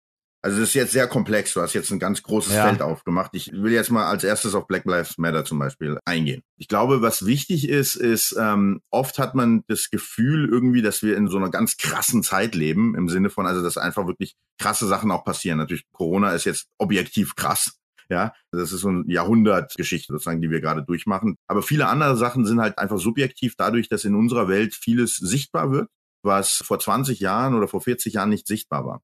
[0.45, 1.55] Also das ist jetzt sehr komplex.
[1.55, 2.67] Du hast jetzt ein ganz großes ja.
[2.67, 3.31] Feld aufgemacht.
[3.33, 6.43] Ich will jetzt mal als erstes auf Black Lives Matter zum Beispiel eingehen.
[6.55, 11.17] Ich glaube, was wichtig ist, ist, ähm, oft hat man das Gefühl irgendwie, dass wir
[11.17, 14.85] in so einer ganz krassen Zeit leben, im Sinne von, also dass einfach wirklich krasse
[14.85, 15.57] Sachen auch passieren.
[15.57, 17.79] Natürlich, Corona ist jetzt objektiv krass.
[18.11, 21.37] Ja, das ist so eine Jahrhundertgeschichte sozusagen, die wir gerade durchmachen.
[21.47, 25.71] Aber viele andere Sachen sind halt einfach subjektiv dadurch, dass in unserer Welt vieles sichtbar
[25.71, 25.89] wird,
[26.21, 29.01] was vor 20 Jahren oder vor 40 Jahren nicht sichtbar war.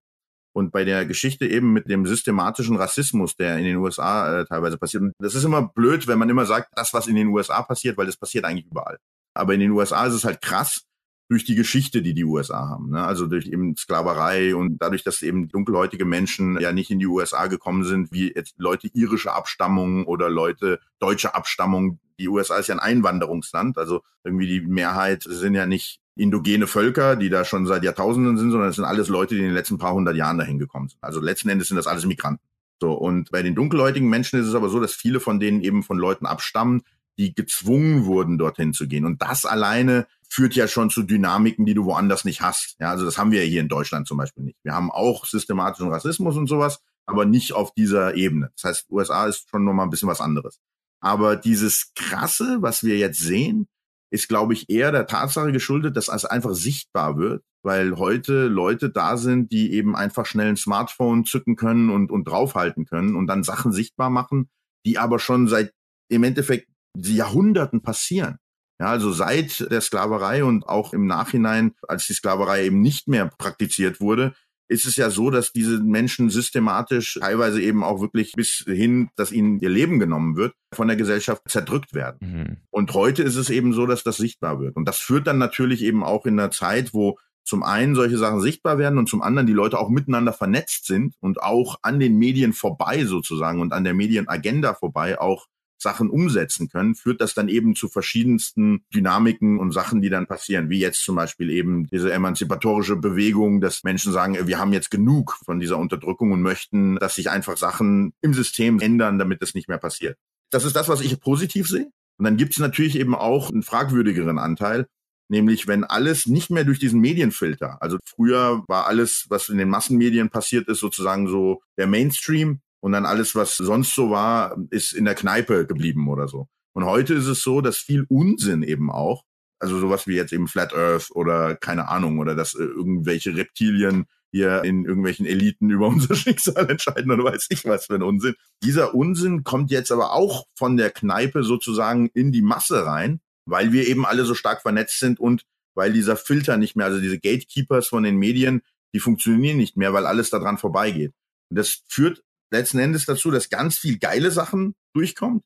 [0.53, 4.77] Und bei der Geschichte eben mit dem systematischen Rassismus, der in den USA äh, teilweise
[4.77, 5.03] passiert.
[5.03, 7.97] Und das ist immer blöd, wenn man immer sagt, das, was in den USA passiert,
[7.97, 8.97] weil das passiert eigentlich überall.
[9.33, 10.83] Aber in den USA ist es halt krass
[11.31, 12.89] durch die Geschichte, die die USA haben.
[12.89, 13.01] Ne?
[13.01, 17.47] Also durch eben Sklaverei und dadurch, dass eben dunkelhäutige Menschen ja nicht in die USA
[17.47, 22.01] gekommen sind, wie jetzt Leute irische Abstammung oder Leute deutsche Abstammung.
[22.19, 23.77] Die USA ist ja ein Einwanderungsland.
[23.77, 28.51] Also irgendwie die Mehrheit sind ja nicht indogene Völker, die da schon seit Jahrtausenden sind,
[28.51, 31.01] sondern es sind alles Leute, die in den letzten paar hundert Jahren dahin gekommen sind.
[31.01, 32.43] Also letzten Endes sind das alles Migranten.
[32.81, 35.83] So, und bei den dunkelhäutigen Menschen ist es aber so, dass viele von denen eben
[35.83, 36.81] von Leuten abstammen,
[37.17, 39.05] die gezwungen wurden, dorthin zu gehen.
[39.05, 42.77] Und das alleine führt ja schon zu Dynamiken, die du woanders nicht hast.
[42.79, 44.57] Ja, also das haben wir ja hier in Deutschland zum Beispiel nicht.
[44.63, 48.51] Wir haben auch systematischen Rassismus und sowas, aber nicht auf dieser Ebene.
[48.55, 50.59] Das heißt, USA ist schon nochmal ein bisschen was anderes.
[51.01, 53.67] Aber dieses Krasse, was wir jetzt sehen,
[54.11, 58.89] ist, glaube ich, eher der Tatsache geschuldet, dass es einfach sichtbar wird, weil heute Leute
[58.89, 63.27] da sind, die eben einfach schnell ein Smartphone zücken können und, und draufhalten können und
[63.27, 64.49] dann Sachen sichtbar machen,
[64.85, 65.73] die aber schon seit
[66.09, 68.37] im Endeffekt Jahrhunderten passieren.
[68.81, 73.29] Ja, also seit der Sklaverei und auch im Nachhinein, als die Sklaverei eben nicht mehr
[73.37, 74.33] praktiziert wurde,
[74.71, 79.33] ist es ja so, dass diese Menschen systematisch, teilweise eben auch wirklich bis hin, dass
[79.33, 82.17] ihnen ihr Leben genommen wird, von der Gesellschaft zerdrückt werden.
[82.21, 82.57] Mhm.
[82.69, 84.77] Und heute ist es eben so, dass das sichtbar wird.
[84.77, 88.39] Und das führt dann natürlich eben auch in einer Zeit, wo zum einen solche Sachen
[88.39, 92.17] sichtbar werden und zum anderen die Leute auch miteinander vernetzt sind und auch an den
[92.17, 95.47] Medien vorbei sozusagen und an der Medienagenda vorbei auch
[95.81, 100.69] Sachen umsetzen können, führt das dann eben zu verschiedensten Dynamiken und Sachen, die dann passieren,
[100.69, 105.37] wie jetzt zum Beispiel eben diese emanzipatorische Bewegung, dass Menschen sagen, wir haben jetzt genug
[105.43, 109.67] von dieser Unterdrückung und möchten, dass sich einfach Sachen im System ändern, damit das nicht
[109.67, 110.17] mehr passiert.
[110.51, 111.89] Das ist das, was ich positiv sehe.
[112.17, 114.85] Und dann gibt es natürlich eben auch einen fragwürdigeren Anteil,
[115.29, 119.69] nämlich wenn alles nicht mehr durch diesen Medienfilter, also früher war alles, was in den
[119.69, 124.91] Massenmedien passiert ist, sozusagen so der Mainstream und dann alles, was sonst so war, ist
[124.93, 126.47] in der Kneipe geblieben oder so.
[126.73, 129.23] Und heute ist es so, dass viel Unsinn eben auch,
[129.59, 134.05] also sowas wie jetzt eben Flat Earth oder keine Ahnung, oder dass äh, irgendwelche Reptilien
[134.31, 138.35] hier in irgendwelchen Eliten über unser Schicksal entscheiden oder weiß ich was für ein Unsinn.
[138.63, 143.71] Dieser Unsinn kommt jetzt aber auch von der Kneipe sozusagen in die Masse rein, weil
[143.73, 147.19] wir eben alle so stark vernetzt sind und weil dieser Filter nicht mehr, also diese
[147.19, 148.61] Gatekeepers von den Medien,
[148.93, 151.13] die funktionieren nicht mehr, weil alles daran vorbeigeht.
[151.49, 155.43] Und das führt letzten Endes dazu, dass ganz viel geile Sachen durchkommt,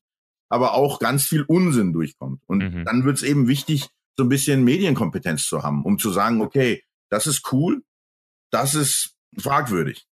[0.48, 2.42] aber auch ganz viel Unsinn durchkommt.
[2.46, 2.84] Und mhm.
[2.84, 6.82] dann wird es eben wichtig, so ein bisschen Medienkompetenz zu haben, um zu sagen, okay,
[7.10, 7.82] das ist cool,
[8.50, 10.06] das ist fragwürdig.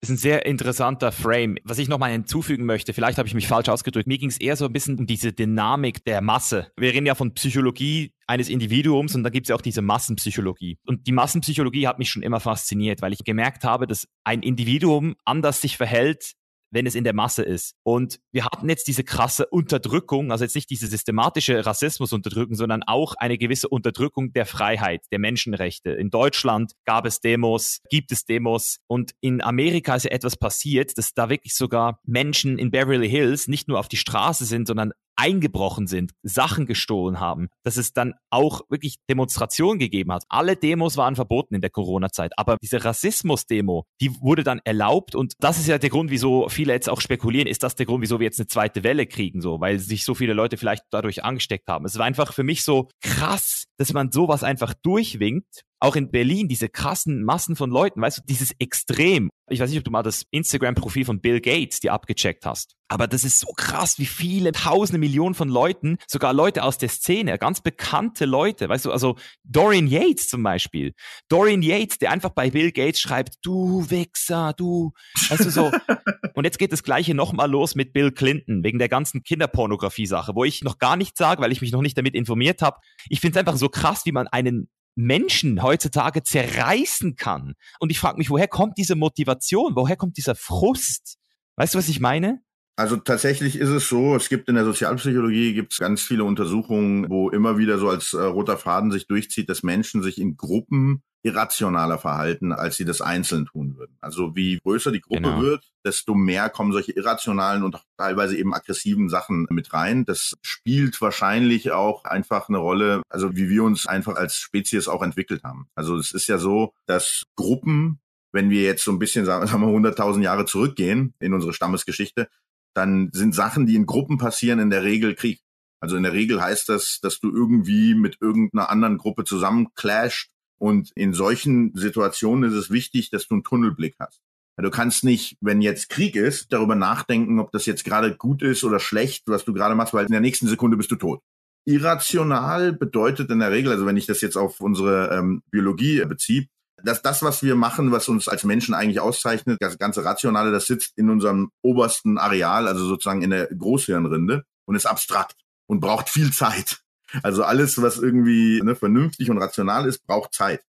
[0.00, 1.58] Das ist ein sehr interessanter Frame.
[1.62, 4.56] Was ich nochmal hinzufügen möchte, vielleicht habe ich mich falsch ausgedrückt, mir ging es eher
[4.56, 6.72] so ein bisschen um diese Dynamik der Masse.
[6.78, 10.78] Wir reden ja von Psychologie eines Individuums und da gibt es ja auch diese Massenpsychologie.
[10.86, 15.16] Und die Massenpsychologie hat mich schon immer fasziniert, weil ich gemerkt habe, dass ein Individuum
[15.26, 16.32] anders sich verhält,
[16.70, 17.74] wenn es in der Masse ist.
[17.82, 23.14] Und wir hatten jetzt diese krasse Unterdrückung, also jetzt nicht diese systematische Rassismusunterdrückung, sondern auch
[23.18, 25.90] eine gewisse Unterdrückung der Freiheit, der Menschenrechte.
[25.90, 30.96] In Deutschland gab es Demos, gibt es Demos und in Amerika ist ja etwas passiert,
[30.98, 34.92] dass da wirklich sogar Menschen in Beverly Hills nicht nur auf die Straße sind, sondern
[35.20, 40.24] eingebrochen sind, Sachen gestohlen haben, dass es dann auch wirklich Demonstrationen gegeben hat.
[40.30, 45.34] Alle Demos waren verboten in der Corona-Zeit, aber diese Rassismus-Demo, die wurde dann erlaubt und
[45.38, 48.18] das ist ja der Grund, wieso viele jetzt auch spekulieren, ist das der Grund, wieso
[48.18, 51.68] wir jetzt eine zweite Welle kriegen, so, weil sich so viele Leute vielleicht dadurch angesteckt
[51.68, 51.84] haben.
[51.84, 56.46] Es war einfach für mich so krass, dass man sowas einfach durchwinkt auch in Berlin
[56.48, 59.30] diese krassen Massen von Leuten, weißt du, dieses Extrem.
[59.48, 62.76] Ich weiß nicht, ob du mal das Instagram-Profil von Bill Gates dir abgecheckt hast.
[62.88, 66.88] Aber das ist so krass, wie viele tausende Millionen von Leuten, sogar Leute aus der
[66.88, 70.92] Szene, ganz bekannte Leute, weißt du, also Dorian Yates zum Beispiel.
[71.28, 74.92] Dorian Yates, der einfach bei Bill Gates schreibt, du Wichser, du,
[75.28, 75.70] weißt du so.
[76.34, 80.44] Und jetzt geht das Gleiche nochmal los mit Bill Clinton, wegen der ganzen Kinderpornografie-Sache, wo
[80.44, 82.78] ich noch gar nichts sage, weil ich mich noch nicht damit informiert habe.
[83.08, 87.54] Ich finde es einfach so krass, wie man einen Menschen heutzutage zerreißen kann.
[87.78, 89.76] Und ich frage mich, woher kommt diese Motivation?
[89.76, 91.18] Woher kommt dieser Frust?
[91.56, 92.42] Weißt du, was ich meine?
[92.80, 97.28] Also tatsächlich ist es so, es gibt in der Sozialpsychologie gibt's ganz viele Untersuchungen, wo
[97.28, 101.98] immer wieder so als äh, roter Faden sich durchzieht, dass Menschen sich in Gruppen irrationaler
[101.98, 103.98] verhalten, als sie das einzeln tun würden.
[104.00, 105.42] Also wie größer die Gruppe genau.
[105.42, 110.06] wird, desto mehr kommen solche irrationalen und auch teilweise eben aggressiven Sachen mit rein.
[110.06, 115.02] Das spielt wahrscheinlich auch einfach eine Rolle, also wie wir uns einfach als Spezies auch
[115.02, 115.66] entwickelt haben.
[115.74, 118.00] Also es ist ja so, dass Gruppen,
[118.32, 122.30] wenn wir jetzt so ein bisschen, sagen wir 100.000 Jahre zurückgehen in unsere Stammesgeschichte,
[122.74, 125.40] dann sind Sachen, die in Gruppen passieren, in der Regel Krieg.
[125.80, 130.30] Also in der Regel heißt das, dass du irgendwie mit irgendeiner anderen Gruppe zusammen clasht.
[130.58, 134.20] Und in solchen Situationen ist es wichtig, dass du einen Tunnelblick hast.
[134.56, 138.62] Du kannst nicht, wenn jetzt Krieg ist, darüber nachdenken, ob das jetzt gerade gut ist
[138.62, 141.22] oder schlecht, was du gerade machst, weil in der nächsten Sekunde bist du tot.
[141.64, 146.46] Irrational bedeutet in der Regel, also wenn ich das jetzt auf unsere ähm, Biologie beziehe,
[146.84, 150.66] dass das, was wir machen, was uns als Menschen eigentlich auszeichnet, das ganze Rationale, das
[150.66, 156.08] sitzt in unserem obersten Areal, also sozusagen in der Großhirnrinde und ist abstrakt und braucht
[156.08, 156.80] viel Zeit.
[157.22, 160.62] Also alles, was irgendwie ne, vernünftig und rational ist, braucht Zeit.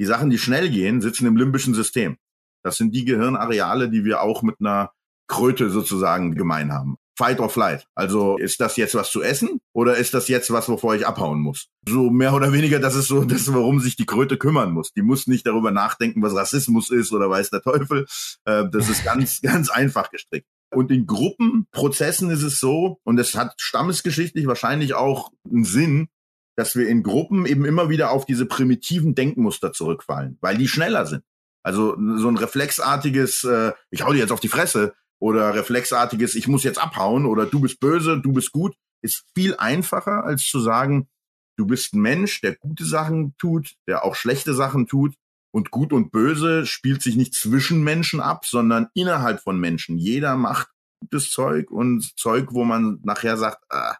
[0.00, 2.16] Die Sachen, die schnell gehen, sitzen im limbischen System.
[2.64, 4.90] Das sind die Gehirnareale, die wir auch mit einer
[5.28, 6.96] Kröte sozusagen gemein haben.
[7.16, 7.86] Fight or Flight.
[7.94, 11.40] Also ist das jetzt was zu essen oder ist das jetzt was, wovor ich abhauen
[11.40, 11.68] muss?
[11.88, 14.92] So mehr oder weniger, das ist so das, warum sich die Kröte kümmern muss.
[14.92, 18.06] Die muss nicht darüber nachdenken, was Rassismus ist oder weiß der Teufel.
[18.44, 20.48] Äh, das ist ganz, ganz einfach gestrickt.
[20.72, 26.08] Und in Gruppenprozessen ist es so, und es hat stammesgeschichtlich wahrscheinlich auch einen Sinn,
[26.56, 31.06] dass wir in Gruppen eben immer wieder auf diese primitiven Denkmuster zurückfallen, weil die schneller
[31.06, 31.22] sind.
[31.62, 36.48] Also so ein reflexartiges, äh, ich hau dir jetzt auf die Fresse, oder reflexartiges, ich
[36.48, 40.60] muss jetzt abhauen oder du bist böse, du bist gut, ist viel einfacher, als zu
[40.60, 41.08] sagen,
[41.56, 45.14] du bist ein Mensch, der gute Sachen tut, der auch schlechte Sachen tut.
[45.52, 49.98] Und gut und böse spielt sich nicht zwischen Menschen ab, sondern innerhalb von Menschen.
[49.98, 50.68] Jeder macht
[51.00, 53.96] gutes Zeug und Zeug, wo man nachher sagt, ah,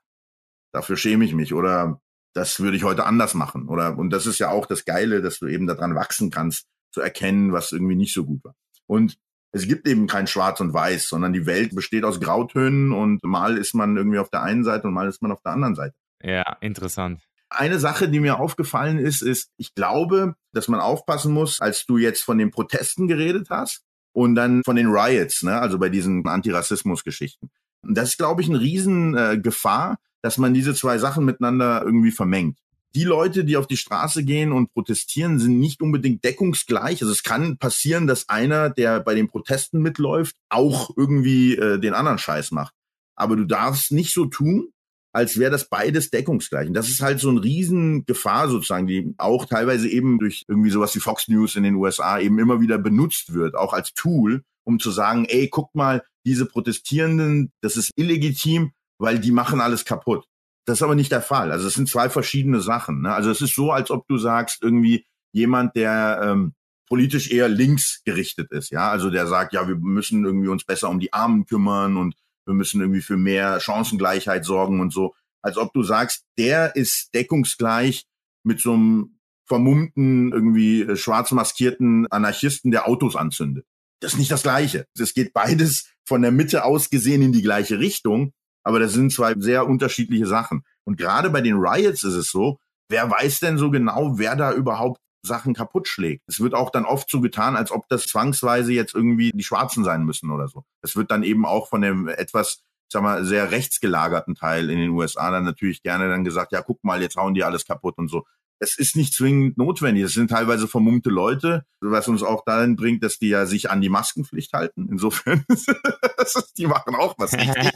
[0.73, 2.01] dafür schäme ich mich oder
[2.35, 3.69] das würde ich heute anders machen.
[3.69, 7.01] Oder, und das ist ja auch das Geile, dass du eben daran wachsen kannst, zu
[7.01, 8.55] erkennen, was irgendwie nicht so gut war.
[8.87, 9.17] Und
[9.55, 13.57] es gibt eben kein Schwarz und Weiß, sondern die Welt besteht aus Grautönen und mal
[13.57, 15.95] ist man irgendwie auf der einen Seite und mal ist man auf der anderen Seite.
[16.23, 17.23] Ja, interessant.
[17.51, 21.99] Eine Sache, die mir aufgefallen ist, ist, ich glaube, dass man aufpassen muss, als du
[21.99, 26.27] jetzt von den Protesten geredet hast und dann von den Riots, ne, also bei diesen
[26.27, 27.51] Antirassismus-Geschichten.
[27.83, 32.59] Das ist, glaube ich, eine Riesengefahr, äh, dass man diese zwei Sachen miteinander irgendwie vermengt
[32.95, 37.03] die Leute, die auf die Straße gehen und protestieren, sind nicht unbedingt deckungsgleich.
[37.03, 41.95] Also es kann passieren, dass einer, der bei den Protesten mitläuft, auch irgendwie äh, den
[41.95, 42.75] anderen Scheiß macht.
[43.17, 44.71] Aber du darfst nicht so tun,
[45.13, 46.67] als wäre das beides deckungsgleich.
[46.69, 50.95] Und das ist halt so ein Riesengefahr sozusagen, die auch teilweise eben durch irgendwie sowas
[50.95, 54.81] wie Fox News in den USA eben immer wieder benutzt wird, auch als Tool, um
[54.81, 60.27] zu sagen, ey, guck mal, diese Protestierenden, das ist illegitim, weil die machen alles kaputt.
[60.67, 61.53] Das ist aber nicht der Fall.
[61.53, 63.03] Also es sind zwei verschiedene Sachen.
[63.03, 63.13] Ne?
[63.13, 66.55] Also es ist so, als ob du sagst, irgendwie jemand, der ähm,
[66.89, 70.89] politisch eher links gerichtet ist, ja, also der sagt, ja, wir müssen irgendwie uns besser
[70.89, 72.15] um die Armen kümmern und
[72.47, 75.15] wir müssen irgendwie für mehr Chancengleichheit sorgen und so.
[75.43, 78.07] Als ob du sagst, der ist deckungsgleich
[78.43, 83.67] mit so einem vermummten, irgendwie äh, schwarz maskierten Anarchisten, der Autos anzündet.
[84.01, 84.87] Das ist nicht das Gleiche.
[84.99, 88.33] Es geht beides von der Mitte aus gesehen in die gleiche Richtung,
[88.65, 90.65] aber das sind zwei sehr unterschiedliche Sachen.
[90.85, 92.59] Und gerade bei den Riots ist es so,
[92.89, 96.23] wer weiß denn so genau, wer da überhaupt Sachen kaputt schlägt.
[96.27, 99.85] Es wird auch dann oft so getan, als ob das zwangsweise jetzt irgendwie die Schwarzen
[99.85, 100.65] sein müssen oder so.
[100.83, 102.63] Es wird dann eben auch von dem etwas
[102.95, 106.83] sag mal, sehr rechtsgelagerten Teil in den USA dann natürlich gerne dann gesagt, ja, guck
[106.85, 108.25] mal, jetzt hauen die alles kaputt und so.
[108.59, 110.05] Es ist nicht zwingend notwendig.
[110.05, 113.81] Es sind teilweise vermummte Leute, was uns auch dahin bringt, dass die ja sich an
[113.81, 114.89] die Maskenpflicht halten.
[114.91, 115.45] Insofern,
[116.59, 117.73] die machen auch was richtig.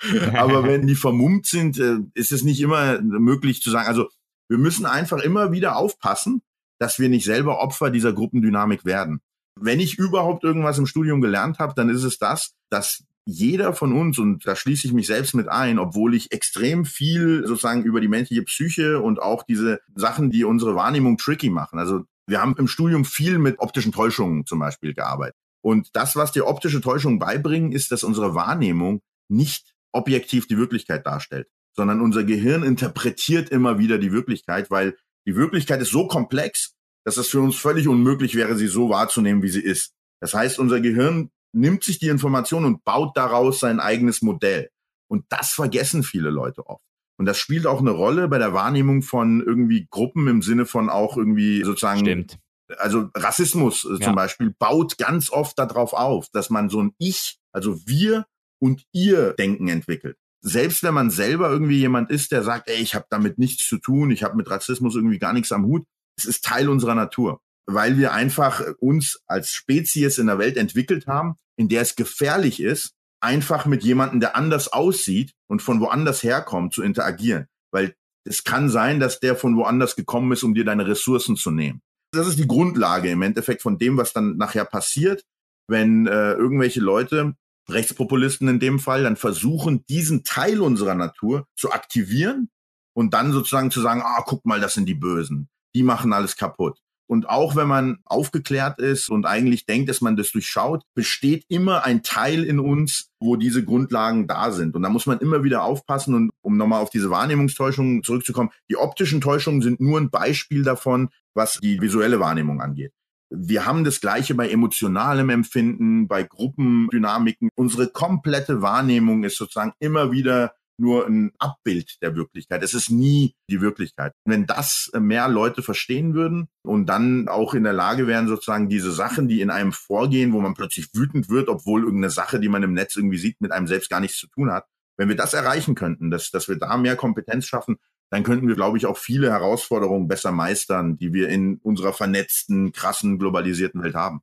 [0.34, 4.08] Aber wenn die vermummt sind, äh, ist es nicht immer möglich zu sagen, also
[4.48, 6.42] wir müssen einfach immer wieder aufpassen,
[6.78, 9.20] dass wir nicht selber Opfer dieser Gruppendynamik werden.
[9.54, 13.92] Wenn ich überhaupt irgendwas im Studium gelernt habe, dann ist es das, dass jeder von
[13.92, 18.00] uns, und da schließe ich mich selbst mit ein, obwohl ich extrem viel sozusagen über
[18.00, 21.78] die menschliche Psyche und auch diese Sachen, die unsere Wahrnehmung tricky machen.
[21.78, 25.36] Also wir haben im Studium viel mit optischen Täuschungen zum Beispiel gearbeitet.
[25.62, 31.06] Und das, was die optische Täuschung beibringen, ist, dass unsere Wahrnehmung nicht objektiv die Wirklichkeit
[31.06, 36.74] darstellt, sondern unser Gehirn interpretiert immer wieder die Wirklichkeit, weil die Wirklichkeit ist so komplex,
[37.04, 39.92] dass es für uns völlig unmöglich wäre, sie so wahrzunehmen, wie sie ist.
[40.20, 44.70] Das heißt, unser Gehirn nimmt sich die Information und baut daraus sein eigenes Modell.
[45.08, 46.84] Und das vergessen viele Leute oft.
[47.18, 50.88] Und das spielt auch eine Rolle bei der Wahrnehmung von irgendwie Gruppen im Sinne von
[50.88, 52.00] auch irgendwie sozusagen.
[52.00, 52.38] Stimmt.
[52.78, 54.00] Also Rassismus äh, ja.
[54.00, 58.26] zum Beispiel baut ganz oft darauf auf, dass man so ein Ich, also wir
[58.58, 60.16] und ihr Denken entwickelt.
[60.42, 63.78] Selbst wenn man selber irgendwie jemand ist, der sagt, ey, ich habe damit nichts zu
[63.78, 65.84] tun, ich habe mit Rassismus irgendwie gar nichts am Hut,
[66.16, 71.06] es ist Teil unserer Natur weil wir einfach uns als Spezies in der Welt entwickelt
[71.06, 76.22] haben, in der es gefährlich ist, einfach mit jemandem, der anders aussieht und von woanders
[76.22, 77.46] herkommt, zu interagieren.
[77.70, 81.50] Weil es kann sein, dass der von woanders gekommen ist, um dir deine Ressourcen zu
[81.50, 81.82] nehmen.
[82.12, 85.24] Das ist die Grundlage im Endeffekt von dem, was dann nachher passiert,
[85.68, 87.34] wenn äh, irgendwelche Leute,
[87.68, 92.50] Rechtspopulisten in dem Fall, dann versuchen, diesen Teil unserer Natur zu aktivieren
[92.94, 95.48] und dann sozusagen zu sagen, ah, guck mal, das sind die Bösen.
[95.74, 96.80] Die machen alles kaputt.
[97.10, 101.84] Und auch wenn man aufgeklärt ist und eigentlich denkt, dass man das durchschaut, besteht immer
[101.84, 104.76] ein Teil in uns, wo diese Grundlagen da sind.
[104.76, 106.14] Und da muss man immer wieder aufpassen.
[106.14, 111.08] Und um nochmal auf diese Wahrnehmungstäuschungen zurückzukommen, die optischen Täuschungen sind nur ein Beispiel davon,
[111.34, 112.92] was die visuelle Wahrnehmung angeht.
[113.28, 117.48] Wir haben das Gleiche bei emotionalem Empfinden, bei Gruppendynamiken.
[117.56, 122.62] Unsere komplette Wahrnehmung ist sozusagen immer wieder nur ein Abbild der Wirklichkeit.
[122.62, 124.12] Es ist nie die Wirklichkeit.
[124.24, 128.92] Wenn das mehr Leute verstehen würden und dann auch in der Lage wären, sozusagen diese
[128.92, 132.62] Sachen, die in einem vorgehen, wo man plötzlich wütend wird, obwohl irgendeine Sache, die man
[132.62, 134.66] im Netz irgendwie sieht, mit einem selbst gar nichts zu tun hat.
[134.96, 137.76] Wenn wir das erreichen könnten, dass, dass wir da mehr Kompetenz schaffen,
[138.10, 142.72] dann könnten wir, glaube ich, auch viele Herausforderungen besser meistern, die wir in unserer vernetzten,
[142.72, 144.20] krassen, globalisierten Welt haben.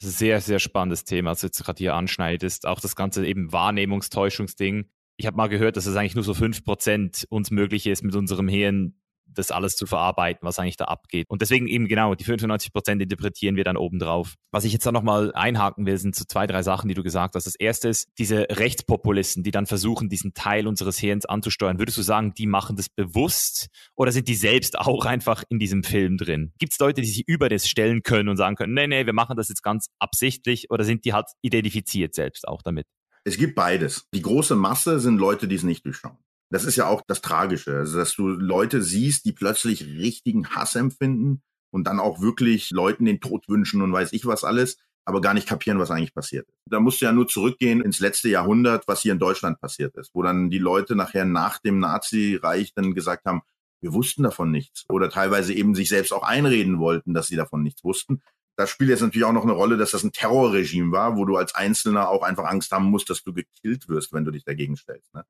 [0.00, 2.66] Sehr, sehr spannendes Thema, was du jetzt gerade hier anschneidest.
[2.66, 4.88] Auch das ganze eben Wahrnehmungstäuschungsding
[5.18, 8.14] ich habe mal gehört, dass es eigentlich nur so fünf Prozent uns möglich ist, mit
[8.14, 8.94] unserem Hirn
[9.34, 11.26] das alles zu verarbeiten, was eigentlich da abgeht.
[11.28, 14.34] Und deswegen eben genau, die 95 Prozent interpretieren wir dann oben drauf.
[14.52, 17.34] Was ich jetzt da nochmal einhaken will, sind so zwei, drei Sachen, die du gesagt
[17.34, 17.46] hast.
[17.46, 21.78] Das erste ist, diese Rechtspopulisten, die dann versuchen, diesen Teil unseres Hirns anzusteuern.
[21.78, 25.84] Würdest du sagen, die machen das bewusst oder sind die selbst auch einfach in diesem
[25.84, 26.52] Film drin?
[26.58, 29.12] Gibt es Leute, die sich über das stellen können und sagen können, nee, nee, wir
[29.12, 32.86] machen das jetzt ganz absichtlich oder sind die halt identifiziert selbst auch damit?
[33.24, 34.06] Es gibt beides.
[34.14, 36.18] Die große Masse sind Leute, die es nicht durchschauen.
[36.50, 40.76] Das ist ja auch das Tragische, also dass du Leute siehst, die plötzlich richtigen Hass
[40.76, 45.20] empfinden und dann auch wirklich Leuten den Tod wünschen und weiß ich was alles, aber
[45.20, 46.56] gar nicht kapieren, was eigentlich passiert ist.
[46.66, 50.10] Da musst du ja nur zurückgehen ins letzte Jahrhundert, was hier in Deutschland passiert ist,
[50.14, 53.42] wo dann die Leute nachher nach dem Nazireich dann gesagt haben,
[53.80, 57.62] wir wussten davon nichts oder teilweise eben sich selbst auch einreden wollten, dass sie davon
[57.62, 58.22] nichts wussten
[58.58, 61.36] da spielt jetzt natürlich auch noch eine Rolle, dass das ein Terrorregime war, wo du
[61.36, 64.76] als Einzelner auch einfach Angst haben musst, dass du gekillt wirst, wenn du dich dagegen
[64.76, 65.14] stellst.
[65.14, 65.24] Ne?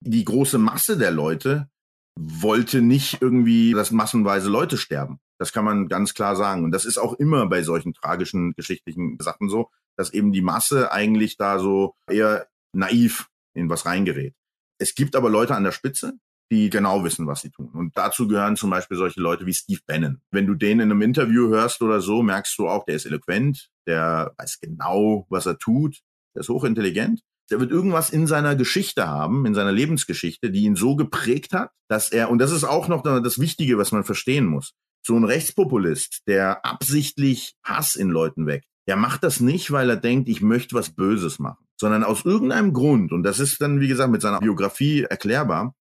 [0.00, 1.70] Die große Masse der Leute
[2.20, 5.18] wollte nicht irgendwie, dass massenweise Leute sterben.
[5.38, 6.62] Das kann man ganz klar sagen.
[6.62, 10.92] Und das ist auch immer bei solchen tragischen geschichtlichen Sachen so, dass eben die Masse
[10.92, 14.34] eigentlich da so eher naiv in was reingerät.
[14.78, 16.18] Es gibt aber Leute an der Spitze,
[16.50, 17.70] die genau wissen, was sie tun.
[17.72, 20.20] Und dazu gehören zum Beispiel solche Leute wie Steve Bannon.
[20.30, 23.70] Wenn du den in einem Interview hörst oder so, merkst du auch, der ist eloquent,
[23.86, 26.00] der weiß genau, was er tut,
[26.34, 27.20] der ist hochintelligent.
[27.50, 31.72] Der wird irgendwas in seiner Geschichte haben, in seiner Lebensgeschichte, die ihn so geprägt hat,
[31.88, 34.72] dass er, und das ist auch noch das Wichtige, was man verstehen muss,
[35.06, 39.96] so ein Rechtspopulist, der absichtlich Hass in Leuten weckt, der macht das nicht, weil er
[39.96, 43.88] denkt, ich möchte was Böses machen, sondern aus irgendeinem Grund, und das ist dann, wie
[43.88, 45.74] gesagt, mit seiner Biografie erklärbar,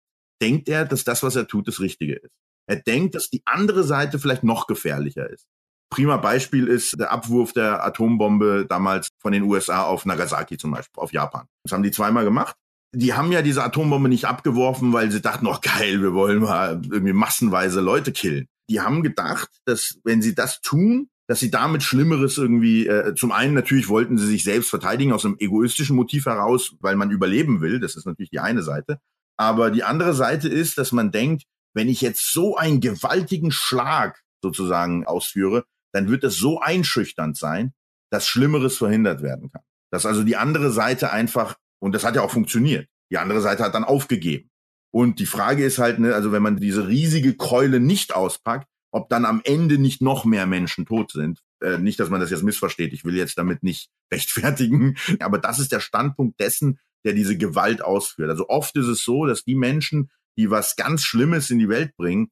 [0.43, 2.35] denkt er, dass das, was er tut, das Richtige ist.
[2.67, 5.45] Er denkt, dass die andere Seite vielleicht noch gefährlicher ist.
[5.89, 11.01] Prima Beispiel ist der Abwurf der Atombombe damals von den USA auf Nagasaki zum Beispiel,
[11.01, 11.45] auf Japan.
[11.63, 12.55] Das haben die zweimal gemacht.
[12.95, 16.81] Die haben ja diese Atombombe nicht abgeworfen, weil sie dachten, oh geil, wir wollen mal
[16.91, 18.47] irgendwie massenweise Leute killen.
[18.69, 23.31] Die haben gedacht, dass wenn sie das tun, dass sie damit Schlimmeres irgendwie, äh, zum
[23.31, 27.61] einen natürlich wollten sie sich selbst verteidigen aus einem egoistischen Motiv heraus, weil man überleben
[27.61, 27.79] will.
[27.79, 28.99] Das ist natürlich die eine Seite.
[29.37, 31.43] Aber die andere Seite ist, dass man denkt,
[31.73, 37.73] wenn ich jetzt so einen gewaltigen Schlag sozusagen ausführe, dann wird es so einschüchternd sein,
[38.11, 39.63] dass Schlimmeres verhindert werden kann.
[39.91, 43.63] Dass also die andere Seite einfach, und das hat ja auch funktioniert, die andere Seite
[43.63, 44.49] hat dann aufgegeben.
[44.91, 49.09] Und die Frage ist halt, ne, also wenn man diese riesige Keule nicht auspackt, ob
[49.09, 51.39] dann am Ende nicht noch mehr Menschen tot sind.
[51.61, 52.93] Äh, nicht, dass man das jetzt missversteht.
[52.93, 54.97] Ich will jetzt damit nicht rechtfertigen.
[55.19, 58.29] Aber das ist der Standpunkt dessen, der diese Gewalt ausführt.
[58.29, 61.95] Also oft ist es so, dass die Menschen, die was ganz Schlimmes in die Welt
[61.97, 62.31] bringen,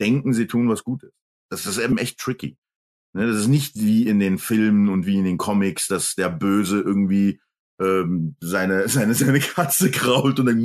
[0.00, 1.12] denken, sie tun was Gutes.
[1.50, 2.56] Das ist eben echt tricky.
[3.14, 6.30] Ne, das ist nicht wie in den Filmen und wie in den Comics, dass der
[6.30, 7.40] Böse irgendwie
[7.80, 10.62] ähm, seine, seine, seine Katze krault und denkt,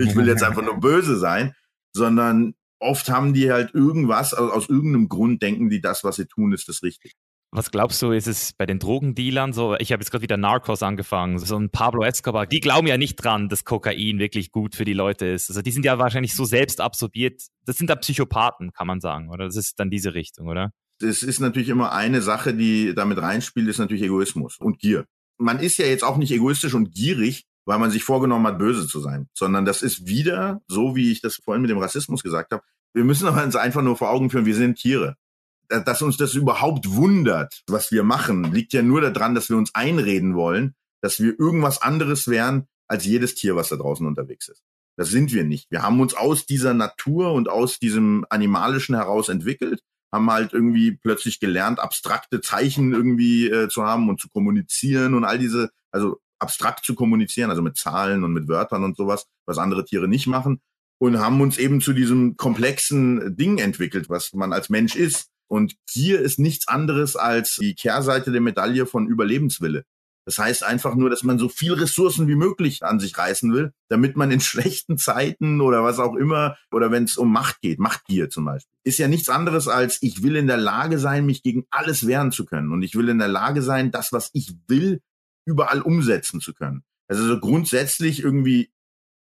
[0.00, 1.54] ich will jetzt einfach nur böse sein,
[1.94, 6.26] sondern oft haben die halt irgendwas, also aus irgendeinem Grund denken die, das, was sie
[6.26, 7.14] tun, ist das Richtige.
[7.56, 9.76] Was glaubst du, ist es bei den Drogendealern so?
[9.78, 12.48] Ich habe jetzt gerade wieder Narcos angefangen, so ein Pablo Escobar.
[12.48, 15.50] Die glauben ja nicht dran, dass Kokain wirklich gut für die Leute ist.
[15.50, 17.42] Also die sind ja wahrscheinlich so selbst absorbiert.
[17.64, 19.44] Das sind da Psychopathen, kann man sagen, oder?
[19.44, 20.72] Das ist dann diese Richtung, oder?
[21.00, 25.04] Es ist natürlich immer eine Sache, die damit reinspielt, ist natürlich Egoismus und Gier.
[25.38, 28.88] Man ist ja jetzt auch nicht egoistisch und gierig, weil man sich vorgenommen hat, böse
[28.88, 32.50] zu sein, sondern das ist wieder, so wie ich das vorhin mit dem Rassismus gesagt
[32.50, 32.64] habe,
[32.94, 35.14] wir müssen uns einfach nur vor Augen führen, wir sind Tiere
[35.68, 39.74] dass uns das überhaupt wundert, was wir machen, liegt ja nur daran, dass wir uns
[39.74, 44.62] einreden wollen, dass wir irgendwas anderes wären als jedes Tier, was da draußen unterwegs ist.
[44.96, 45.70] Das sind wir nicht.
[45.70, 49.80] Wir haben uns aus dieser Natur und aus diesem Animalischen heraus entwickelt,
[50.12, 55.24] haben halt irgendwie plötzlich gelernt, abstrakte Zeichen irgendwie äh, zu haben und zu kommunizieren und
[55.24, 59.58] all diese, also abstrakt zu kommunizieren, also mit Zahlen und mit Wörtern und sowas, was
[59.58, 60.60] andere Tiere nicht machen
[60.98, 65.30] und haben uns eben zu diesem komplexen Ding entwickelt, was man als Mensch ist.
[65.48, 69.84] Und hier ist nichts anderes als die Kehrseite der Medaille von Überlebenswille.
[70.26, 73.72] Das heißt einfach nur, dass man so viel Ressourcen wie möglich an sich reißen will,
[73.88, 77.78] damit man in schlechten Zeiten oder was auch immer, oder wenn es um Macht geht,
[77.78, 81.42] Machtgier zum Beispiel, ist ja nichts anderes als, ich will in der Lage sein, mich
[81.42, 82.72] gegen alles wehren zu können.
[82.72, 85.02] Und ich will in der Lage sein, das, was ich will,
[85.46, 86.84] überall umsetzen zu können.
[87.06, 88.72] Also so grundsätzlich irgendwie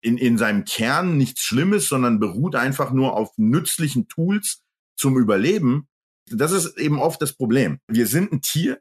[0.02, 4.62] in, in seinem Kern nichts Schlimmes, sondern beruht einfach nur auf nützlichen Tools
[4.98, 5.88] zum Überleben
[6.34, 7.80] das ist eben oft das Problem.
[7.88, 8.80] Wir sind ein Tier,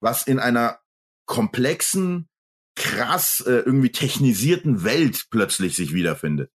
[0.00, 0.78] was in einer
[1.26, 2.28] komplexen,
[2.76, 6.50] krass äh, irgendwie technisierten Welt plötzlich sich wiederfindet.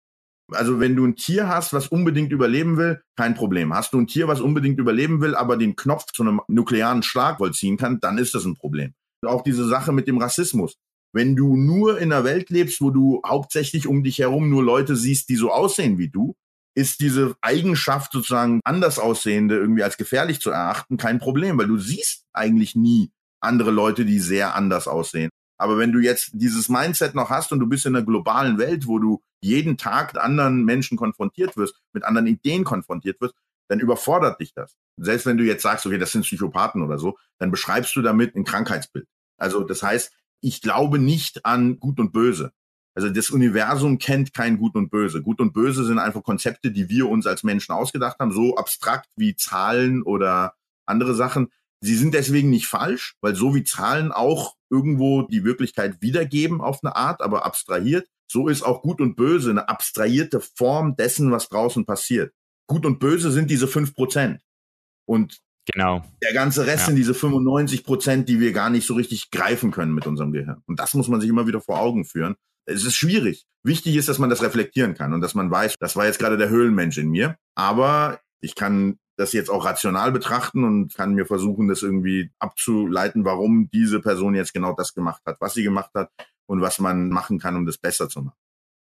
[0.53, 3.75] Also wenn du ein Tier hast, was unbedingt überleben will, kein Problem.
[3.75, 7.39] Hast du ein Tier, was unbedingt überleben will, aber den Knopf zu einem nuklearen Schlag
[7.39, 8.95] vollziehen kann, dann ist das ein Problem.
[9.25, 10.77] Auch diese Sache mit dem Rassismus.
[11.15, 14.97] Wenn du nur in einer Welt lebst, wo du hauptsächlich um dich herum nur Leute
[14.97, 16.35] siehst, die so aussehen wie du,
[16.75, 21.79] ist diese Eigenschaft sozusagen anders aussehende irgendwie als gefährlich zu erachten kein Problem, weil du
[21.79, 23.11] siehst eigentlich nie
[23.41, 25.31] andere Leute, die sehr anders aussehen.
[25.57, 28.87] Aber wenn du jetzt dieses Mindset noch hast und du bist in einer globalen Welt,
[28.87, 33.35] wo du jeden Tag mit anderen Menschen konfrontiert wirst, mit anderen Ideen konfrontiert wirst,
[33.69, 34.77] dann überfordert dich das.
[35.01, 38.35] Selbst wenn du jetzt sagst, okay, das sind Psychopathen oder so, dann beschreibst du damit
[38.35, 39.07] ein Krankheitsbild.
[39.39, 42.53] Also das heißt, ich glaube nicht an Gut und Böse.
[42.95, 45.21] Also das Universum kennt kein Gut und Böse.
[45.21, 49.11] Gut und Böse sind einfach Konzepte, die wir uns als Menschen ausgedacht haben, so abstrakt
[49.17, 50.55] wie Zahlen oder
[50.87, 51.49] andere Sachen.
[51.81, 56.79] Sie sind deswegen nicht falsch, weil so wie Zahlen auch irgendwo die Wirklichkeit wiedergeben auf
[56.83, 61.49] eine Art, aber abstrahiert, so ist auch Gut und Böse eine abstrahierte Form dessen, was
[61.49, 62.33] draußen passiert.
[62.67, 64.41] Gut und Böse sind diese fünf Prozent.
[65.05, 65.41] Und
[65.73, 66.05] Genau.
[66.23, 66.87] Der ganze Rest ja.
[66.89, 70.63] sind diese 95 Prozent, die wir gar nicht so richtig greifen können mit unserem Gehirn.
[70.67, 73.47] Und das muss man sich immer wieder vor Augen führen es ist schwierig.
[73.63, 76.37] Wichtig ist, dass man das reflektieren kann und dass man weiß, das war jetzt gerade
[76.37, 77.37] der Höhlenmensch in mir.
[77.55, 83.25] Aber ich kann das jetzt auch rational betrachten und kann mir versuchen, das irgendwie abzuleiten,
[83.25, 86.11] warum diese Person jetzt genau das gemacht hat, was sie gemacht hat
[86.47, 88.37] und was man machen kann, um das besser zu machen.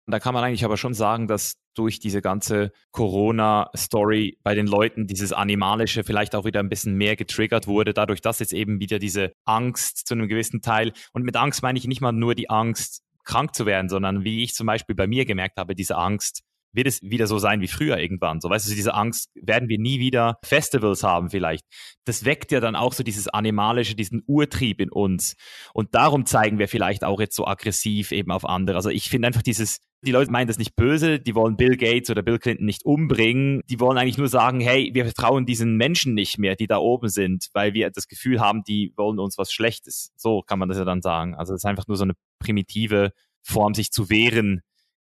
[0.10, 5.06] Da kann man eigentlich aber schon sagen, dass durch diese ganze Corona-Story bei den Leuten
[5.06, 9.00] dieses Animalische vielleicht auch wieder ein bisschen mehr getriggert wurde, dadurch, dass jetzt eben wieder
[9.00, 12.50] diese Angst zu einem gewissen Teil, und mit Angst meine ich nicht mal nur die
[12.50, 16.44] Angst, krank zu werden, sondern wie ich zum Beispiel bei mir gemerkt habe, diese Angst,
[16.74, 18.40] wird es wieder so sein wie früher irgendwann.
[18.40, 21.66] So, weißt du, diese Angst, werden wir nie wieder Festivals haben vielleicht.
[22.06, 25.36] Das weckt ja dann auch so dieses animalische, diesen Urtrieb in uns.
[25.74, 28.78] Und darum zeigen wir vielleicht auch jetzt so aggressiv eben auf andere.
[28.78, 32.10] Also ich finde einfach dieses, die Leute meinen das nicht böse, die wollen Bill Gates
[32.10, 33.62] oder Bill Clinton nicht umbringen.
[33.70, 37.10] Die wollen eigentlich nur sagen, hey, wir vertrauen diesen Menschen nicht mehr, die da oben
[37.10, 40.12] sind, weil wir das Gefühl haben, die wollen uns was Schlechtes.
[40.16, 41.36] So kann man das ja dann sagen.
[41.36, 43.12] Also es ist einfach nur so eine primitive
[43.42, 44.62] Form, sich zu wehren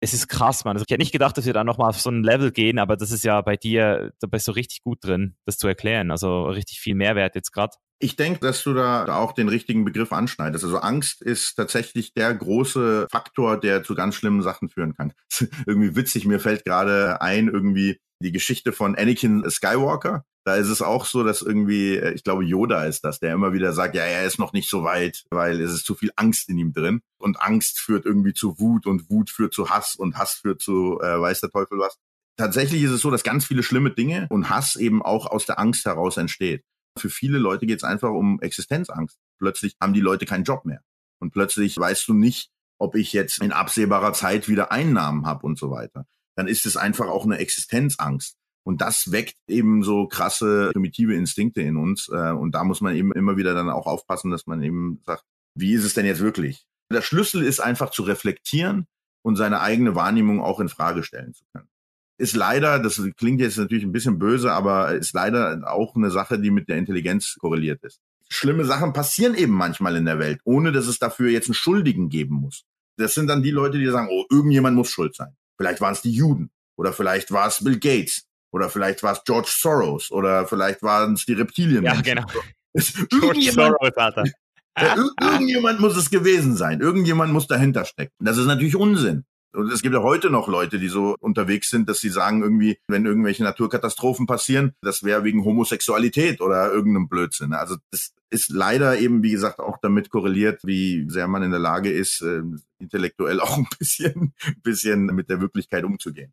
[0.04, 0.76] Es ist krass, man.
[0.76, 2.96] Also ich hätte nicht gedacht, dass wir da nochmal auf so ein Level gehen, aber
[2.96, 6.10] das ist ja bei dir, da bist du richtig gut drin, das zu erklären.
[6.10, 7.76] Also richtig viel Mehrwert jetzt gerade.
[8.00, 10.64] Ich denke, dass du da auch den richtigen Begriff anschneidest.
[10.64, 15.12] Also Angst ist tatsächlich der große Faktor, der zu ganz schlimmen Sachen führen kann.
[15.66, 20.24] irgendwie witzig, mir fällt gerade ein, irgendwie die Geschichte von Anakin Skywalker.
[20.44, 23.52] Da ist es auch so, dass irgendwie, äh, ich glaube, Yoda ist das, der immer
[23.52, 26.48] wieder sagt, ja, er ist noch nicht so weit, weil es ist zu viel Angst
[26.48, 27.02] in ihm drin.
[27.18, 31.00] Und Angst führt irgendwie zu Wut und Wut führt zu Hass und Hass führt zu
[31.00, 31.96] äh, weiß der Teufel was.
[32.36, 35.58] Tatsächlich ist es so, dass ganz viele schlimme Dinge und Hass eben auch aus der
[35.58, 36.64] Angst heraus entsteht.
[36.98, 39.18] Für viele Leute geht es einfach um Existenzangst.
[39.38, 40.82] Plötzlich haben die Leute keinen Job mehr.
[41.20, 45.58] Und plötzlich weißt du nicht, ob ich jetzt in absehbarer Zeit wieder Einnahmen habe und
[45.58, 46.06] so weiter.
[46.36, 48.36] Dann ist es einfach auch eine Existenzangst.
[48.64, 52.08] Und das weckt eben so krasse primitive Instinkte in uns.
[52.08, 55.24] Äh, und da muss man eben immer wieder dann auch aufpassen, dass man eben sagt,
[55.54, 56.64] wie ist es denn jetzt wirklich?
[56.92, 58.86] Der Schlüssel ist einfach zu reflektieren
[59.22, 61.68] und seine eigene Wahrnehmung auch in Frage stellen zu können
[62.22, 66.38] ist leider, das klingt jetzt natürlich ein bisschen böse, aber ist leider auch eine Sache,
[66.38, 68.00] die mit der Intelligenz korreliert ist.
[68.28, 72.08] Schlimme Sachen passieren eben manchmal in der Welt, ohne dass es dafür jetzt einen Schuldigen
[72.08, 72.64] geben muss.
[72.96, 75.34] Das sind dann die Leute, die sagen, oh, irgendjemand muss schuld sein.
[75.56, 79.24] Vielleicht waren es die Juden oder vielleicht war es Bill Gates oder vielleicht war es
[79.24, 81.84] George Soros oder vielleicht waren es die Reptilien.
[81.84, 82.24] Ja, genau.
[82.74, 84.24] George Soros, Alter.
[84.78, 86.80] Ja, irgendjemand muss es gewesen sein.
[86.80, 88.14] Irgendjemand muss dahinter stecken.
[88.20, 89.24] Das ist natürlich Unsinn.
[89.54, 92.78] Und es gibt ja heute noch Leute, die so unterwegs sind, dass sie sagen irgendwie,
[92.88, 97.52] wenn irgendwelche Naturkatastrophen passieren, das wäre wegen Homosexualität oder irgendeinem Blödsinn.
[97.52, 101.60] Also das ist leider eben, wie gesagt, auch damit korreliert, wie sehr man in der
[101.60, 102.42] Lage ist, äh,
[102.78, 106.32] intellektuell auch ein bisschen, bisschen mit der Wirklichkeit umzugehen.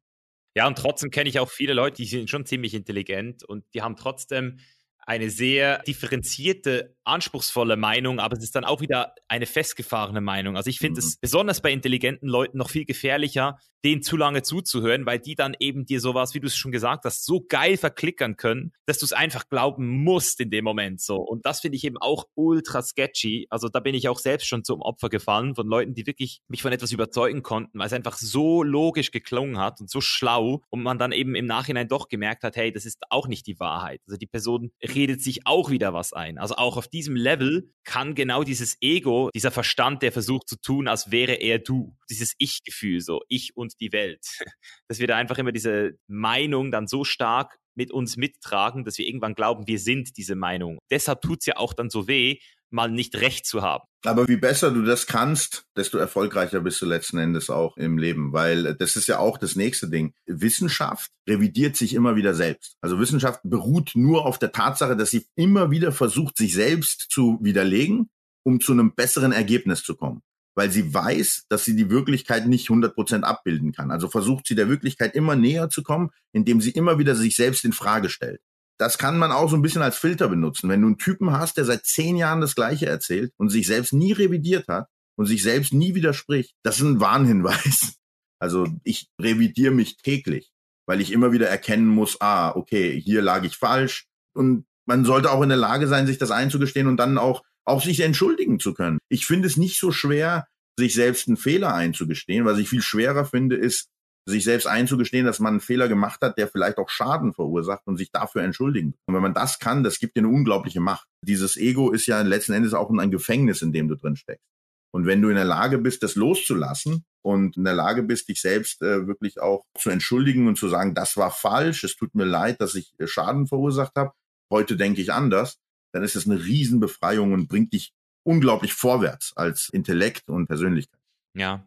[0.56, 3.82] Ja, und trotzdem kenne ich auch viele Leute, die sind schon ziemlich intelligent und die
[3.82, 4.60] haben trotzdem
[5.06, 10.56] eine sehr differenzierte, anspruchsvolle Meinung, aber es ist dann auch wieder eine festgefahrene Meinung.
[10.56, 11.07] Also ich finde mhm.
[11.07, 15.56] es besonders bei intelligenten Leuten noch viel gefährlicher, denen zu lange zuzuhören, weil die dann
[15.60, 19.06] eben dir sowas, wie du es schon gesagt hast, so geil verklickern können, dass du
[19.06, 21.18] es einfach glauben musst in dem Moment so.
[21.18, 23.48] Und das finde ich eben auch ultra sketchy.
[23.49, 26.61] Also da bin ich auch selbst schon zum Opfer gefallen von Leuten, die wirklich mich
[26.61, 30.84] von etwas überzeugen konnten, weil es einfach so logisch geklungen hat und so schlau und
[30.84, 34.02] man dann eben im Nachhinein doch gemerkt hat, hey, das ist auch nicht die Wahrheit.
[34.07, 36.38] Also die Person redet sich auch wieder was ein.
[36.38, 40.90] Also auch auf diesem Level kann genau dieses Ego, dieser Verstand, der versucht zu tun,
[40.90, 44.26] als wäre er du, dieses Ich-Gefühl so, ich und die Welt.
[44.90, 49.08] Dass wir da einfach immer diese Meinung dann so stark mit uns mittragen, dass wir
[49.08, 50.80] irgendwann glauben, wir sind diese Meinung.
[50.92, 52.40] Deshalb tut es ja auch dann so weh,
[52.72, 53.84] mal nicht recht zu haben.
[54.06, 58.32] Aber wie besser du das kannst, desto erfolgreicher bist du letzten Endes auch im Leben,
[58.32, 60.14] weil das ist ja auch das nächste Ding.
[60.26, 62.78] Wissenschaft revidiert sich immer wieder selbst.
[62.82, 67.40] Also Wissenschaft beruht nur auf der Tatsache, dass sie immer wieder versucht, sich selbst zu
[67.41, 68.10] widerlegen,
[68.44, 70.22] um zu einem besseren Ergebnis zu kommen
[70.60, 73.91] weil sie weiß, dass sie die Wirklichkeit nicht 100% abbilden kann.
[73.91, 77.64] Also versucht sie der Wirklichkeit immer näher zu kommen, indem sie immer wieder sich selbst
[77.64, 78.41] in Frage stellt.
[78.80, 80.69] Das kann man auch so ein bisschen als Filter benutzen.
[80.69, 83.93] Wenn du einen Typen hast, der seit zehn Jahren das Gleiche erzählt und sich selbst
[83.93, 84.88] nie revidiert hat
[85.18, 87.95] und sich selbst nie widerspricht, das ist ein Warnhinweis.
[88.41, 90.53] Also ich revidiere mich täglich,
[90.88, 94.07] weil ich immer wieder erkennen muss, ah, okay, hier lag ich falsch.
[94.34, 97.84] Und man sollte auch in der Lage sein, sich das einzugestehen und dann auch auch
[97.84, 98.97] sich entschuldigen zu können.
[99.10, 100.47] Ich finde es nicht so schwer,
[100.77, 102.45] sich selbst einen Fehler einzugestehen.
[102.45, 103.89] Was ich viel schwerer finde, ist,
[104.30, 107.97] sich selbst einzugestehen, dass man einen Fehler gemacht hat, der vielleicht auch Schaden verursacht und
[107.97, 108.93] sich dafür entschuldigen.
[109.06, 111.07] Und wenn man das kann, das gibt dir eine unglaubliche Macht.
[111.26, 114.45] Dieses Ego ist ja letzten Endes auch ein Gefängnis, in dem du drin steckst.
[114.91, 118.41] Und wenn du in der Lage bist, das loszulassen und in der Lage bist, dich
[118.41, 122.26] selbst äh, wirklich auch zu entschuldigen und zu sagen, das war falsch, es tut mir
[122.26, 124.14] leid, dass ich äh, Schaden verursacht habe,
[124.51, 125.60] heute denke ich anders,
[125.93, 127.93] dann ist es eine Riesenbefreiung und bringt dich
[128.23, 130.99] unglaublich vorwärts als Intellekt und Persönlichkeit.
[131.35, 131.65] Ja,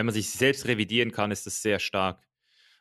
[0.00, 2.26] wenn man sich selbst revidieren kann, ist das sehr stark.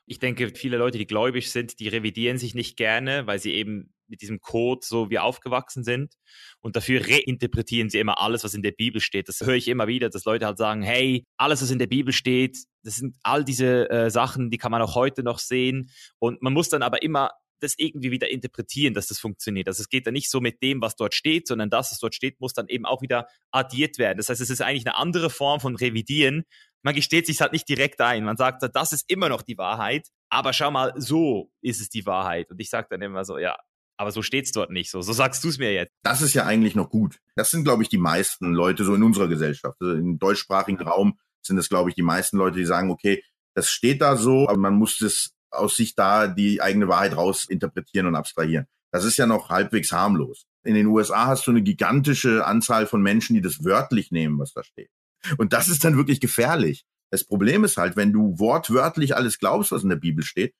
[0.05, 3.93] Ich denke, viele Leute, die gläubig sind, die revidieren sich nicht gerne, weil sie eben
[4.07, 6.13] mit diesem Code so wie aufgewachsen sind.
[6.61, 9.27] Und dafür reinterpretieren sie immer alles, was in der Bibel steht.
[9.27, 12.13] Das höre ich immer wieder, dass Leute halt sagen, hey, alles, was in der Bibel
[12.13, 15.91] steht, das sind all diese äh, Sachen, die kann man auch heute noch sehen.
[16.19, 19.67] Und man muss dann aber immer das irgendwie wieder interpretieren, dass das funktioniert.
[19.67, 22.15] Also es geht dann nicht so mit dem, was dort steht, sondern das, was dort
[22.15, 24.17] steht, muss dann eben auch wieder addiert werden.
[24.17, 26.43] Das heißt, es ist eigentlich eine andere Form von Revidieren.
[26.83, 28.23] Man gesteht sich halt nicht direkt ein.
[28.23, 32.05] Man sagt, das ist immer noch die Wahrheit, aber schau mal, so ist es die
[32.05, 32.49] Wahrheit.
[32.51, 33.57] Und ich sage dann immer so, ja,
[33.97, 34.89] aber so steht's dort nicht.
[34.89, 35.91] So, so sagst du es mir jetzt.
[36.03, 37.19] Das ist ja eigentlich noch gut.
[37.35, 39.75] Das sind, glaube ich, die meisten Leute so in unserer Gesellschaft.
[39.81, 43.23] Also Im deutschsprachigen Raum sind es, glaube ich, die meisten Leute, die sagen, okay,
[43.55, 47.45] das steht da so, aber man muss das aus sich da die eigene Wahrheit raus
[47.45, 48.67] interpretieren und abstrahieren.
[48.91, 50.45] Das ist ja noch halbwegs harmlos.
[50.63, 54.53] In den USA hast du eine gigantische Anzahl von Menschen, die das wörtlich nehmen, was
[54.53, 54.89] da steht.
[55.37, 56.85] Und das ist dann wirklich gefährlich.
[57.11, 60.53] Das Problem ist halt, wenn du wortwörtlich alles glaubst, was in der Bibel steht,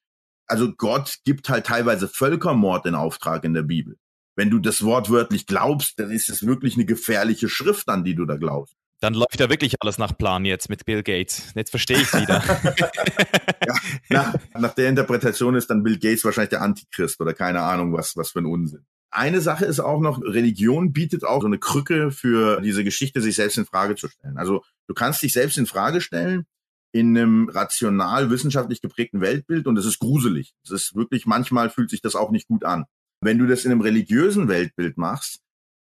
[0.46, 3.96] also Gott gibt halt teilweise Völkermord in Auftrag in der Bibel.
[4.36, 8.24] Wenn du das wortwörtlich glaubst, dann ist es wirklich eine gefährliche Schrift, an die du
[8.26, 8.74] da glaubst.
[9.00, 11.52] Dann läuft ja wirklich alles nach Plan jetzt mit Bill Gates.
[11.54, 12.42] Jetzt verstehe ich wieder.
[13.66, 13.74] ja,
[14.10, 18.16] nach, nach der Interpretation ist dann Bill Gates wahrscheinlich der Antichrist oder keine Ahnung, was,
[18.16, 18.84] was für ein Unsinn.
[19.10, 23.34] Eine Sache ist auch noch, Religion bietet auch so eine Krücke für diese Geschichte, sich
[23.34, 24.38] selbst in Frage zu stellen.
[24.38, 26.46] Also du kannst dich selbst in Frage stellen
[26.92, 30.54] in einem rational wissenschaftlich geprägten Weltbild und es ist gruselig.
[30.64, 32.84] Es ist wirklich, manchmal fühlt sich das auch nicht gut an.
[33.20, 35.40] Wenn du das in einem religiösen Weltbild machst,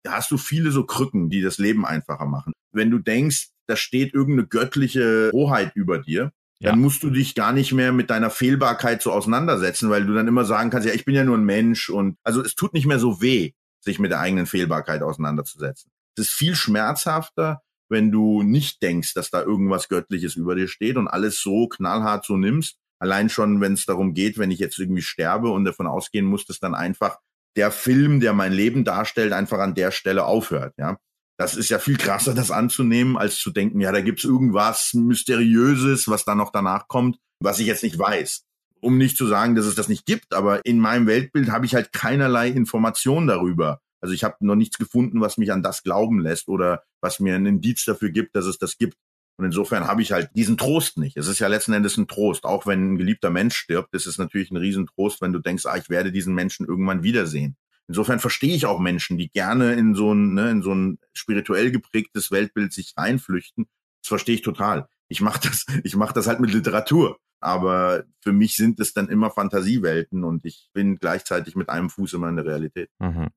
[0.06, 2.52] hast du viele so Krücken, die das Leben einfacher machen.
[2.72, 6.70] Wenn du denkst, da steht irgendeine göttliche Hoheit über dir, ja.
[6.70, 10.28] dann musst du dich gar nicht mehr mit deiner Fehlbarkeit so auseinandersetzen, weil du dann
[10.28, 12.86] immer sagen kannst, ja, ich bin ja nur ein Mensch und also es tut nicht
[12.86, 15.90] mehr so weh, sich mit der eigenen Fehlbarkeit auseinanderzusetzen.
[16.16, 20.96] Es ist viel schmerzhafter, wenn du nicht denkst, dass da irgendwas Göttliches über dir steht
[20.96, 22.78] und alles so knallhart so nimmst.
[22.98, 26.46] Allein schon, wenn es darum geht, wenn ich jetzt irgendwie sterbe und davon ausgehen muss,
[26.46, 27.18] dass dann einfach
[27.54, 30.74] der Film, der mein Leben darstellt, einfach an der Stelle aufhört.
[30.78, 30.98] Ja,
[31.38, 36.08] das ist ja viel krasser, das anzunehmen, als zu denken, ja, da gibt's irgendwas Mysteriöses,
[36.08, 38.44] was da noch danach kommt, was ich jetzt nicht weiß.
[38.80, 41.74] Um nicht zu sagen, dass es das nicht gibt, aber in meinem Weltbild habe ich
[41.74, 43.80] halt keinerlei Information darüber.
[44.00, 47.34] Also ich habe noch nichts gefunden, was mich an das glauben lässt oder was mir
[47.34, 48.96] einen Indiz dafür gibt, dass es das gibt.
[49.38, 51.16] Und insofern habe ich halt diesen Trost nicht.
[51.16, 52.44] Es ist ja letzten Endes ein Trost.
[52.44, 55.76] Auch wenn ein geliebter Mensch stirbt, ist es natürlich ein Riesentrost, wenn du denkst, ah,
[55.76, 57.56] ich werde diesen Menschen irgendwann wiedersehen.
[57.88, 61.70] Insofern verstehe ich auch Menschen, die gerne in so ein, ne, in so ein spirituell
[61.70, 63.66] geprägtes Weltbild sich reinflüchten.
[64.02, 64.88] Das verstehe ich total.
[65.08, 67.18] Ich mache das, ich mache das halt mit Literatur.
[67.40, 72.14] Aber für mich sind es dann immer Fantasiewelten und ich bin gleichzeitig mit einem Fuß
[72.14, 72.90] immer in der Realität.
[72.98, 73.28] Mhm.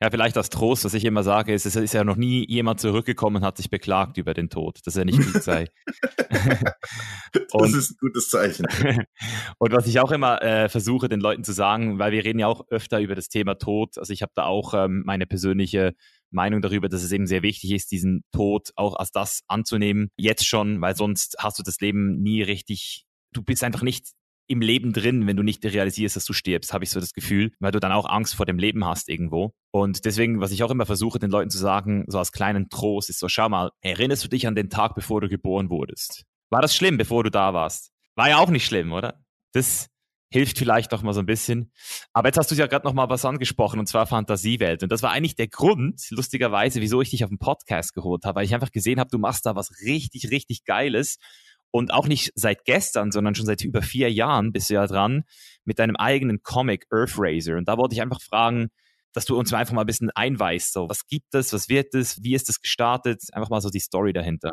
[0.00, 2.80] Ja, vielleicht als Trost, was ich immer sage, ist, es ist ja noch nie jemand
[2.80, 5.68] zurückgekommen und hat sich beklagt über den Tod, dass er nicht gut sei.
[7.52, 8.66] das ist ein gutes Zeichen.
[9.58, 12.46] und was ich auch immer äh, versuche, den Leuten zu sagen, weil wir reden ja
[12.46, 15.94] auch öfter über das Thema Tod, also ich habe da auch ähm, meine persönliche
[16.30, 20.46] Meinung darüber, dass es eben sehr wichtig ist, diesen Tod auch als das anzunehmen, jetzt
[20.46, 23.05] schon, weil sonst hast du das Leben nie richtig
[23.36, 24.08] du bist einfach nicht
[24.48, 27.52] im Leben drin, wenn du nicht realisierst, dass du stirbst, habe ich so das Gefühl,
[27.58, 29.52] weil du dann auch Angst vor dem Leben hast irgendwo.
[29.72, 33.10] Und deswegen, was ich auch immer versuche, den Leuten zu sagen, so als kleinen Trost,
[33.10, 36.24] ist so, schau mal, erinnerst du dich an den Tag, bevor du geboren wurdest?
[36.50, 37.90] War das schlimm, bevor du da warst?
[38.14, 39.20] War ja auch nicht schlimm, oder?
[39.52, 39.88] Das
[40.30, 41.72] hilft vielleicht noch mal so ein bisschen.
[42.12, 44.82] Aber jetzt hast du ja gerade noch mal was angesprochen, und zwar Fantasiewelt.
[44.82, 48.36] Und das war eigentlich der Grund, lustigerweise, wieso ich dich auf den Podcast geholt habe,
[48.36, 51.18] weil ich einfach gesehen habe, du machst da was richtig, richtig Geiles.
[51.76, 55.24] Und auch nicht seit gestern, sondern schon seit über vier Jahren bist du ja dran
[55.66, 57.58] mit deinem eigenen Comic Earthraiser.
[57.58, 58.68] Und da wollte ich einfach fragen,
[59.12, 60.72] dass du uns einfach mal ein bisschen einweist.
[60.72, 63.24] So, was gibt es, was wird es, wie ist es gestartet?
[63.34, 64.52] Einfach mal so die Story dahinter.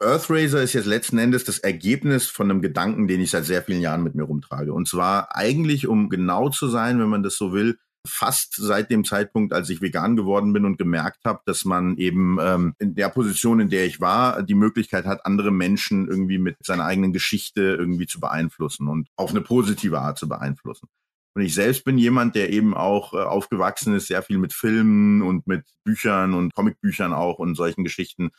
[0.00, 3.80] Earthraiser ist jetzt letzten Endes das Ergebnis von einem Gedanken, den ich seit sehr vielen
[3.80, 4.74] Jahren mit mir rumtrage.
[4.74, 9.04] Und zwar eigentlich, um genau zu sein, wenn man das so will, fast seit dem
[9.04, 13.08] Zeitpunkt, als ich vegan geworden bin und gemerkt habe, dass man eben ähm, in der
[13.08, 17.60] Position, in der ich war, die Möglichkeit hat, andere Menschen irgendwie mit seiner eigenen Geschichte
[17.60, 20.88] irgendwie zu beeinflussen und auf eine positive Art zu beeinflussen.
[21.34, 25.22] Und ich selbst bin jemand, der eben auch äh, aufgewachsen ist, sehr viel mit Filmen
[25.22, 28.30] und mit Büchern und Comicbüchern auch und solchen Geschichten.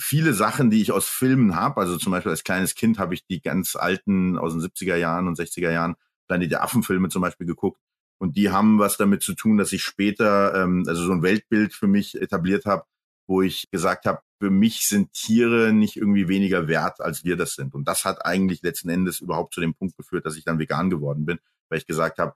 [0.00, 3.26] Viele Sachen, die ich aus Filmen habe, also zum Beispiel als kleines Kind habe ich
[3.26, 5.96] die ganz alten aus den 70er Jahren und 60er Jahren,
[6.28, 7.80] Planet der Affenfilme zum Beispiel geguckt
[8.18, 11.72] und die haben was damit zu tun, dass ich später ähm, also so ein Weltbild
[11.72, 12.84] für mich etabliert habe,
[13.28, 17.54] wo ich gesagt habe, für mich sind Tiere nicht irgendwie weniger wert, als wir das
[17.54, 17.74] sind.
[17.74, 20.90] Und das hat eigentlich letzten Endes überhaupt zu dem Punkt geführt, dass ich dann vegan
[20.90, 21.38] geworden bin,
[21.68, 22.34] weil ich gesagt habe,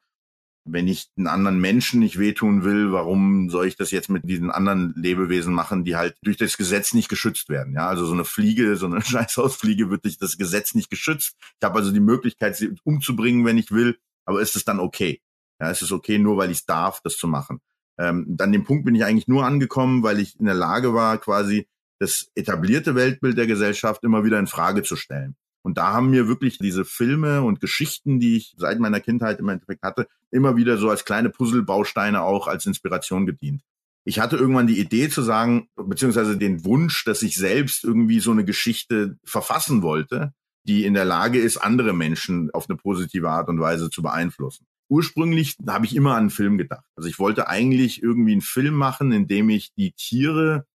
[0.64, 4.50] wenn ich einen anderen Menschen nicht wehtun will, warum soll ich das jetzt mit diesen
[4.50, 7.74] anderen Lebewesen machen, die halt durch das Gesetz nicht geschützt werden?
[7.74, 11.36] Ja, also so eine Fliege, so eine Scheißhausfliege wird durch das Gesetz nicht geschützt.
[11.60, 15.20] Ich habe also die Möglichkeit, sie umzubringen, wenn ich will, aber ist es dann okay?
[15.62, 17.60] Ja, es ist okay, nur weil ich darf, das zu machen.
[17.96, 21.18] Ähm, dann den Punkt bin ich eigentlich nur angekommen, weil ich in der Lage war,
[21.18, 21.68] quasi
[22.00, 25.36] das etablierte Weltbild der Gesellschaft immer wieder in Frage zu stellen.
[25.64, 29.48] Und da haben mir wirklich diese Filme und Geschichten, die ich seit meiner Kindheit im
[29.50, 33.62] Endeffekt hatte, immer wieder so als kleine Puzzlebausteine auch als Inspiration gedient.
[34.04, 38.32] Ich hatte irgendwann die Idee zu sagen, beziehungsweise den Wunsch, dass ich selbst irgendwie so
[38.32, 40.32] eine Geschichte verfassen wollte,
[40.64, 44.66] die in der Lage ist, andere Menschen auf eine positive Art und Weise zu beeinflussen
[44.92, 46.84] ursprünglich habe ich immer an einen Film gedacht.
[46.96, 50.66] Also ich wollte eigentlich irgendwie einen Film machen, in dem ich die Tiere,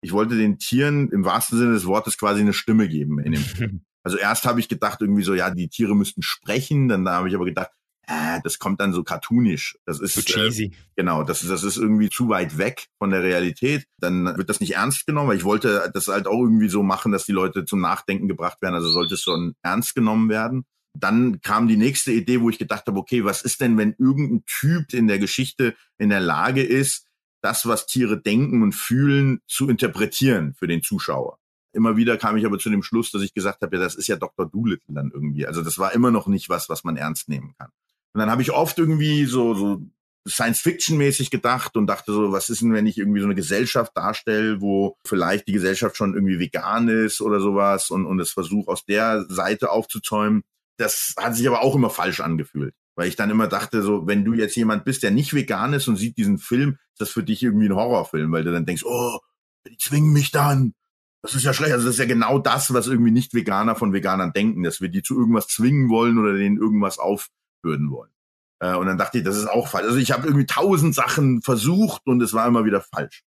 [0.00, 3.42] ich wollte den Tieren im wahrsten Sinne des Wortes quasi eine Stimme geben in dem
[3.42, 3.84] Film.
[4.06, 7.34] Also erst habe ich gedacht irgendwie so, ja, die Tiere müssten sprechen, dann habe ich
[7.34, 7.70] aber gedacht,
[8.06, 9.78] äh, das kommt dann so cartoonisch.
[9.86, 10.64] Das ist so cheesy.
[10.64, 13.86] Äh, genau, das, das ist irgendwie zu weit weg von der Realität.
[13.98, 17.12] Dann wird das nicht ernst genommen, weil ich wollte das halt auch irgendwie so machen,
[17.12, 18.74] dass die Leute zum Nachdenken gebracht werden.
[18.74, 20.66] Also sollte es schon ernst genommen werden.
[20.94, 24.44] Dann kam die nächste Idee, wo ich gedacht habe, okay, was ist denn, wenn irgendein
[24.46, 27.06] Typ in der Geschichte in der Lage ist,
[27.42, 31.38] das, was Tiere denken und fühlen, zu interpretieren für den Zuschauer.
[31.72, 34.06] Immer wieder kam ich aber zu dem Schluss, dass ich gesagt habe, ja, das ist
[34.06, 34.48] ja Dr.
[34.48, 35.46] Doolittle dann irgendwie.
[35.46, 37.70] Also das war immer noch nicht was, was man ernst nehmen kann.
[38.14, 39.82] Und dann habe ich oft irgendwie so, so
[40.26, 44.60] Science-Fiction-mäßig gedacht und dachte so, was ist denn, wenn ich irgendwie so eine Gesellschaft darstelle,
[44.60, 48.86] wo vielleicht die Gesellschaft schon irgendwie vegan ist oder sowas und, und es versuche aus
[48.86, 50.44] der Seite aufzuzäumen.
[50.76, 52.74] Das hat sich aber auch immer falsch angefühlt.
[52.96, 55.88] Weil ich dann immer dachte, so, wenn du jetzt jemand bist, der nicht vegan ist
[55.88, 58.84] und sieht diesen Film, ist das für dich irgendwie ein Horrorfilm, weil du dann denkst,
[58.84, 59.18] oh,
[59.66, 60.74] die zwingen mich dann.
[61.22, 61.72] Das ist ja schlecht.
[61.72, 65.02] Also das ist ja genau das, was irgendwie Nicht-Veganer von Veganern denken, dass wir die
[65.02, 68.12] zu irgendwas zwingen wollen oder denen irgendwas aufbürden wollen.
[68.60, 69.86] Äh, und dann dachte ich, das ist auch falsch.
[69.86, 73.24] Also ich habe irgendwie tausend Sachen versucht und es war immer wieder falsch.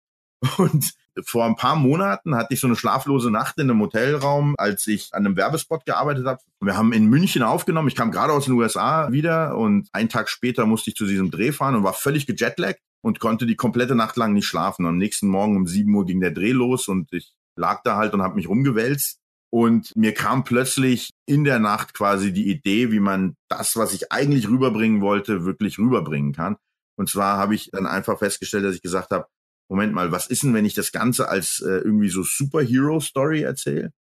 [0.57, 4.87] Und vor ein paar Monaten hatte ich so eine schlaflose Nacht in einem Hotelraum, als
[4.87, 6.41] ich an einem Werbespot gearbeitet habe.
[6.61, 7.89] Wir haben in München aufgenommen.
[7.89, 11.31] Ich kam gerade aus den USA wieder und einen Tag später musste ich zu diesem
[11.31, 14.87] Dreh fahren und war völlig gejetlaggt und konnte die komplette Nacht lang nicht schlafen.
[14.87, 18.15] Am nächsten Morgen um sieben Uhr ging der Dreh los und ich lag da halt
[18.15, 19.19] und habe mich rumgewälzt.
[19.53, 24.13] Und mir kam plötzlich in der Nacht quasi die Idee, wie man das, was ich
[24.13, 26.57] eigentlich rüberbringen wollte, wirklich rüberbringen kann.
[26.97, 29.27] Und zwar habe ich dann einfach festgestellt, dass ich gesagt habe,
[29.71, 33.93] Moment mal, was ist denn, wenn ich das Ganze als äh, irgendwie so Superhero-Story erzähle?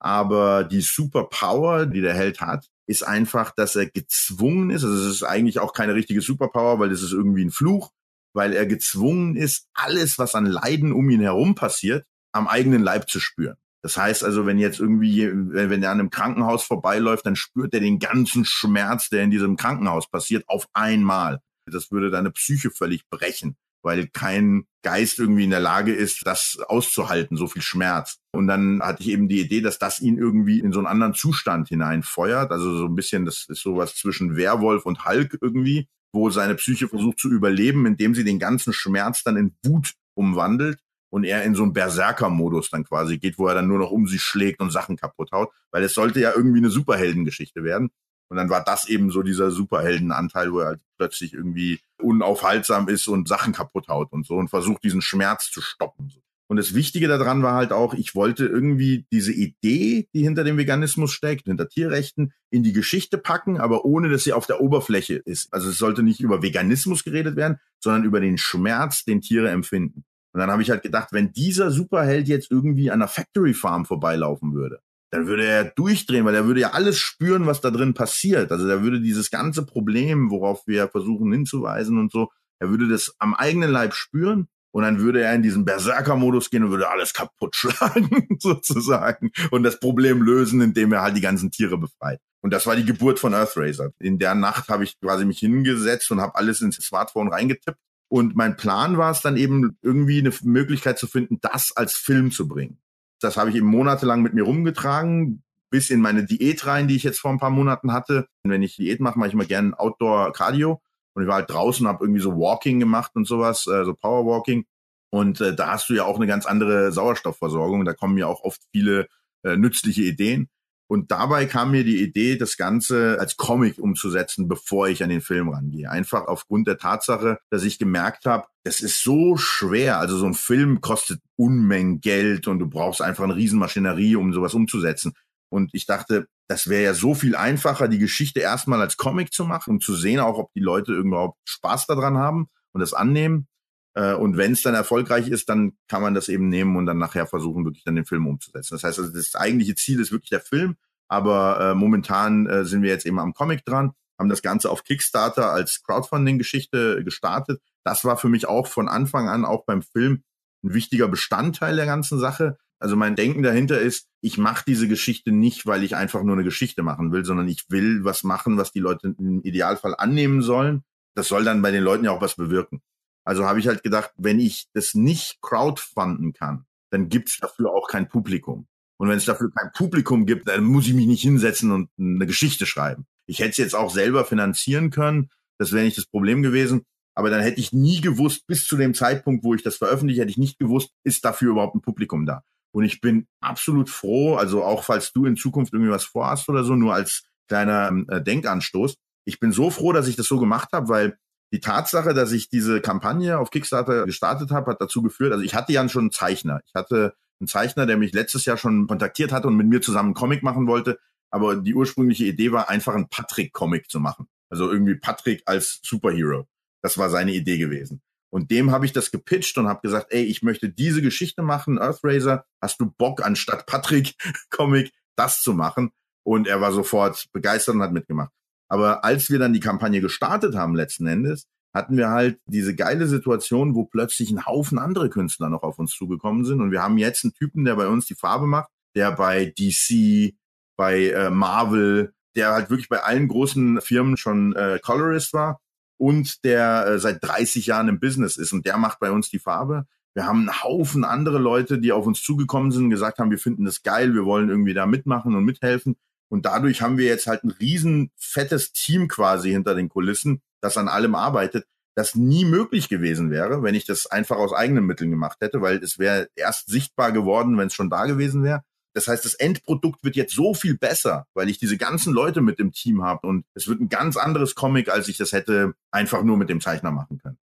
[0.00, 5.16] Aber die Superpower, die der Held hat, ist einfach, dass er gezwungen ist, also es
[5.16, 7.92] ist eigentlich auch keine richtige Superpower, weil das ist irgendwie ein Fluch,
[8.34, 13.10] weil er gezwungen ist, alles, was an Leiden um ihn herum passiert, am eigenen Leib
[13.10, 13.56] zu spüren.
[13.82, 17.80] Das heißt also, wenn jetzt irgendwie, wenn er an einem Krankenhaus vorbeiläuft, dann spürt er
[17.80, 21.40] den ganzen Schmerz, der in diesem Krankenhaus passiert, auf einmal.
[21.66, 26.58] Das würde deine Psyche völlig brechen weil kein Geist irgendwie in der Lage ist, das
[26.68, 28.18] auszuhalten, so viel Schmerz.
[28.32, 31.14] Und dann hatte ich eben die Idee, dass das ihn irgendwie in so einen anderen
[31.14, 32.50] Zustand hineinfeuert.
[32.50, 36.88] Also so ein bisschen, das ist sowas zwischen Werwolf und Hulk irgendwie, wo seine Psyche
[36.88, 40.78] versucht zu überleben, indem sie den ganzen Schmerz dann in Wut umwandelt
[41.10, 44.06] und er in so einen Berserker-Modus dann quasi geht, wo er dann nur noch um
[44.06, 45.50] sich schlägt und Sachen kaputt haut.
[45.70, 47.90] Weil es sollte ja irgendwie eine Superheldengeschichte werden.
[48.30, 53.08] Und dann war das eben so dieser Superheldenanteil, wo er halt plötzlich irgendwie unaufhaltsam ist
[53.08, 56.12] und Sachen kaputt haut und so und versucht, diesen Schmerz zu stoppen.
[56.50, 60.56] Und das Wichtige daran war halt auch, ich wollte irgendwie diese Idee, die hinter dem
[60.56, 65.14] Veganismus steckt, hinter Tierrechten, in die Geschichte packen, aber ohne, dass sie auf der Oberfläche
[65.14, 65.52] ist.
[65.52, 70.04] Also es sollte nicht über Veganismus geredet werden, sondern über den Schmerz, den Tiere empfinden.
[70.32, 73.84] Und dann habe ich halt gedacht, wenn dieser Superheld jetzt irgendwie an einer Factory Farm
[73.84, 74.80] vorbeilaufen würde,
[75.10, 78.52] dann würde er durchdrehen, weil er würde ja alles spüren, was da drin passiert.
[78.52, 82.30] Also er würde dieses ganze Problem, worauf wir versuchen hinzuweisen und so,
[82.60, 86.64] er würde das am eigenen Leib spüren und dann würde er in diesen Berserker-Modus gehen
[86.64, 91.50] und würde alles kaputt schlagen, sozusagen, und das Problem lösen, indem er halt die ganzen
[91.50, 92.20] Tiere befreit.
[92.42, 93.90] Und das war die Geburt von Earthracer.
[93.98, 97.78] In der Nacht habe ich quasi mich hingesetzt und habe alles ins Smartphone reingetippt.
[98.08, 102.30] Und mein Plan war es dann eben irgendwie eine Möglichkeit zu finden, das als Film
[102.30, 102.78] zu bringen.
[103.20, 107.02] Das habe ich eben monatelang mit mir rumgetragen, bis in meine Diät rein, die ich
[107.02, 108.26] jetzt vor ein paar Monaten hatte.
[108.42, 110.80] Und wenn ich Diät mache, mache ich immer gerne Outdoor-Cardio.
[111.14, 114.64] Und ich war halt draußen, habe irgendwie so Walking gemacht und sowas, äh, so Powerwalking.
[115.10, 117.84] Und äh, da hast du ja auch eine ganz andere Sauerstoffversorgung.
[117.84, 119.08] Da kommen ja auch oft viele
[119.42, 120.48] äh, nützliche Ideen.
[120.90, 125.20] Und dabei kam mir die Idee, das Ganze als Comic umzusetzen, bevor ich an den
[125.20, 125.88] Film rangehe.
[125.88, 130.00] Einfach aufgrund der Tatsache, dass ich gemerkt habe, das ist so schwer.
[130.00, 134.52] Also so ein Film kostet Unmengen Geld und du brauchst einfach eine Riesenmaschinerie, um sowas
[134.52, 135.12] umzusetzen.
[135.48, 139.44] Und ich dachte, das wäre ja so viel einfacher, die Geschichte erstmal als Comic zu
[139.44, 143.46] machen, um zu sehen, auch ob die Leute überhaupt Spaß daran haben und das annehmen.
[143.94, 146.98] Äh, und wenn es dann erfolgreich ist, dann kann man das eben nehmen und dann
[146.98, 148.74] nachher versuchen, wirklich dann den Film umzusetzen.
[148.74, 150.76] Das heißt, also das eigentliche Ziel ist wirklich der Film,
[151.08, 154.84] aber äh, momentan äh, sind wir jetzt eben am Comic dran, haben das Ganze auf
[154.84, 157.60] Kickstarter als Crowdfunding-Geschichte gestartet.
[157.84, 160.22] Das war für mich auch von Anfang an, auch beim Film,
[160.62, 162.58] ein wichtiger Bestandteil der ganzen Sache.
[162.78, 166.44] Also mein Denken dahinter ist, ich mache diese Geschichte nicht, weil ich einfach nur eine
[166.44, 170.84] Geschichte machen will, sondern ich will was machen, was die Leute im Idealfall annehmen sollen.
[171.14, 172.82] Das soll dann bei den Leuten ja auch was bewirken.
[173.24, 177.88] Also habe ich halt gedacht, wenn ich das nicht crowdfunden kann, dann gibt's dafür auch
[177.88, 178.66] kein Publikum.
[178.98, 182.26] Und wenn es dafür kein Publikum gibt, dann muss ich mich nicht hinsetzen und eine
[182.26, 183.06] Geschichte schreiben.
[183.26, 186.84] Ich hätte es jetzt auch selber finanzieren können, das wäre nicht das Problem gewesen.
[187.14, 190.30] Aber dann hätte ich nie gewusst, bis zu dem Zeitpunkt, wo ich das veröffentliche, hätte
[190.30, 192.42] ich nicht gewusst, ist dafür überhaupt ein Publikum da.
[192.72, 196.64] Und ich bin absolut froh, also auch falls du in Zukunft irgendwie was vorhast oder
[196.64, 200.70] so, nur als kleiner äh, Denkanstoß, ich bin so froh, dass ich das so gemacht
[200.72, 201.18] habe, weil
[201.52, 205.54] die Tatsache, dass ich diese Kampagne auf Kickstarter gestartet habe, hat dazu geführt, also ich
[205.54, 206.60] hatte ja schon einen Zeichner.
[206.66, 210.08] Ich hatte einen Zeichner, der mich letztes Jahr schon kontaktiert hatte und mit mir zusammen
[210.08, 210.98] einen Comic machen wollte.
[211.30, 214.26] Aber die ursprüngliche Idee war einfach einen Patrick-Comic zu machen.
[214.50, 216.48] Also irgendwie Patrick als Superhero.
[216.82, 218.02] Das war seine Idee gewesen.
[218.30, 221.78] Und dem habe ich das gepitcht und habe gesagt, ey, ich möchte diese Geschichte machen,
[221.78, 222.44] Earthraiser.
[222.60, 225.90] Hast du Bock, anstatt Patrick-Comic das zu machen?
[226.22, 228.30] Und er war sofort begeistert und hat mitgemacht.
[228.70, 233.06] Aber als wir dann die Kampagne gestartet haben letzten Endes, hatten wir halt diese geile
[233.06, 236.60] Situation, wo plötzlich ein Haufen andere Künstler noch auf uns zugekommen sind.
[236.60, 240.34] Und wir haben jetzt einen Typen, der bei uns die Farbe macht, der bei DC,
[240.76, 245.60] bei äh, Marvel, der halt wirklich bei allen großen Firmen schon äh, Colorist war
[245.98, 249.38] und der äh, seit 30 Jahren im Business ist und der macht bei uns die
[249.38, 249.86] Farbe.
[250.14, 253.38] Wir haben einen Haufen andere Leute, die auf uns zugekommen sind und gesagt haben, wir
[253.38, 255.96] finden das geil, wir wollen irgendwie da mitmachen und mithelfen.
[256.30, 260.78] Und dadurch haben wir jetzt halt ein riesen fettes Team quasi hinter den Kulissen, das
[260.78, 261.66] an allem arbeitet,
[261.96, 265.78] das nie möglich gewesen wäre, wenn ich das einfach aus eigenen Mitteln gemacht hätte, weil
[265.78, 268.62] es wäre erst sichtbar geworden, wenn es schon da gewesen wäre.
[268.94, 272.58] Das heißt, das Endprodukt wird jetzt so viel besser, weil ich diese ganzen Leute mit
[272.58, 276.22] im Team habe und es wird ein ganz anderes Comic, als ich das hätte einfach
[276.22, 277.38] nur mit dem Zeichner machen können.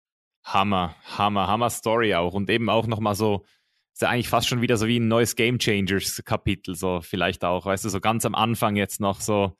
[0.44, 3.44] Hammer, Hammer, Hammer Story auch und eben auch nochmal so,
[3.96, 7.44] ist ja eigentlich fast schon wieder so wie ein neues Game Changers Kapitel, so vielleicht
[7.44, 9.56] auch, weißt du, so ganz am Anfang jetzt noch so,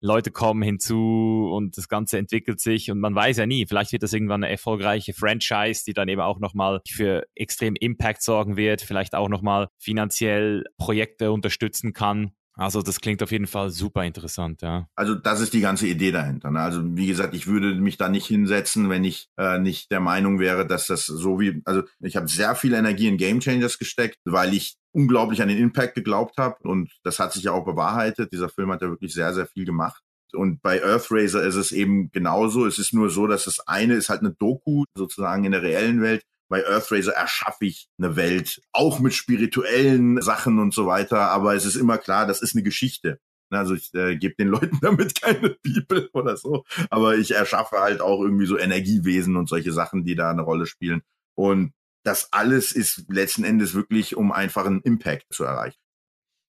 [0.00, 4.02] Leute kommen hinzu und das Ganze entwickelt sich und man weiß ja nie, vielleicht wird
[4.02, 8.82] das irgendwann eine erfolgreiche Franchise, die dann eben auch nochmal für extrem Impact sorgen wird,
[8.82, 12.32] vielleicht auch nochmal finanziell Projekte unterstützen kann.
[12.56, 14.88] Also das klingt auf jeden Fall super interessant, ja.
[14.96, 16.50] Also das ist die ganze Idee dahinter.
[16.50, 16.60] Ne?
[16.60, 20.40] Also wie gesagt, ich würde mich da nicht hinsetzen, wenn ich äh, nicht der Meinung
[20.40, 24.16] wäre, dass das so wie, also ich habe sehr viel Energie in Game Changers gesteckt,
[24.24, 28.32] weil ich unglaublich an den Impact geglaubt habe und das hat sich ja auch bewahrheitet.
[28.32, 30.02] Dieser Film hat ja wirklich sehr, sehr viel gemacht.
[30.32, 32.66] Und bei Earthraiser ist es eben genauso.
[32.66, 36.00] Es ist nur so, dass das eine ist halt eine Doku sozusagen in der reellen
[36.00, 41.30] Welt bei Earthraiser erschaffe ich eine Welt, auch mit spirituellen Sachen und so weiter.
[41.30, 43.20] Aber es ist immer klar, das ist eine Geschichte.
[43.50, 48.00] Also ich äh, gebe den Leuten damit keine Bibel oder so, aber ich erschaffe halt
[48.00, 51.02] auch irgendwie so Energiewesen und solche Sachen, die da eine Rolle spielen.
[51.34, 51.72] Und
[52.04, 55.78] das alles ist letzten Endes wirklich, um einfach einen Impact zu erreichen.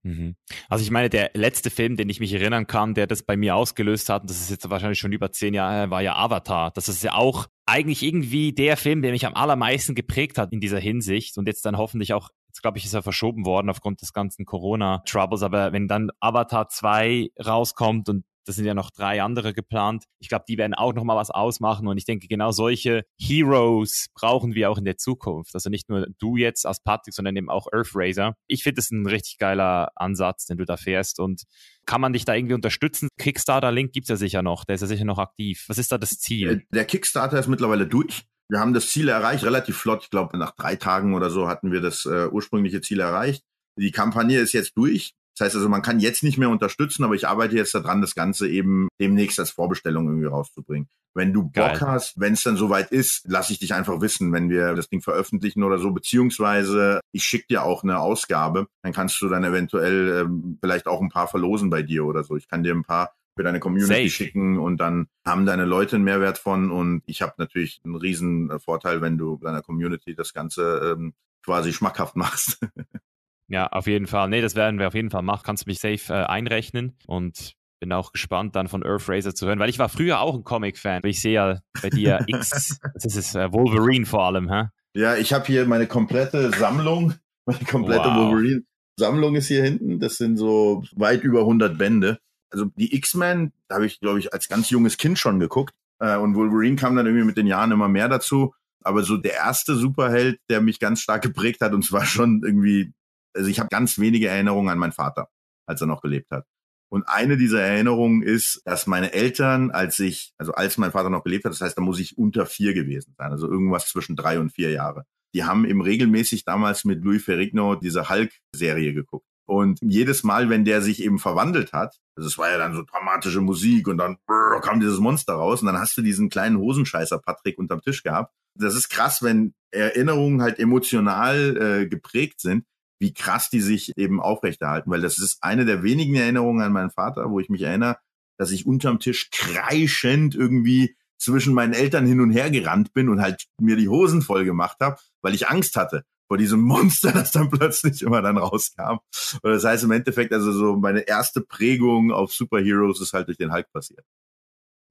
[0.07, 0.35] Mhm.
[0.69, 3.55] Also ich meine, der letzte Film, den ich mich erinnern kann, der das bei mir
[3.55, 6.71] ausgelöst hat, und das ist jetzt wahrscheinlich schon über zehn Jahre, war ja Avatar.
[6.71, 10.61] Das ist ja auch eigentlich irgendwie der Film, der mich am allermeisten geprägt hat in
[10.61, 14.01] dieser Hinsicht und jetzt dann hoffentlich auch Jetzt glaube ich, ist er verschoben worden aufgrund
[14.01, 15.43] des ganzen Corona-Troubles.
[15.43, 20.05] Aber wenn dann Avatar 2 rauskommt und das sind ja noch drei andere geplant.
[20.19, 21.87] Ich glaube, die werden auch noch mal was ausmachen.
[21.87, 25.53] Und ich denke, genau solche Heroes brauchen wir auch in der Zukunft.
[25.53, 28.35] Also nicht nur du jetzt als Patrick, sondern eben auch Earthraiser.
[28.47, 31.19] Ich finde das ein richtig geiler Ansatz, den du da fährst.
[31.19, 31.43] Und
[31.85, 33.09] kann man dich da irgendwie unterstützen?
[33.19, 34.63] Kickstarter-Link gibt's ja sicher noch.
[34.63, 35.65] Der ist ja sicher noch aktiv.
[35.67, 36.49] Was ist da das Ziel?
[36.49, 38.23] Äh, der Kickstarter ist mittlerweile durch.
[38.49, 40.03] Wir haben das Ziel erreicht, relativ flott.
[40.03, 43.43] Ich glaube, nach drei Tagen oder so hatten wir das äh, ursprüngliche Ziel erreicht.
[43.77, 45.16] Die Kampagne ist jetzt durch.
[45.37, 48.15] Das heißt also, man kann jetzt nicht mehr unterstützen, aber ich arbeite jetzt daran, das
[48.15, 50.89] Ganze eben demnächst als Vorbestellung irgendwie rauszubringen.
[51.13, 51.81] Wenn du Bock Geil.
[51.81, 55.01] hast, wenn es dann soweit ist, lass ich dich einfach wissen, wenn wir das Ding
[55.01, 60.23] veröffentlichen oder so, beziehungsweise ich schicke dir auch eine Ausgabe, dann kannst du dann eventuell
[60.25, 62.35] ähm, vielleicht auch ein paar verlosen bei dir oder so.
[62.35, 64.09] Ich kann dir ein paar für deine Community Safe.
[64.09, 68.59] schicken und dann haben deine Leute einen Mehrwert von und ich habe natürlich einen riesen
[68.59, 71.13] Vorteil, wenn du deiner Community das Ganze ähm,
[71.45, 72.59] quasi schmackhaft machst.
[73.47, 74.29] Ja, auf jeden Fall.
[74.29, 75.43] Nee, das werden wir auf jeden Fall machen.
[75.45, 79.59] Kannst du mich safe äh, einrechnen und bin auch gespannt dann von Earthrazer zu hören,
[79.59, 81.01] weil ich war früher auch ein Comic-Fan.
[81.05, 84.65] Ich sehe ja bei dir X, das ist es, äh, Wolverine vor allem, hä?
[84.93, 87.13] Ja, ich habe hier meine komplette Sammlung,
[87.45, 88.31] meine komplette wow.
[88.31, 89.99] Wolverine-Sammlung ist hier hinten.
[89.99, 92.19] Das sind so weit über 100 Bände.
[92.49, 95.75] Also die X-Men, da habe ich, glaube ich, als ganz junges Kind schon geguckt.
[95.99, 98.53] Äh, und Wolverine kam dann irgendwie mit den Jahren immer mehr dazu.
[98.83, 102.93] Aber so der erste Superheld, der mich ganz stark geprägt hat, und zwar schon irgendwie
[103.37, 105.29] also ich habe ganz wenige Erinnerungen an meinen Vater,
[105.67, 106.45] als er noch gelebt hat.
[106.89, 111.23] Und eine dieser Erinnerungen ist, dass meine Eltern, als ich, also als mein Vater noch
[111.23, 114.39] gelebt hat, das heißt, da muss ich unter vier gewesen sein, also irgendwas zwischen drei
[114.39, 115.03] und vier Jahre.
[115.33, 119.25] Die haben eben regelmäßig damals mit Louis Ferrigno diese Hulk-Serie geguckt.
[119.45, 122.83] Und jedes Mal, wenn der sich eben verwandelt hat, also es war ja dann so
[122.83, 126.57] dramatische Musik und dann brrr, kam dieses Monster raus und dann hast du diesen kleinen
[126.57, 128.33] Hosenscheißer Patrick unterm Tisch gehabt.
[128.55, 132.65] Das ist krass, wenn Erinnerungen halt emotional äh, geprägt sind
[132.99, 136.91] wie krass die sich eben aufrechterhalten, weil das ist eine der wenigen Erinnerungen an meinen
[136.91, 137.97] Vater, wo ich mich erinnere,
[138.37, 143.21] dass ich unterm Tisch kreischend irgendwie zwischen meinen Eltern hin und her gerannt bin und
[143.21, 147.31] halt mir die Hosen voll gemacht habe, weil ich Angst hatte vor diesem Monster, das
[147.31, 148.99] dann plötzlich immer dann rauskam.
[149.41, 153.37] Und das heißt im Endeffekt, also so meine erste Prägung auf Superheroes ist halt durch
[153.37, 154.05] den Hulk passiert.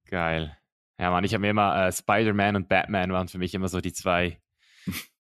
[0.08, 0.56] Geil.
[0.98, 3.80] Ja, Mann, ich habe mir immer äh, Spider-Man und Batman waren für mich immer so
[3.80, 4.40] die zwei,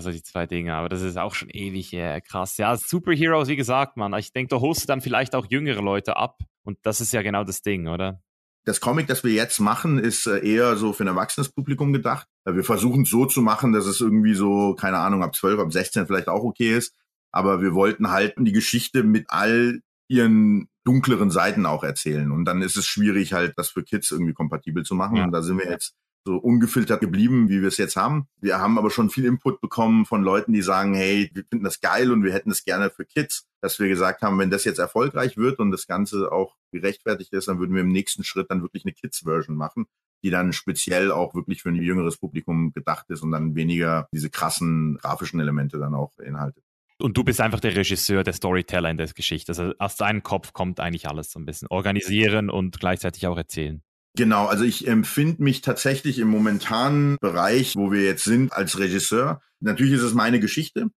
[0.00, 0.74] so die zwei Dinge.
[0.74, 2.56] Aber das ist auch schon ewig äh, krass.
[2.56, 4.14] Ja, Superheroes, wie gesagt, Mann.
[4.14, 6.38] Ich denke, da holst du dann vielleicht auch jüngere Leute ab.
[6.62, 8.22] Und das ist ja genau das Ding, oder?
[8.64, 12.26] Das Comic, das wir jetzt machen, ist äh, eher so für ein erwachsenes Publikum gedacht.
[12.44, 15.72] Wir versuchen es so zu machen, dass es irgendwie so, keine Ahnung, ab 12, ab
[15.72, 16.94] 16 vielleicht auch okay ist.
[17.32, 22.32] Aber wir wollten halt die Geschichte mit all ihren dunkleren Seiten auch erzählen.
[22.32, 25.16] Und dann ist es schwierig, halt das für Kids irgendwie kompatibel zu machen.
[25.16, 25.24] Ja.
[25.24, 25.94] Und da sind wir jetzt
[26.24, 28.28] so ungefiltert geblieben, wie wir es jetzt haben.
[28.40, 31.80] Wir haben aber schon viel Input bekommen von Leuten, die sagen, hey, wir finden das
[31.80, 34.78] geil und wir hätten es gerne für Kids, dass wir gesagt haben, wenn das jetzt
[34.78, 38.62] erfolgreich wird und das Ganze auch gerechtfertigt ist, dann würden wir im nächsten Schritt dann
[38.62, 39.86] wirklich eine Kids-Version machen,
[40.22, 44.30] die dann speziell auch wirklich für ein jüngeres Publikum gedacht ist und dann weniger diese
[44.30, 46.62] krassen grafischen Elemente dann auch beinhaltet.
[46.98, 49.52] Und du bist einfach der Regisseur, der Storyteller in der Geschichte.
[49.52, 51.68] Also aus deinem Kopf kommt eigentlich alles so ein bisschen.
[51.68, 53.82] Organisieren und gleichzeitig auch erzählen.
[54.16, 59.40] Genau, also ich empfinde mich tatsächlich im momentanen Bereich, wo wir jetzt sind, als Regisseur.
[59.60, 60.90] Natürlich ist es meine Geschichte,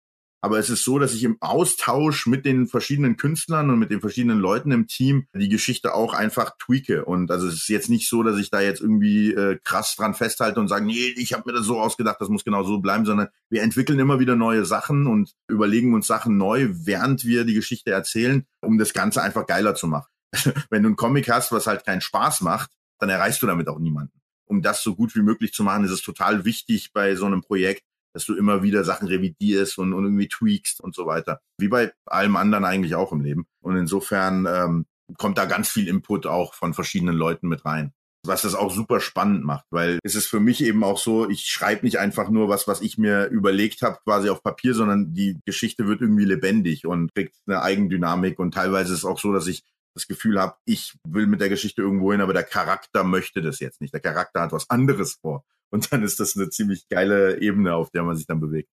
[0.42, 4.00] aber es ist so, dass ich im Austausch mit den verschiedenen Künstlern und mit den
[4.00, 7.04] verschiedenen Leuten im Team die Geschichte auch einfach tweake.
[7.04, 10.14] Und also es ist jetzt nicht so, dass ich da jetzt irgendwie äh, krass dran
[10.14, 13.04] festhalte und sage, nee, ich habe mir das so ausgedacht, das muss genau so bleiben,
[13.04, 17.54] sondern wir entwickeln immer wieder neue Sachen und überlegen uns Sachen neu, während wir die
[17.54, 20.08] Geschichte erzählen, um das Ganze einfach geiler zu machen.
[20.70, 22.70] Wenn du einen Comic hast, was halt keinen Spaß macht,
[23.00, 24.20] dann erreichst du damit auch niemanden.
[24.46, 27.40] Um das so gut wie möglich zu machen, ist es total wichtig bei so einem
[27.40, 27.82] Projekt,
[28.12, 31.40] dass du immer wieder Sachen revidierst und, und irgendwie tweakst und so weiter.
[31.58, 33.46] Wie bei allem anderen eigentlich auch im Leben.
[33.60, 34.86] Und insofern ähm,
[35.16, 37.92] kommt da ganz viel Input auch von verschiedenen Leuten mit rein.
[38.26, 41.46] Was das auch super spannend macht, weil es ist für mich eben auch so, ich
[41.46, 45.38] schreibe nicht einfach nur was, was ich mir überlegt habe, quasi auf Papier, sondern die
[45.46, 48.38] Geschichte wird irgendwie lebendig und kriegt eine Eigendynamik.
[48.38, 49.62] Und teilweise ist es auch so, dass ich
[49.94, 53.60] das Gefühl habe, ich will mit der Geschichte irgendwo hin, aber der Charakter möchte das
[53.60, 53.92] jetzt nicht.
[53.92, 55.44] Der Charakter hat was anderes vor.
[55.70, 58.70] Und dann ist das eine ziemlich geile Ebene, auf der man sich dann bewegt.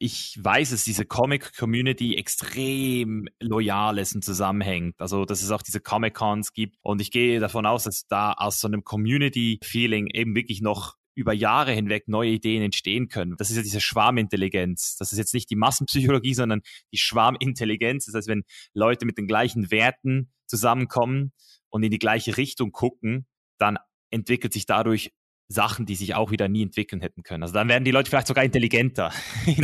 [0.00, 4.94] Ich weiß, dass diese Comic-Community extrem loyal ist und zusammenhängt.
[5.00, 6.76] Also, dass es auch diese Comic-Cons gibt.
[6.82, 11.32] Und ich gehe davon aus, dass da aus so einem Community-Feeling eben wirklich noch über
[11.32, 13.34] Jahre hinweg neue Ideen entstehen können.
[13.36, 14.96] Das ist ja diese Schwarmintelligenz.
[14.96, 16.62] Das ist jetzt nicht die Massenpsychologie, sondern
[16.92, 18.06] die Schwarmintelligenz.
[18.06, 21.32] Das heißt, wenn Leute mit den gleichen Werten zusammenkommen
[21.68, 23.26] und in die gleiche Richtung gucken,
[23.58, 23.78] dann
[24.10, 25.12] entwickelt sich dadurch
[25.48, 27.42] Sachen, die sich auch wieder nie entwickeln hätten können.
[27.42, 29.12] Also dann werden die Leute vielleicht sogar intelligenter.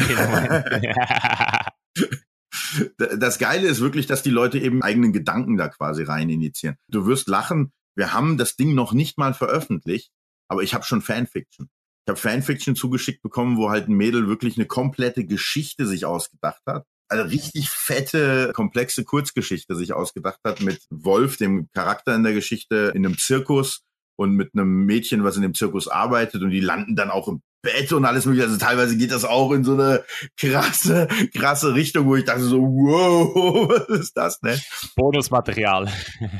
[3.18, 6.76] das Geile ist wirklich, dass die Leute eben eigenen Gedanken da quasi rein initiieren.
[6.88, 10.10] Du wirst lachen, wir haben das Ding noch nicht mal veröffentlicht,
[10.54, 11.68] aber ich habe schon Fanfiction.
[12.06, 16.62] Ich habe Fanfiction zugeschickt bekommen, wo halt ein Mädel wirklich eine komplette Geschichte sich ausgedacht
[16.66, 16.84] hat.
[17.08, 22.92] Eine richtig fette, komplexe Kurzgeschichte sich ausgedacht hat mit Wolf, dem Charakter in der Geschichte,
[22.94, 23.82] in einem Zirkus
[24.16, 27.42] und mit einem Mädchen, was in dem Zirkus arbeitet und die landen dann auch im
[27.62, 28.46] Bett und alles mögliche.
[28.46, 30.04] Also teilweise geht das auch in so eine
[30.36, 34.60] krasse, krasse Richtung, wo ich dachte so, wow, was ist das, ne?
[34.94, 35.90] Bonusmaterial.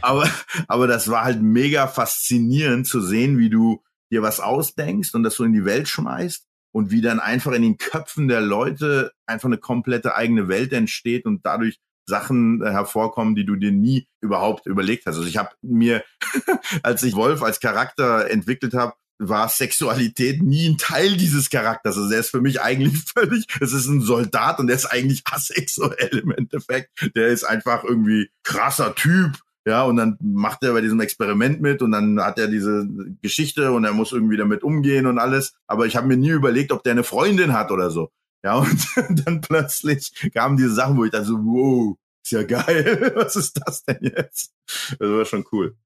[0.02, 0.30] aber,
[0.68, 3.82] aber das war halt mega faszinierend zu sehen, wie du
[4.14, 7.62] dir was ausdenkst und das so in die Welt schmeißt und wie dann einfach in
[7.62, 13.34] den Köpfen der Leute einfach eine komplette eigene Welt entsteht und dadurch Sachen äh, hervorkommen,
[13.34, 15.16] die du dir nie überhaupt überlegt hast.
[15.16, 16.04] Also ich habe mir,
[16.82, 21.96] als ich Wolf als Charakter entwickelt habe, war Sexualität nie ein Teil dieses Charakters.
[21.96, 25.22] Also er ist für mich eigentlich völlig, es ist ein Soldat und er ist eigentlich
[25.30, 26.90] asexuell im Endeffekt.
[27.14, 29.38] Der ist einfach irgendwie krasser Typ.
[29.66, 32.86] Ja, und dann macht er bei diesem Experiment mit und dann hat er diese
[33.22, 35.54] Geschichte und er muss irgendwie damit umgehen und alles.
[35.66, 38.10] Aber ich habe mir nie überlegt, ob der eine Freundin hat oder so.
[38.44, 38.86] Ja, und
[39.26, 43.12] dann plötzlich kamen diese Sachen, wo ich dachte so, wow, ist ja geil.
[43.16, 44.52] Was ist das denn jetzt?
[44.98, 45.76] Das war schon cool.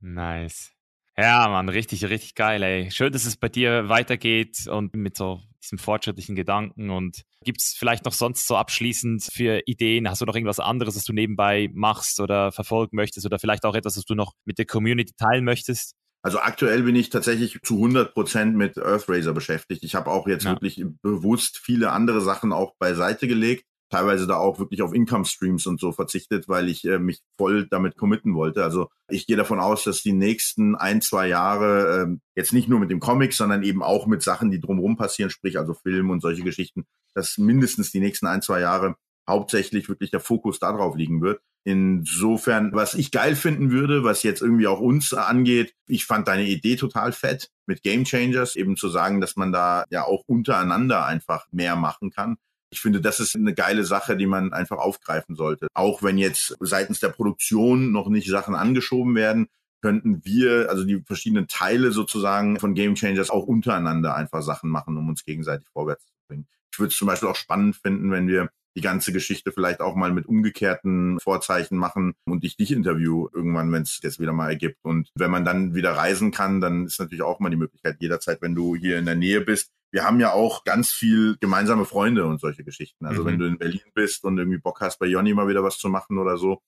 [0.00, 0.73] Nice.
[1.16, 2.90] Ja, Mann, richtig, richtig geil, ey.
[2.90, 6.90] Schön, dass es bei dir weitergeht und mit so diesem fortschrittlichen Gedanken.
[6.90, 10.08] Und gibt es vielleicht noch sonst so abschließend für Ideen?
[10.08, 13.76] Hast du noch irgendwas anderes, was du nebenbei machst oder verfolgen möchtest oder vielleicht auch
[13.76, 15.94] etwas, was du noch mit der Community teilen möchtest?
[16.22, 19.84] Also aktuell bin ich tatsächlich zu 100 Prozent mit Earthraiser beschäftigt.
[19.84, 20.52] Ich habe auch jetzt ja.
[20.52, 23.66] wirklich bewusst viele andere Sachen auch beiseite gelegt.
[23.90, 27.66] Teilweise da auch wirklich auf Income Streams und so verzichtet, weil ich äh, mich voll
[27.66, 28.64] damit committen wollte.
[28.64, 32.80] Also ich gehe davon aus, dass die nächsten ein, zwei Jahre äh, jetzt nicht nur
[32.80, 36.20] mit dem Comic, sondern eben auch mit Sachen, die drumherum passieren, sprich also Film und
[36.20, 38.96] solche Geschichten, dass mindestens die nächsten ein, zwei Jahre
[39.28, 41.40] hauptsächlich wirklich der Fokus darauf liegen wird.
[41.66, 46.44] Insofern, was ich geil finden würde, was jetzt irgendwie auch uns angeht, ich fand deine
[46.44, 51.06] Idee total fett mit Game Changers, eben zu sagen, dass man da ja auch untereinander
[51.06, 52.36] einfach mehr machen kann.
[52.74, 55.68] Ich finde, das ist eine geile Sache, die man einfach aufgreifen sollte.
[55.74, 59.46] Auch wenn jetzt seitens der Produktion noch nicht Sachen angeschoben werden,
[59.80, 64.96] könnten wir, also die verschiedenen Teile sozusagen von Game Changers auch untereinander einfach Sachen machen,
[64.96, 66.48] um uns gegenseitig vorwärts zu bringen.
[66.72, 69.94] Ich würde es zum Beispiel auch spannend finden, wenn wir die ganze Geschichte vielleicht auch
[69.94, 74.48] mal mit umgekehrten Vorzeichen machen und ich dich interview irgendwann, wenn es jetzt wieder mal
[74.48, 74.78] ergibt.
[74.82, 78.42] Und wenn man dann wieder reisen kann, dann ist natürlich auch mal die Möglichkeit jederzeit,
[78.42, 79.70] wenn du hier in der Nähe bist.
[79.94, 83.06] Wir haben ja auch ganz viel gemeinsame Freunde und solche Geschichten.
[83.06, 83.26] Also mhm.
[83.26, 85.88] wenn du in Berlin bist und irgendwie Bock hast, bei Jonny mal wieder was zu
[85.88, 86.60] machen oder so,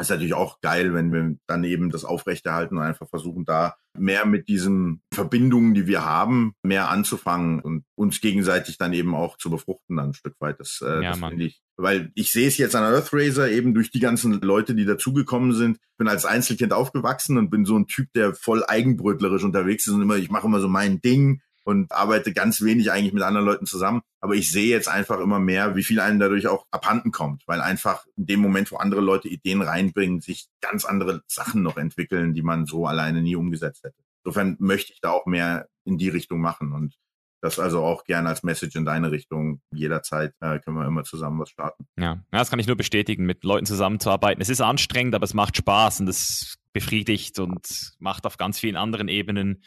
[0.00, 4.24] ist natürlich auch geil, wenn wir dann eben das aufrechterhalten und einfach versuchen, da mehr
[4.24, 9.50] mit diesen Verbindungen, die wir haben, mehr anzufangen und uns gegenseitig dann eben auch zu
[9.50, 10.58] befruchten dann ein Stück weit.
[10.58, 11.60] Das, äh, ja, das finde ich.
[11.76, 15.76] Weil ich sehe es jetzt an Earthrazer eben durch die ganzen Leute, die dazugekommen sind.
[15.76, 19.92] Ich bin als Einzelkind aufgewachsen und bin so ein Typ, der voll eigenbrötlerisch unterwegs ist
[19.92, 23.46] und immer, ich mache immer so mein Ding und arbeite ganz wenig eigentlich mit anderen
[23.46, 24.02] Leuten zusammen.
[24.20, 27.60] Aber ich sehe jetzt einfach immer mehr, wie viel einem dadurch auch abhanden kommt, weil
[27.60, 32.34] einfach in dem Moment, wo andere Leute Ideen reinbringen, sich ganz andere Sachen noch entwickeln,
[32.34, 33.96] die man so alleine nie umgesetzt hätte.
[34.24, 36.96] Insofern möchte ich da auch mehr in die Richtung machen und
[37.42, 39.62] das also auch gerne als Message in deine Richtung.
[39.74, 41.86] Jederzeit äh, können wir immer zusammen was starten.
[41.98, 42.04] Ja.
[42.14, 44.42] ja, das kann ich nur bestätigen, mit Leuten zusammenzuarbeiten.
[44.42, 48.76] Es ist anstrengend, aber es macht Spaß und es befriedigt und macht auf ganz vielen
[48.76, 49.62] anderen Ebenen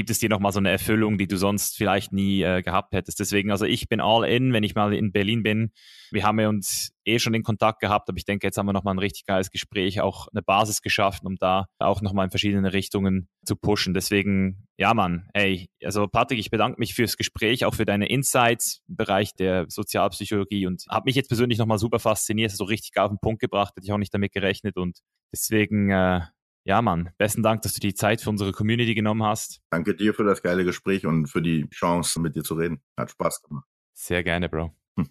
[0.00, 3.20] gibt es dir nochmal so eine Erfüllung, die du sonst vielleicht nie äh, gehabt hättest.
[3.20, 5.72] Deswegen, also ich bin all in, wenn ich mal in Berlin bin.
[6.10, 8.72] Wir haben ja uns eh schon in Kontakt gehabt, aber ich denke, jetzt haben wir
[8.72, 12.72] nochmal ein richtig geiles Gespräch, auch eine Basis geschaffen, um da auch nochmal in verschiedene
[12.72, 13.92] Richtungen zu pushen.
[13.92, 18.80] Deswegen, ja, Mann, ey, also Patrick, ich bedanke mich fürs Gespräch, auch für deine Insights
[18.88, 23.10] im Bereich der Sozialpsychologie und habe mich jetzt persönlich nochmal super fasziniert, so richtig auf
[23.10, 25.00] den Punkt gebracht, hätte ich auch nicht damit gerechnet und
[25.30, 26.22] deswegen, äh,
[26.64, 29.60] ja, Mann, besten Dank, dass du die Zeit für unsere Community genommen hast.
[29.70, 32.80] Danke dir für das geile Gespräch und für die Chance, mit dir zu reden.
[32.96, 33.66] Hat Spaß gemacht.
[33.92, 34.74] Sehr gerne, Bro.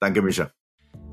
[0.00, 0.52] Danke, Micha.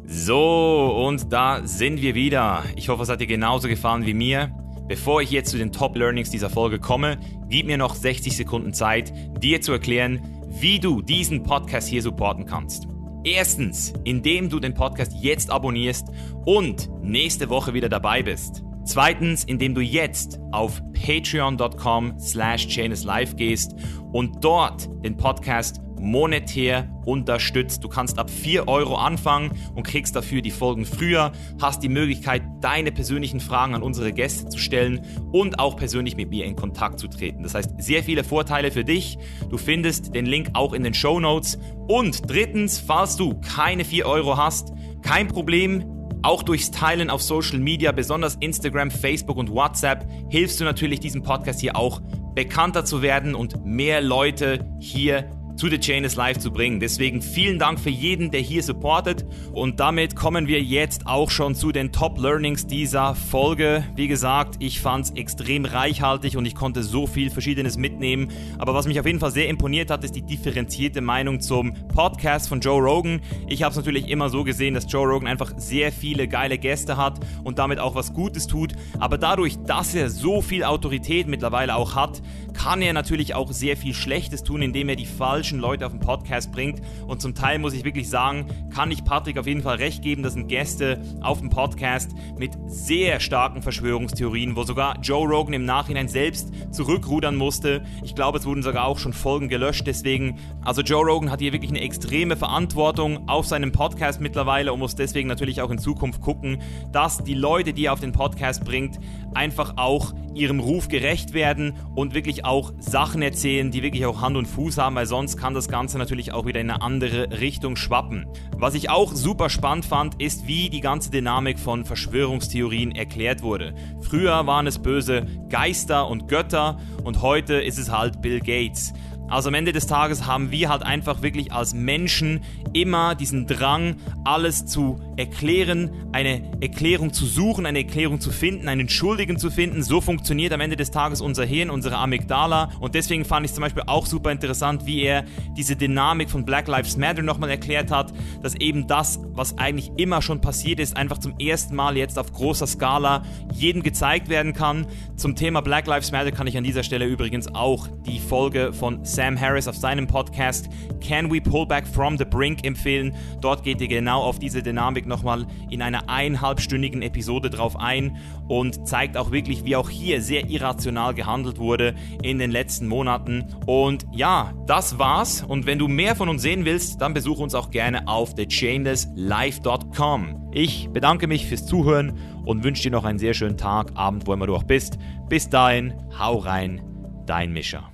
[0.06, 2.64] So, und da sind wir wieder.
[2.76, 4.52] Ich hoffe, es hat dir genauso gefallen wie mir.
[4.88, 7.18] Bevor ich jetzt zu den Top Learnings dieser Folge komme,
[7.50, 10.20] gib mir noch 60 Sekunden Zeit, dir zu erklären,
[10.50, 12.88] wie du diesen Podcast hier supporten kannst.
[13.24, 16.10] Erstens, indem du den Podcast jetzt abonnierst
[16.46, 18.64] und nächste Woche wieder dabei bist.
[18.92, 23.74] Zweitens, indem du jetzt auf patreon.com slash live gehst
[24.12, 27.86] und dort den Podcast monetär unterstützt.
[27.86, 31.32] Du kannst ab 4 Euro anfangen und kriegst dafür die Folgen früher,
[31.62, 36.30] hast die Möglichkeit, deine persönlichen Fragen an unsere Gäste zu stellen und auch persönlich mit
[36.30, 37.44] mir in Kontakt zu treten.
[37.44, 39.18] Das heißt, sehr viele Vorteile für dich.
[39.50, 41.58] Du findest den Link auch in den Show Notes.
[41.88, 47.60] Und drittens, falls du keine 4 Euro hast, kein Problem, auch durchs Teilen auf Social
[47.60, 52.02] Media, besonders Instagram, Facebook und WhatsApp, hilfst du natürlich diesem Podcast hier auch
[52.36, 55.30] bekannter zu werden und mehr Leute hier
[55.62, 56.80] zu The Chain is Live zu bringen.
[56.80, 59.28] Deswegen vielen Dank für jeden, der hier supportet.
[59.54, 63.84] Und damit kommen wir jetzt auch schon zu den Top Learnings dieser Folge.
[63.96, 68.30] Wie gesagt, ich fand es extrem reichhaltig und ich konnte so viel Verschiedenes mitnehmen.
[68.58, 72.50] Aber was mich auf jeden Fall sehr imponiert hat, ist die differenzierte Meinung zum Podcast
[72.50, 73.22] von Joe Rogan.
[73.48, 76.98] Ich habe es natürlich immer so gesehen, dass Joe Rogan einfach sehr viele geile Gäste
[76.98, 78.74] hat und damit auch was Gutes tut.
[78.98, 83.78] Aber dadurch, dass er so viel Autorität mittlerweile auch hat, kann er natürlich auch sehr
[83.78, 86.82] viel Schlechtes tun, indem er die falschen Leute auf den Podcast bringt.
[87.08, 90.24] Und zum Teil muss ich wirklich sagen, kann ich Patrick auf jeden Fall recht geben,
[90.24, 95.66] das sind Gäste auf dem Podcast mit sehr starken Verschwörungstheorien, wo sogar Joe Rogan im
[95.66, 97.84] Nachhinein selbst zurückrudern musste.
[98.04, 99.88] Ich glaube, es wurden sogar auch schon Folgen gelöscht.
[99.88, 104.80] Deswegen, also Joe Rogan hat hier wirklich eine extreme Verantwortung auf seinem Podcast mittlerweile und
[104.80, 106.62] muss deswegen natürlich auch in Zukunft gucken,
[106.92, 109.00] dass die Leute, die er auf den Podcast bringt,
[109.34, 114.38] einfach auch ihrem Ruf gerecht werden und wirklich auch Sachen erzählen, die wirklich auch Hand
[114.38, 117.76] und Fuß haben, weil sonst kann das Ganze natürlich auch wieder in eine andere Richtung
[117.76, 118.28] schwappen.
[118.58, 123.74] Was ich auch super spannend fand, ist, wie die ganze Dynamik von Verschwörungstheorien erklärt wurde.
[124.02, 128.94] Früher waren es böse Geister und Götter und heute ist es halt Bill Gates.
[129.32, 132.42] Also am Ende des Tages haben wir halt einfach wirklich als Menschen
[132.74, 133.96] immer diesen Drang,
[134.26, 139.84] alles zu erklären, eine Erklärung zu suchen, eine Erklärung zu finden, einen Schuldigen zu finden.
[139.84, 142.72] So funktioniert am Ende des Tages unser Hirn, unsere Amygdala.
[142.82, 145.24] Und deswegen fand ich zum Beispiel auch super interessant, wie er
[145.56, 148.12] diese Dynamik von Black Lives Matter nochmal erklärt hat,
[148.44, 152.34] dass eben das, was eigentlich immer schon passiert ist, einfach zum ersten Mal jetzt auf
[152.34, 154.88] großer Skala jedem gezeigt werden kann.
[155.16, 159.06] Zum Thema Black Lives Matter kann ich an dieser Stelle übrigens auch die Folge von
[159.06, 160.68] Sam Sam Harris auf seinem Podcast
[161.00, 163.14] Can We Pull Back from the Brink empfehlen.
[163.40, 168.18] Dort geht er genau auf diese Dynamik nochmal in einer eineinhalbstündigen Episode drauf ein
[168.48, 171.94] und zeigt auch wirklich, wie auch hier sehr irrational gehandelt wurde
[172.24, 173.46] in den letzten Monaten.
[173.68, 175.44] Und ja, das war's.
[175.44, 180.50] Und wenn du mehr von uns sehen willst, dann besuch uns auch gerne auf thechainlesslife.com.
[180.52, 184.34] Ich bedanke mich fürs Zuhören und wünsche dir noch einen sehr schönen Tag, Abend, wo
[184.34, 184.98] immer du auch bist.
[185.30, 186.82] Bis dahin, hau rein,
[187.28, 187.91] dein Mischer.